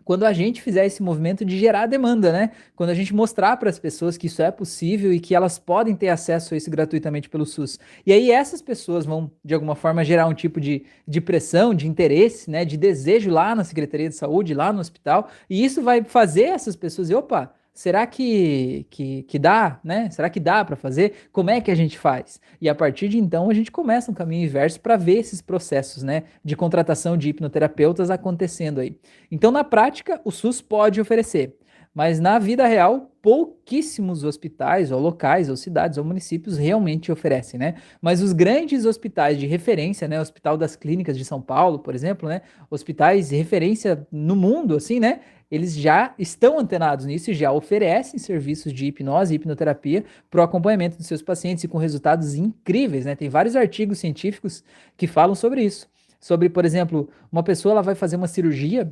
[0.05, 2.51] quando a gente fizer esse movimento de gerar demanda, né?
[2.75, 5.95] Quando a gente mostrar para as pessoas que isso é possível e que elas podem
[5.95, 7.79] ter acesso a isso gratuitamente pelo SUS.
[8.05, 11.87] E aí essas pessoas vão, de alguma forma, gerar um tipo de, de pressão, de
[11.87, 12.65] interesse, né?
[12.65, 15.29] De desejo lá na Secretaria de Saúde, lá no hospital.
[15.49, 20.07] E isso vai fazer essas pessoas, opa, Será que, que, que dá, né?
[20.11, 21.27] Será que dá para fazer?
[21.31, 22.39] Como é que a gente faz?
[22.61, 26.03] E a partir de então a gente começa um caminho inverso para ver esses processos,
[26.03, 28.95] né, de contratação de hipnoterapeutas acontecendo aí.
[29.31, 31.57] Então, na prática, o SUS pode oferecer,
[31.95, 37.75] mas na vida real, pouquíssimos hospitais, ou locais, ou cidades, ou municípios realmente oferecem, né?
[38.01, 40.19] Mas os grandes hospitais de referência, né?
[40.19, 42.41] Hospital das Clínicas de São Paulo, por exemplo, né?
[42.69, 45.21] Hospitais de referência no mundo, assim, né?
[45.53, 50.43] Eles já estão antenados nisso e já oferecem serviços de hipnose e hipnoterapia para o
[50.43, 53.15] acompanhamento dos seus pacientes e com resultados incríveis, né?
[53.15, 54.63] Tem vários artigos científicos
[54.97, 55.87] que falam sobre isso.
[56.19, 58.91] Sobre, por exemplo, uma pessoa ela vai fazer uma cirurgia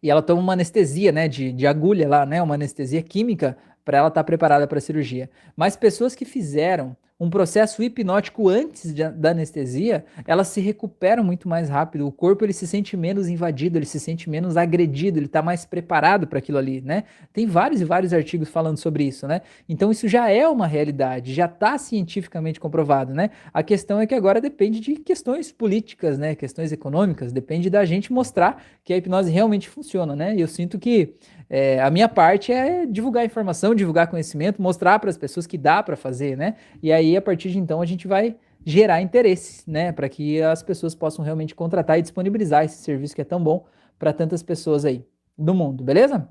[0.00, 3.98] e ela toma uma anestesia, né, de, de agulha lá, né, uma anestesia química para
[3.98, 5.28] ela estar tá preparada para a cirurgia.
[5.56, 11.48] Mas pessoas que fizeram um processo hipnótico antes de, da anestesia, elas se recuperam muito
[11.48, 12.06] mais rápido.
[12.06, 15.64] O corpo ele se sente menos invadido, ele se sente menos agredido, ele está mais
[15.64, 17.04] preparado para aquilo ali, né?
[17.32, 19.42] Tem vários e vários artigos falando sobre isso, né?
[19.68, 23.30] Então isso já é uma realidade, já está cientificamente comprovado, né?
[23.52, 26.34] A questão é que agora depende de questões políticas, né?
[26.34, 30.34] Questões econômicas, depende da gente mostrar que a hipnose realmente funciona, né?
[30.34, 31.14] E eu sinto que
[31.56, 35.84] é, a minha parte é divulgar informação, divulgar conhecimento, mostrar para as pessoas que dá
[35.84, 36.56] para fazer, né?
[36.82, 38.34] E aí, a partir de então, a gente vai
[38.66, 39.92] gerar interesse, né?
[39.92, 43.64] Para que as pessoas possam realmente contratar e disponibilizar esse serviço que é tão bom
[44.00, 45.06] para tantas pessoas aí
[45.38, 46.28] do mundo, beleza?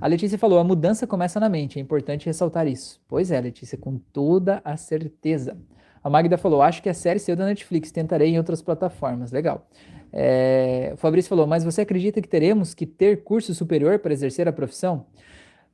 [0.00, 3.00] A Letícia falou: a mudança começa na mente, é importante ressaltar isso.
[3.06, 5.56] Pois é, Letícia, com toda a certeza.
[6.02, 9.30] A Magda falou: acho que a série saiu da Netflix, tentarei em outras plataformas.
[9.30, 9.68] Legal.
[10.16, 14.46] É, o Fabrício falou, mas você acredita que teremos que ter curso superior para exercer
[14.46, 15.06] a profissão?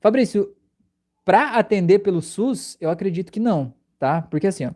[0.01, 0.57] Fabrício,
[1.27, 4.23] para atender pelo SUS, eu acredito que não, tá?
[4.23, 4.71] Porque assim, ó,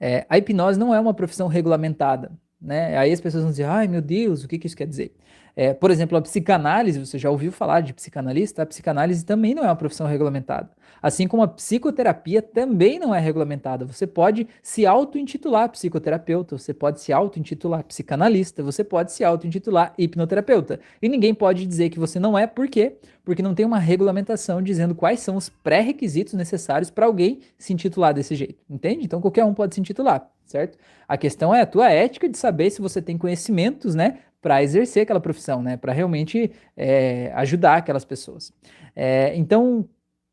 [0.00, 2.32] é, a hipnose não é uma profissão regulamentada,
[2.64, 2.96] né?
[2.96, 5.14] Aí as pessoas vão dizer, ai meu Deus, o que, que isso quer dizer?
[5.56, 8.62] É, por exemplo, a psicanálise, você já ouviu falar de psicanalista?
[8.62, 10.68] A psicanálise também não é uma profissão regulamentada.
[11.00, 13.84] Assim como a psicoterapia também não é regulamentada.
[13.84, 20.80] Você pode se auto-intitular psicoterapeuta, você pode se auto-intitular psicanalista, você pode se auto-intitular hipnoterapeuta.
[21.00, 22.96] E ninguém pode dizer que você não é, por quê?
[23.24, 28.12] Porque não tem uma regulamentação dizendo quais são os pré-requisitos necessários para alguém se intitular
[28.12, 28.56] desse jeito.
[28.68, 29.04] Entende?
[29.04, 30.78] Então qualquer um pode se intitular, certo?
[31.08, 35.02] A questão é a tua ética de saber se você tem conhecimentos, né, para exercer
[35.02, 35.76] aquela profissão, né?
[35.76, 38.52] Para realmente é, ajudar aquelas pessoas.
[38.94, 39.88] É, então,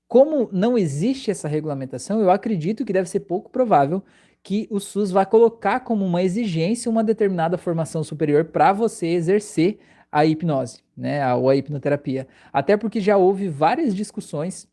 [0.07, 4.03] como não existe essa regulamentação, eu acredito que deve ser pouco provável
[4.43, 9.80] que o SUS vá colocar como uma exigência uma determinada formação superior para você exercer
[10.11, 11.34] a hipnose, né?
[11.34, 12.27] Ou a hipnoterapia.
[12.53, 14.68] Até porque já houve várias discussões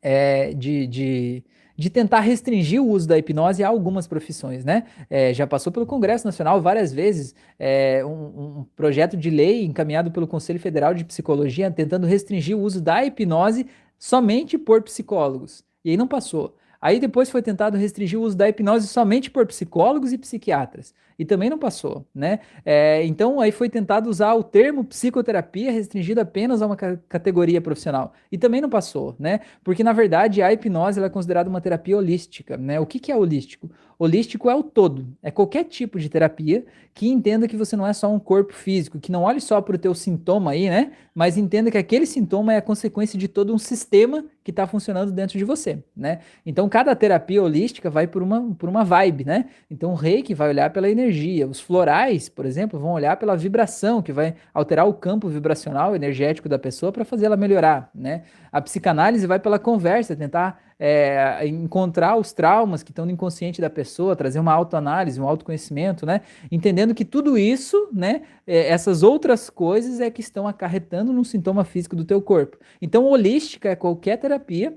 [0.00, 1.44] é, de, de
[1.82, 4.84] de tentar restringir o uso da hipnose a algumas profissões, né?
[5.10, 10.12] É, já passou pelo Congresso Nacional várias vezes é, um, um, projeto de lei encaminhado
[10.12, 13.66] pelo Conselho Federal de Psicologia tentando restringir o uso da hipnose
[13.98, 15.64] somente por psicólogos.
[15.84, 16.56] E aí não passou.
[16.80, 20.94] Aí depois foi tentado restringir o uso da hipnose somente por psicólogos e psiquiatras.
[21.18, 22.40] E também não passou, né?
[22.64, 28.12] É, então aí foi tentado usar o termo psicoterapia restringido apenas a uma categoria profissional.
[28.30, 29.40] E também não passou, né?
[29.62, 32.80] Porque na verdade a hipnose é considerada uma terapia holística, né?
[32.80, 33.70] O que, que é holístico?
[33.98, 36.64] Holístico é o todo, é qualquer tipo de terapia
[36.94, 39.76] que entenda que você não é só um corpo físico, que não olhe só para
[39.76, 40.92] o teu sintoma aí, né?
[41.14, 45.12] Mas entenda que aquele sintoma é a consequência de todo um sistema que está funcionando
[45.12, 46.18] dentro de você, né?
[46.44, 49.46] Então cada terapia holística vai por uma, por uma vibe, né?
[49.70, 51.01] Então o reiki vai olhar pela energia,
[51.48, 56.48] os florais, por exemplo, vão olhar pela vibração, que vai alterar o campo vibracional energético
[56.48, 58.22] da pessoa para fazer ela melhorar, né?
[58.50, 63.70] A psicanálise vai pela conversa, tentar é, encontrar os traumas que estão no inconsciente da
[63.70, 66.22] pessoa, trazer uma autoanálise, um autoconhecimento, né?
[66.50, 71.64] Entendendo que tudo isso, né, é, essas outras coisas é que estão acarretando no sintoma
[71.64, 72.58] físico do teu corpo.
[72.80, 74.76] Então, holística é qualquer terapia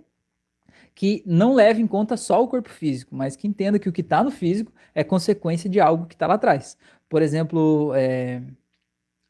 [0.95, 4.01] que não leve em conta só o corpo físico, mas que entenda que o que
[4.01, 6.77] está no físico é consequência de algo que está lá atrás.
[7.09, 8.41] Por exemplo, é,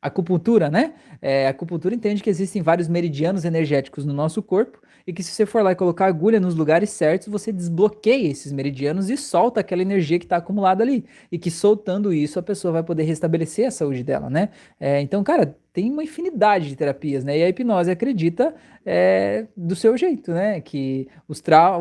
[0.02, 0.94] acupuntura, né?
[1.22, 5.32] É, a acupuntura entende que existem vários meridianos energéticos no nosso corpo e que se
[5.32, 9.60] você for lá e colocar agulha nos lugares certos, você desbloqueia esses meridianos e solta
[9.60, 11.06] aquela energia que está acumulada ali.
[11.32, 14.50] E que soltando isso, a pessoa vai poder restabelecer a saúde dela, né?
[14.80, 17.38] É, então, cara, tem uma infinidade de terapias, né?
[17.38, 18.56] E a hipnose acredita
[18.86, 20.60] é, do seu jeito, né?
[20.62, 21.78] Que os tra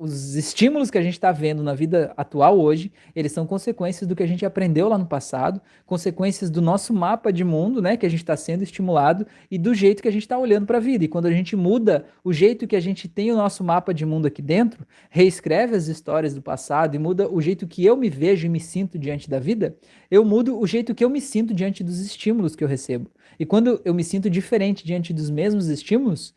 [0.00, 4.16] os estímulos que a gente está vendo na vida atual hoje, eles são consequências do
[4.16, 8.06] que a gente aprendeu lá no passado, consequências do nosso mapa de mundo, né, que
[8.06, 10.80] a gente está sendo estimulado e do jeito que a gente está olhando para a
[10.80, 11.04] vida.
[11.04, 14.06] E quando a gente muda o jeito que a gente tem o nosso mapa de
[14.06, 18.08] mundo aqui dentro, reescreve as histórias do passado e muda o jeito que eu me
[18.08, 19.76] vejo e me sinto diante da vida,
[20.10, 23.10] eu mudo o jeito que eu me sinto diante dos estímulos que eu recebo.
[23.38, 26.34] E quando eu me sinto diferente diante dos mesmos estímulos,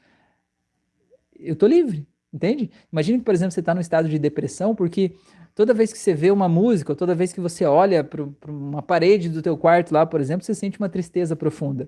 [1.40, 2.06] eu tô livre.
[2.34, 2.72] Entende?
[2.92, 5.14] Imagina que, por exemplo, você está no estado de depressão porque
[5.54, 8.82] toda vez que você vê uma música, ou toda vez que você olha para uma
[8.82, 11.88] parede do teu quarto lá, por exemplo, você sente uma tristeza profunda.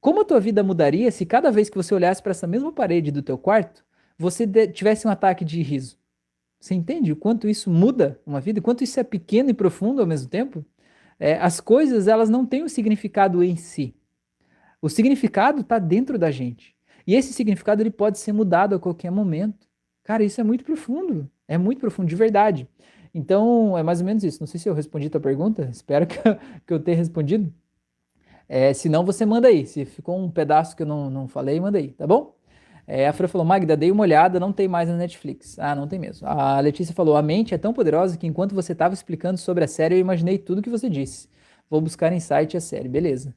[0.00, 3.10] Como a tua vida mudaria se cada vez que você olhasse para essa mesma parede
[3.10, 3.82] do teu quarto,
[4.18, 5.98] você tivesse um ataque de riso?
[6.58, 8.60] Você entende o quanto isso muda uma vida?
[8.60, 10.62] O quanto isso é pequeno e profundo ao mesmo tempo?
[11.18, 13.94] É, as coisas, elas não têm um significado em si.
[14.82, 16.76] O significado está dentro da gente.
[17.06, 19.69] E esse significado ele pode ser mudado a qualquer momento.
[20.04, 21.30] Cara, isso é muito profundo.
[21.46, 22.68] É muito profundo, de verdade.
[23.14, 24.40] Então, é mais ou menos isso.
[24.40, 25.68] Não sei se eu respondi a tua pergunta.
[25.70, 26.36] Espero que eu,
[26.66, 27.52] que eu tenha respondido.
[28.48, 29.66] É, se não, você manda aí.
[29.66, 32.34] Se ficou um pedaço que eu não, não falei, manda aí, tá bom?
[32.86, 35.58] É, a Fran falou, Magda, dei uma olhada, não tem mais na Netflix.
[35.58, 36.26] Ah, não tem mesmo.
[36.26, 39.68] A Letícia falou, a mente é tão poderosa que enquanto você estava explicando sobre a
[39.68, 41.28] série, eu imaginei tudo que você disse.
[41.70, 43.34] Vou buscar em site a série, beleza.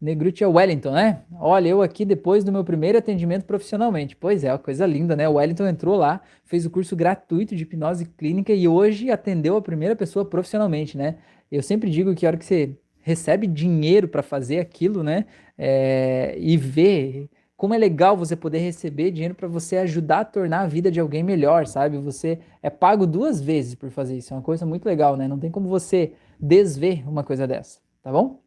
[0.00, 1.22] Negruti é Wellington, né?
[1.38, 4.14] Olha, eu aqui depois do meu primeiro atendimento profissionalmente.
[4.14, 5.28] Pois é, uma coisa linda, né?
[5.28, 9.62] O Wellington entrou lá, fez o curso gratuito de hipnose clínica e hoje atendeu a
[9.62, 11.16] primeira pessoa profissionalmente, né?
[11.50, 15.24] Eu sempre digo que a hora que você recebe dinheiro para fazer aquilo, né?
[15.56, 20.60] É, e ver como é legal você poder receber dinheiro para você ajudar a tornar
[20.60, 21.96] a vida de alguém melhor, sabe?
[21.98, 24.34] Você é pago duas vezes por fazer isso.
[24.34, 25.26] É uma coisa muito legal, né?
[25.26, 28.45] Não tem como você desver uma coisa dessa, tá bom?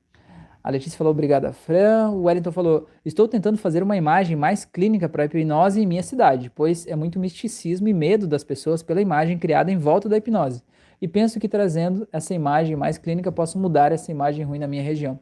[0.64, 2.10] A Letícia falou, obrigada, Fran.
[2.10, 6.04] O Wellington falou, estou tentando fazer uma imagem mais clínica para a hipnose em minha
[6.04, 10.18] cidade, pois é muito misticismo e medo das pessoas pela imagem criada em volta da
[10.18, 10.62] hipnose.
[11.02, 14.84] E penso que trazendo essa imagem mais clínica posso mudar essa imagem ruim na minha
[14.84, 15.18] região.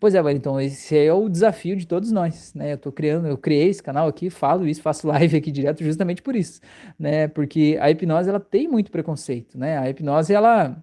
[0.00, 2.72] Pois é, Wellington, esse é o desafio de todos nós, né?
[2.72, 6.20] Eu tô criando, eu criei esse canal aqui, falo isso, faço live aqui direto justamente
[6.20, 6.60] por isso,
[6.98, 7.28] né?
[7.28, 9.78] Porque a hipnose ela tem muito preconceito, né?
[9.78, 10.76] A hipnose ela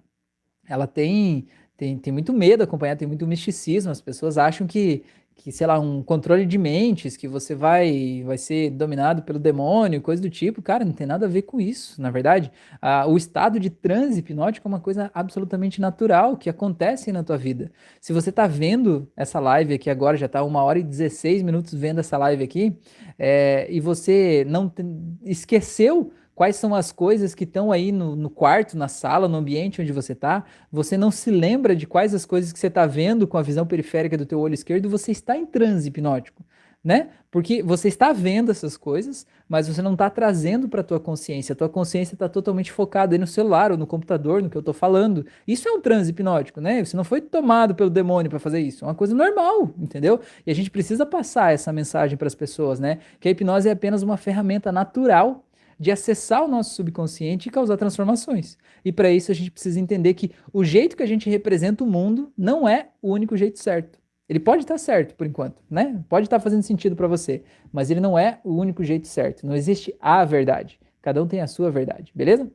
[0.66, 1.48] ela tem
[1.80, 3.90] tem, tem muito medo acompanhado, tem muito misticismo.
[3.90, 5.02] As pessoas acham que,
[5.34, 10.02] que, sei lá, um controle de mentes, que você vai, vai ser dominado pelo demônio,
[10.02, 10.60] coisa do tipo.
[10.60, 12.52] Cara, não tem nada a ver com isso, na verdade.
[12.82, 17.38] Ah, o estado de transe hipnótico é uma coisa absolutamente natural que acontece na tua
[17.38, 17.72] vida.
[17.98, 21.72] Se você está vendo essa live aqui agora, já está uma hora e 16 minutos
[21.72, 22.76] vendo essa live aqui,
[23.18, 28.30] é, e você não tem, esqueceu quais são as coisas que estão aí no, no,
[28.30, 30.42] quarto, na sala, no ambiente onde você está,
[30.72, 33.66] você não se lembra de quais as coisas que você está vendo com a visão
[33.66, 36.42] periférica do teu olho esquerdo, você está em transe hipnótico,
[36.82, 37.08] né?
[37.30, 41.52] Porque você está vendo essas coisas, mas você não está trazendo para a tua consciência.
[41.52, 44.60] A tua consciência está totalmente focada aí no celular ou no computador, no que eu
[44.60, 45.26] estou falando.
[45.46, 46.82] Isso é um transe hipnótico, né?
[46.82, 48.82] Você não foi tomado pelo demônio para fazer isso.
[48.82, 50.18] É uma coisa normal, entendeu?
[50.46, 53.00] E a gente precisa passar essa mensagem para as pessoas, né?
[53.20, 55.44] Que a hipnose é apenas uma ferramenta natural
[55.80, 58.58] de acessar o nosso subconsciente e causar transformações.
[58.84, 61.86] E para isso a gente precisa entender que o jeito que a gente representa o
[61.86, 63.98] mundo não é o único jeito certo.
[64.28, 66.04] Ele pode estar certo por enquanto, né?
[66.06, 67.42] Pode estar fazendo sentido para você,
[67.72, 69.46] mas ele não é o único jeito certo.
[69.46, 70.78] Não existe a verdade.
[71.00, 72.48] Cada um tem a sua verdade, beleza?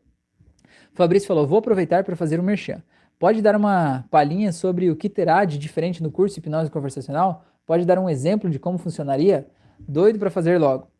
[0.93, 2.81] Fabrício falou: vou aproveitar para fazer um merchan.
[3.17, 7.43] Pode dar uma palhinha sobre o que terá de diferente no curso Hipnose Conversacional?
[7.65, 9.47] Pode dar um exemplo de como funcionaria?
[9.79, 10.94] Doido para fazer logo.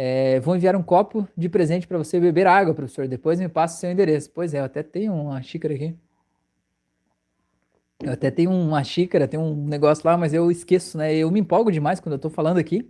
[0.00, 3.08] É, vou enviar um copo de presente para você beber água, professor.
[3.08, 4.30] Depois me passa o seu endereço.
[4.32, 5.92] Pois é, eu até tenho uma xícara aqui.
[8.04, 11.12] Eu até tenho uma xícara, tem um negócio lá, mas eu esqueço, né?
[11.16, 12.88] Eu me empolgo demais quando eu tô falando aqui.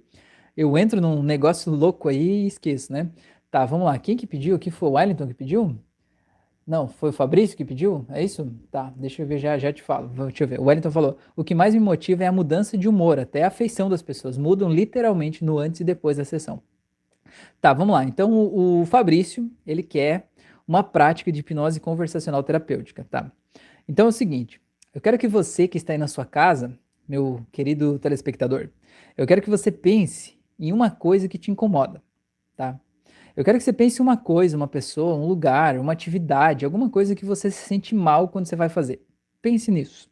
[0.54, 3.10] Eu entro num negócio louco aí e esqueço, né?
[3.50, 3.98] Tá, vamos lá.
[3.98, 4.70] Quem que pediu aqui?
[4.70, 5.78] Foi o Wellington que pediu?
[6.66, 8.04] Não, foi o Fabrício que pediu?
[8.10, 8.52] É isso?
[8.70, 10.08] Tá, deixa eu ver, já, já te falo.
[10.08, 10.60] Deixa eu ver.
[10.60, 13.48] O Wellington falou: o que mais me motiva é a mudança de humor, até a
[13.48, 14.36] afeição das pessoas.
[14.36, 16.60] Mudam literalmente no antes e depois da sessão.
[17.60, 18.04] Tá, vamos lá.
[18.04, 20.28] Então, o, Fabrício, ele quer
[20.66, 23.30] uma prática de hipnose conversacional terapêutica, tá?
[23.88, 24.60] Então é o seguinte,
[24.94, 26.78] eu quero que você que está aí na sua casa,
[27.08, 28.68] meu querido telespectador,
[29.16, 32.02] eu quero que você pense em uma coisa que te incomoda,
[32.54, 32.78] tá?
[33.34, 36.90] Eu quero que você pense em uma coisa, uma pessoa, um lugar, uma atividade, alguma
[36.90, 39.06] coisa que você se sente mal quando você vai fazer.
[39.40, 40.07] Pense nisso.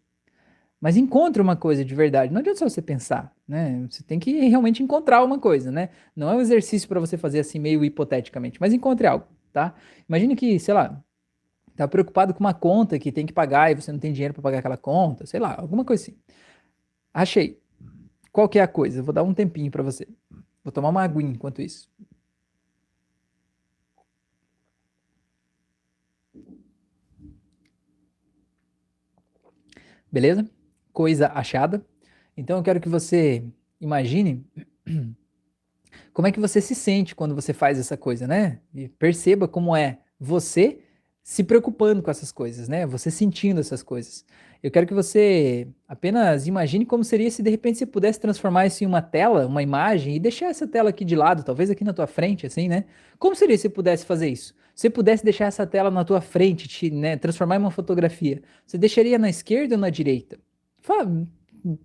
[0.80, 2.32] Mas encontre uma coisa de verdade.
[2.32, 3.86] Não adianta só você pensar, né?
[3.90, 5.90] Você tem que realmente encontrar uma coisa, né?
[6.14, 9.74] Não é um exercício para você fazer assim meio hipoteticamente, mas encontre algo, tá?
[10.08, 11.02] Imagine que, sei lá,
[11.76, 14.42] tá preocupado com uma conta que tem que pagar e você não tem dinheiro para
[14.42, 16.16] pagar aquela conta, sei lá, alguma coisa assim.
[17.14, 17.60] Achei.
[18.32, 19.02] Qual que é a coisa?
[19.02, 20.06] vou dar um tempinho para você.
[20.62, 21.88] Vou tomar uma aguinha enquanto isso.
[30.12, 30.48] Beleza?
[30.96, 31.84] Coisa achada.
[32.34, 33.44] Então eu quero que você
[33.78, 34.42] imagine
[36.10, 38.60] como é que você se sente quando você faz essa coisa, né?
[38.74, 40.78] E perceba como é você
[41.22, 42.86] se preocupando com essas coisas, né?
[42.86, 44.24] Você sentindo essas coisas.
[44.62, 48.82] Eu quero que você apenas imagine como seria se de repente você pudesse transformar isso
[48.82, 51.92] em uma tela, uma imagem e deixar essa tela aqui de lado, talvez aqui na
[51.92, 52.86] tua frente, assim, né?
[53.18, 54.54] Como seria se você pudesse fazer isso?
[54.74, 58.40] Se você pudesse deixar essa tela na tua frente, te, né, transformar em uma fotografia,
[58.66, 60.38] você deixaria na esquerda ou na direita?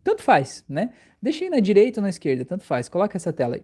[0.04, 0.92] Tanto faz, né?
[1.22, 2.88] Deixa aí na direita ou na esquerda, tanto faz.
[2.88, 3.64] Coloca essa tela aí.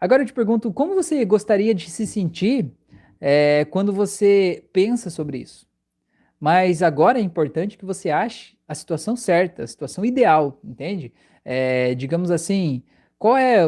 [0.00, 2.70] Agora eu te pergunto, como você gostaria de se sentir
[3.20, 5.66] é, quando você pensa sobre isso.
[6.38, 11.12] Mas agora é importante que você ache a situação certa, a situação ideal, entende?
[11.44, 12.82] É, digamos assim,
[13.18, 13.66] qual é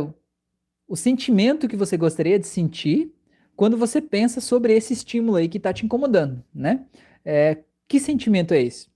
[0.87, 3.13] o sentimento que você gostaria de sentir
[3.57, 6.85] quando você pensa sobre esse estímulo aí que está te incomodando, né?
[7.25, 7.59] É,
[7.89, 8.90] que sentimento é esse?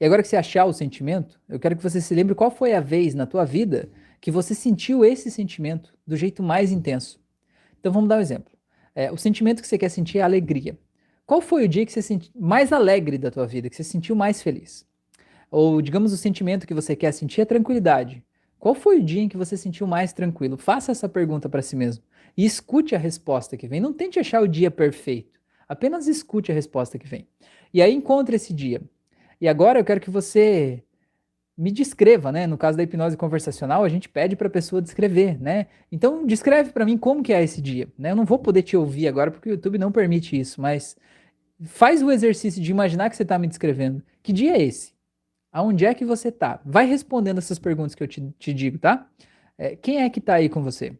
[0.00, 2.72] E agora que você achar o sentimento, eu quero que você se lembre qual foi
[2.72, 7.20] a vez na tua vida que você sentiu esse sentimento do jeito mais intenso.
[7.78, 8.52] Então vamos dar um exemplo.
[8.94, 10.78] É, o sentimento que você quer sentir é alegria.
[11.26, 14.16] Qual foi o dia que você sentiu mais alegre da tua vida, que você sentiu
[14.16, 14.86] mais feliz?
[15.50, 18.24] Ou, digamos, o sentimento que você quer sentir é tranquilidade.
[18.58, 20.56] Qual foi o dia em que você sentiu mais tranquilo?
[20.56, 22.02] Faça essa pergunta para si mesmo
[22.36, 23.80] e escute a resposta que vem.
[23.80, 25.38] Não tente achar o dia perfeito.
[25.68, 27.28] Apenas escute a resposta que vem.
[27.72, 28.82] E aí encontre esse dia.
[29.40, 30.82] E agora eu quero que você
[31.56, 32.46] me descreva, né?
[32.46, 35.66] No caso da hipnose conversacional, a gente pede para a pessoa descrever, né?
[35.92, 38.12] Então, descreve para mim como que é esse dia, né?
[38.12, 40.96] Eu não vou poder te ouvir agora porque o YouTube não permite isso, mas
[41.66, 44.02] faz o exercício de imaginar que você está me descrevendo.
[44.22, 44.94] Que dia é esse?
[45.52, 46.60] Aonde é que você está?
[46.64, 49.06] Vai respondendo essas perguntas que eu te, te digo, tá?
[49.58, 50.96] É, quem é que está aí com você?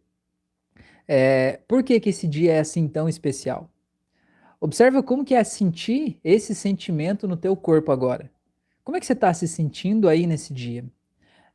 [1.09, 3.70] É, por que, que esse dia é assim tão especial?
[4.61, 8.31] Observa como que é sentir esse sentimento no teu corpo agora.
[8.85, 10.85] Como é que você está se sentindo aí nesse dia?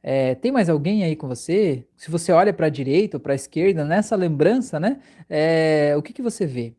[0.02, 1.86] É, tem mais alguém aí com você?
[1.95, 4.99] Se você olha para a direita ou para a esquerda, nessa lembrança, né?
[5.30, 6.73] É, o que, que você vê?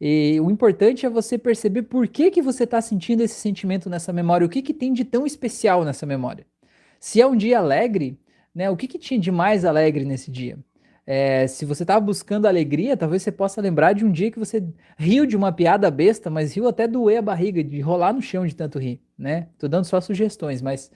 [0.00, 4.12] E o importante é você perceber por que, que você está sentindo esse sentimento nessa
[4.12, 6.46] memória, o que, que tem de tão especial nessa memória.
[7.00, 8.18] Se é um dia alegre,
[8.54, 8.70] né?
[8.70, 10.58] O que, que tinha de mais alegre nesse dia?
[11.10, 14.62] É, se você estava buscando alegria, talvez você possa lembrar de um dia que você
[14.98, 18.46] riu de uma piada besta, mas riu até doer a barriga, de rolar no chão
[18.46, 19.48] de tanto rir, né?
[19.58, 20.90] Tô dando só sugestões, mas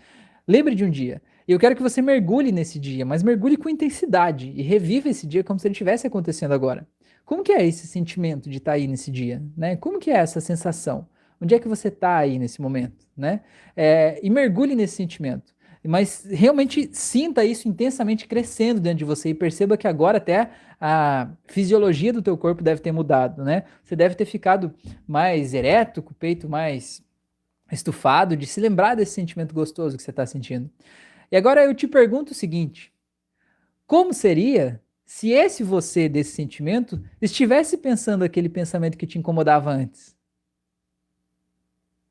[0.46, 1.22] lembre de um dia.
[1.48, 5.26] E eu quero que você mergulhe nesse dia, mas mergulhe com intensidade e reviva esse
[5.26, 6.86] dia como se ele estivesse acontecendo agora.
[7.24, 9.76] Como que é esse sentimento de estar tá aí nesse dia, né?
[9.76, 11.08] Como que é essa sensação?
[11.40, 13.40] Onde é que você está aí nesse momento, né?
[13.74, 15.54] É, e mergulhe nesse sentimento
[15.88, 20.50] mas realmente sinta isso intensamente crescendo dentro de você e perceba que agora até
[20.80, 23.64] a fisiologia do teu corpo deve ter mudado, né?
[23.82, 24.72] Você deve ter ficado
[25.06, 27.04] mais ereto, com o peito mais
[27.70, 30.70] estufado, de se lembrar desse sentimento gostoso que você está sentindo.
[31.30, 32.92] E agora eu te pergunto o seguinte:
[33.86, 40.16] como seria se esse você desse sentimento estivesse pensando aquele pensamento que te incomodava antes?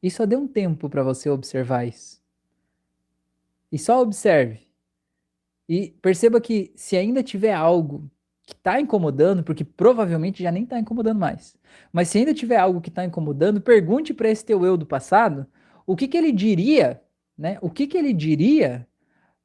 [0.04, 2.21] E só dê um tempo para você observar isso.
[3.72, 4.68] E só observe.
[5.68, 8.12] E perceba que se ainda tiver algo
[8.46, 11.56] que está incomodando, porque provavelmente já nem está incomodando mais,
[11.94, 15.48] mas se ainda tiver algo que está incomodando, pergunte para esse teu eu do passado
[15.86, 17.02] o que, que ele diria,
[17.38, 17.58] né?
[17.62, 18.88] O que, que ele diria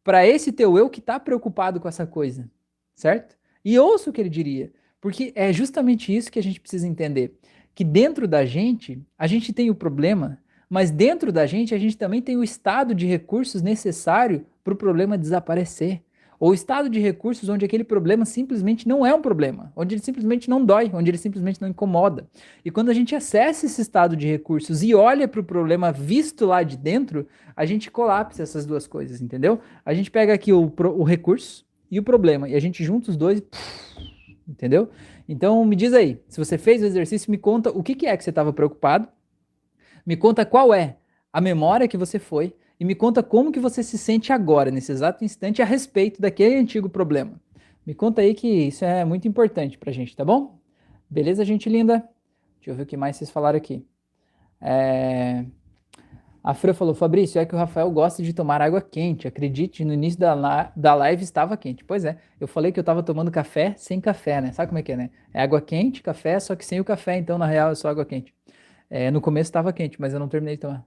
[0.03, 2.51] para esse teu eu que está preocupado com essa coisa,
[2.95, 3.37] certo?
[3.65, 7.39] E ouça o que ele diria, porque é justamente isso que a gente precisa entender,
[7.75, 11.97] que dentro da gente a gente tem o problema mas dentro da gente, a gente
[11.97, 16.03] também tem o estado de recursos necessário para o problema desaparecer.
[16.39, 20.03] Ou o estado de recursos onde aquele problema simplesmente não é um problema, onde ele
[20.03, 22.29] simplesmente não dói, onde ele simplesmente não incomoda.
[22.65, 26.45] E quando a gente acessa esse estado de recursos e olha para o problema visto
[26.45, 27.27] lá de dentro,
[27.57, 29.61] a gente colapsa essas duas coisas, entendeu?
[29.85, 33.17] A gente pega aqui o, o recurso e o problema, e a gente junta os
[33.17, 33.43] dois,
[34.47, 34.91] entendeu?
[35.27, 38.17] Então me diz aí, se você fez o exercício, me conta o que, que é
[38.17, 39.09] que você estava preocupado
[40.07, 40.97] me conta qual é
[41.33, 44.93] a memória que você foi e me conta como que você se sente agora, nesse
[44.93, 47.41] exato instante, a respeito daquele antigo problema.
[47.85, 50.59] Me conta aí que isso é muito importante pra gente, tá bom?
[51.09, 52.09] Beleza, gente linda?
[52.57, 53.85] Deixa eu ver o que mais vocês falaram aqui.
[54.61, 55.45] É...
[56.43, 59.27] A Fran falou, Fabrício, é que o Rafael gosta de tomar água quente.
[59.27, 61.85] Acredite, no início da, da live estava quente.
[61.85, 64.53] Pois é, eu falei que eu estava tomando café sem café, né?
[64.53, 65.11] Sabe como é que é, né?
[65.35, 68.05] É água quente, café, só que sem o café, então na real é só água
[68.05, 68.33] quente.
[68.89, 70.87] É, no começo estava quente, mas eu não terminei de tomar.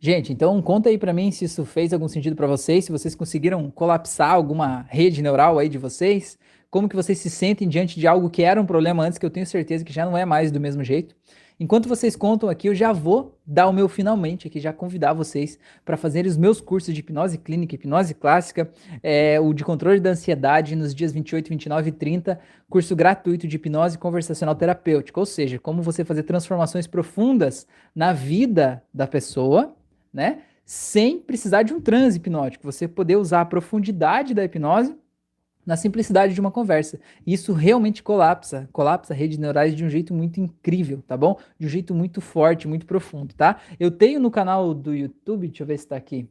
[0.00, 3.14] Gente, então conta aí para mim se isso fez algum sentido para vocês, se vocês
[3.14, 6.36] conseguiram colapsar alguma rede neural aí de vocês,
[6.68, 9.30] como que vocês se sentem diante de algo que era um problema antes, que eu
[9.30, 11.14] tenho certeza que já não é mais do mesmo jeito.
[11.58, 15.58] Enquanto vocês contam aqui, eu já vou dar o meu finalmente aqui, já convidar vocês
[15.84, 18.70] para fazerem os meus cursos de hipnose clínica, hipnose clássica,
[19.02, 23.56] é, o de controle da ansiedade nos dias 28, 29 e 30, curso gratuito de
[23.56, 29.74] hipnose conversacional terapêutica, ou seja, como você fazer transformações profundas na vida da pessoa,
[30.12, 30.40] né?
[30.64, 34.96] Sem precisar de um transe hipnótico, você poder usar a profundidade da hipnose
[35.64, 37.00] na simplicidade de uma conversa.
[37.26, 41.38] Isso realmente colapsa, colapsa redes neurais de um jeito muito incrível, tá bom?
[41.58, 43.58] De um jeito muito forte, muito profundo, tá?
[43.78, 46.28] Eu tenho no canal do YouTube, deixa eu ver se tá aqui.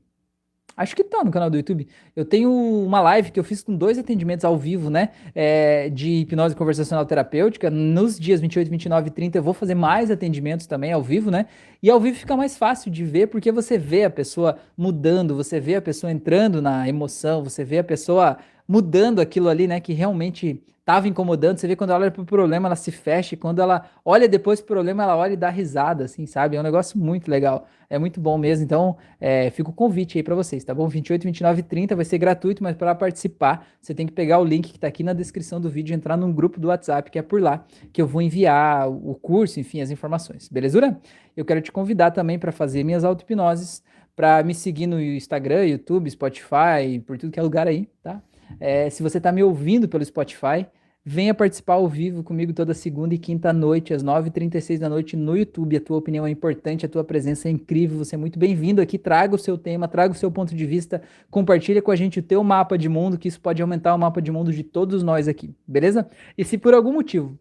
[0.75, 1.87] Acho que tá no canal do YouTube.
[2.15, 5.09] Eu tenho uma live que eu fiz com dois atendimentos ao vivo, né?
[5.35, 7.69] É, de hipnose conversacional terapêutica.
[7.69, 11.45] Nos dias 28, 29 e 30 eu vou fazer mais atendimentos também ao vivo, né?
[11.83, 15.59] E ao vivo fica mais fácil de ver porque você vê a pessoa mudando, você
[15.59, 18.37] vê a pessoa entrando na emoção, você vê a pessoa
[18.71, 21.57] mudando aquilo ali, né, que realmente estava incomodando.
[21.57, 24.29] Você vê quando ela olha para o problema, ela se fecha, e quando ela olha
[24.29, 26.55] depois para o problema, ela olha e dá risada, assim, sabe?
[26.55, 27.67] É um negócio muito legal.
[27.89, 28.63] É muito bom mesmo.
[28.63, 30.87] Então, é, fica o convite aí para vocês, tá bom?
[30.87, 34.45] 28, 29 e 30 vai ser gratuito, mas para participar, você tem que pegar o
[34.45, 37.21] link que está aqui na descrição do vídeo entrar num grupo do WhatsApp, que é
[37.21, 40.47] por lá que eu vou enviar o curso, enfim, as informações.
[40.47, 40.97] Belezura?
[41.35, 43.83] Eu quero te convidar também para fazer minhas auto-hipnoses,
[44.15, 48.21] para me seguir no Instagram, YouTube, Spotify, por tudo que é lugar aí, tá?
[48.59, 50.65] É, se você está me ouvindo pelo Spotify,
[51.03, 55.35] venha participar ao vivo comigo toda segunda e quinta noite, às 9h36 da noite no
[55.35, 55.75] YouTube.
[55.75, 58.97] A tua opinião é importante, a tua presença é incrível, você é muito bem-vindo aqui.
[58.97, 62.23] Traga o seu tema, traga o seu ponto de vista, compartilha com a gente o
[62.23, 65.27] teu mapa de mundo, que isso pode aumentar o mapa de mundo de todos nós
[65.27, 66.07] aqui, beleza?
[66.37, 67.37] E se por algum motivo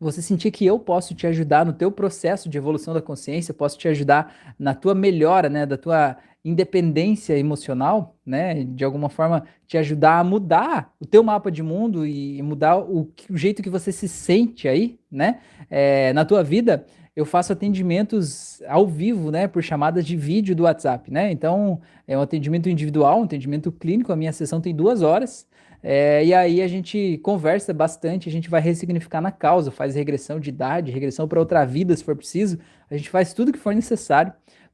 [0.00, 3.78] você sentir que eu posso te ajudar no teu processo de evolução da consciência, posso
[3.78, 9.78] te ajudar na tua melhora, né, da tua independência emocional, né, de alguma forma te
[9.78, 13.92] ajudar a mudar o teu mapa de mundo e mudar o, o jeito que você
[13.92, 15.38] se sente aí, né,
[15.70, 20.64] é, na tua vida, eu faço atendimentos ao vivo, né, por chamadas de vídeo do
[20.64, 25.02] WhatsApp, né, então é um atendimento individual, um atendimento clínico, a minha sessão tem duas
[25.02, 25.46] horas,
[25.82, 30.38] é, e aí a gente conversa bastante, a gente vai ressignificar na causa, faz regressão
[30.38, 32.56] de idade, regressão para outra vida, se for preciso.
[32.88, 34.32] A gente faz tudo que for necessário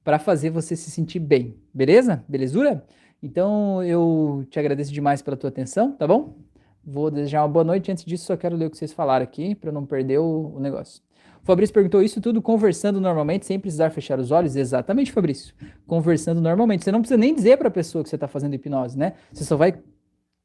[0.09, 2.25] para fazer você se sentir bem, beleza?
[2.27, 2.83] Belezura?
[3.23, 6.39] Então eu te agradeço demais pela tua atenção, tá bom?
[6.83, 7.93] Vou desejar uma boa noite.
[7.93, 10.61] Antes disso, só quero ler o que vocês falaram aqui para não perder o, o
[10.61, 11.03] negócio.
[11.43, 14.57] O Fabrício perguntou isso tudo conversando normalmente, sem precisar fechar os olhos.
[14.57, 15.55] Exatamente, Fabrício.
[15.87, 16.85] Conversando normalmente.
[16.85, 19.13] Você não precisa nem dizer para a pessoa que você está fazendo hipnose, né?
[19.31, 19.75] Você só vai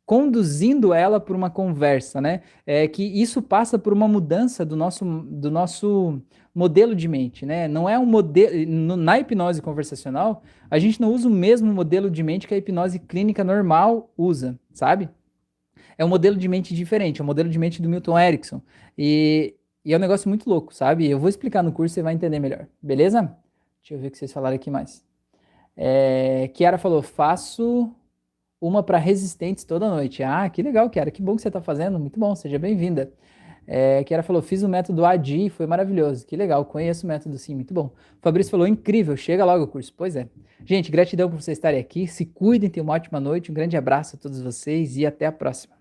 [0.06, 2.42] conduzindo ela por uma conversa, né?
[2.68, 6.22] É que isso passa por uma mudança do nosso, do nosso
[6.54, 7.68] modelo de mente, né?
[7.68, 12.22] Não é um modelo na hipnose conversacional, a gente não usa o mesmo modelo de
[12.22, 15.10] mente que a hipnose clínica normal usa, sabe?
[15.98, 18.62] É um modelo de mente diferente, é um modelo de mente do Milton Erickson.
[18.98, 21.10] E, e é um negócio muito louco, sabe?
[21.10, 23.22] Eu vou explicar no curso, você vai entender melhor, beleza?
[23.82, 25.04] Deixa eu ver o que vocês falaram aqui mais.
[25.76, 27.92] É, Kiara falou, faço
[28.62, 30.24] uma para resistentes toda noite.
[30.24, 33.12] Ah, que legal, Kiara, que bom que você está fazendo, muito bom, seja bem-vinda.
[33.66, 37.56] É, Kiara falou, fiz o método ADI, foi maravilhoso, que legal, conheço o método sim,
[37.56, 37.92] muito bom.
[38.22, 39.94] Fabrício falou, incrível, chega logo o curso.
[39.96, 40.28] Pois é.
[40.66, 44.16] Gente, gratidão por vocês estarem aqui, se cuidem, tenham uma ótima noite, um grande abraço
[44.16, 45.76] a todos vocês e até a próxima.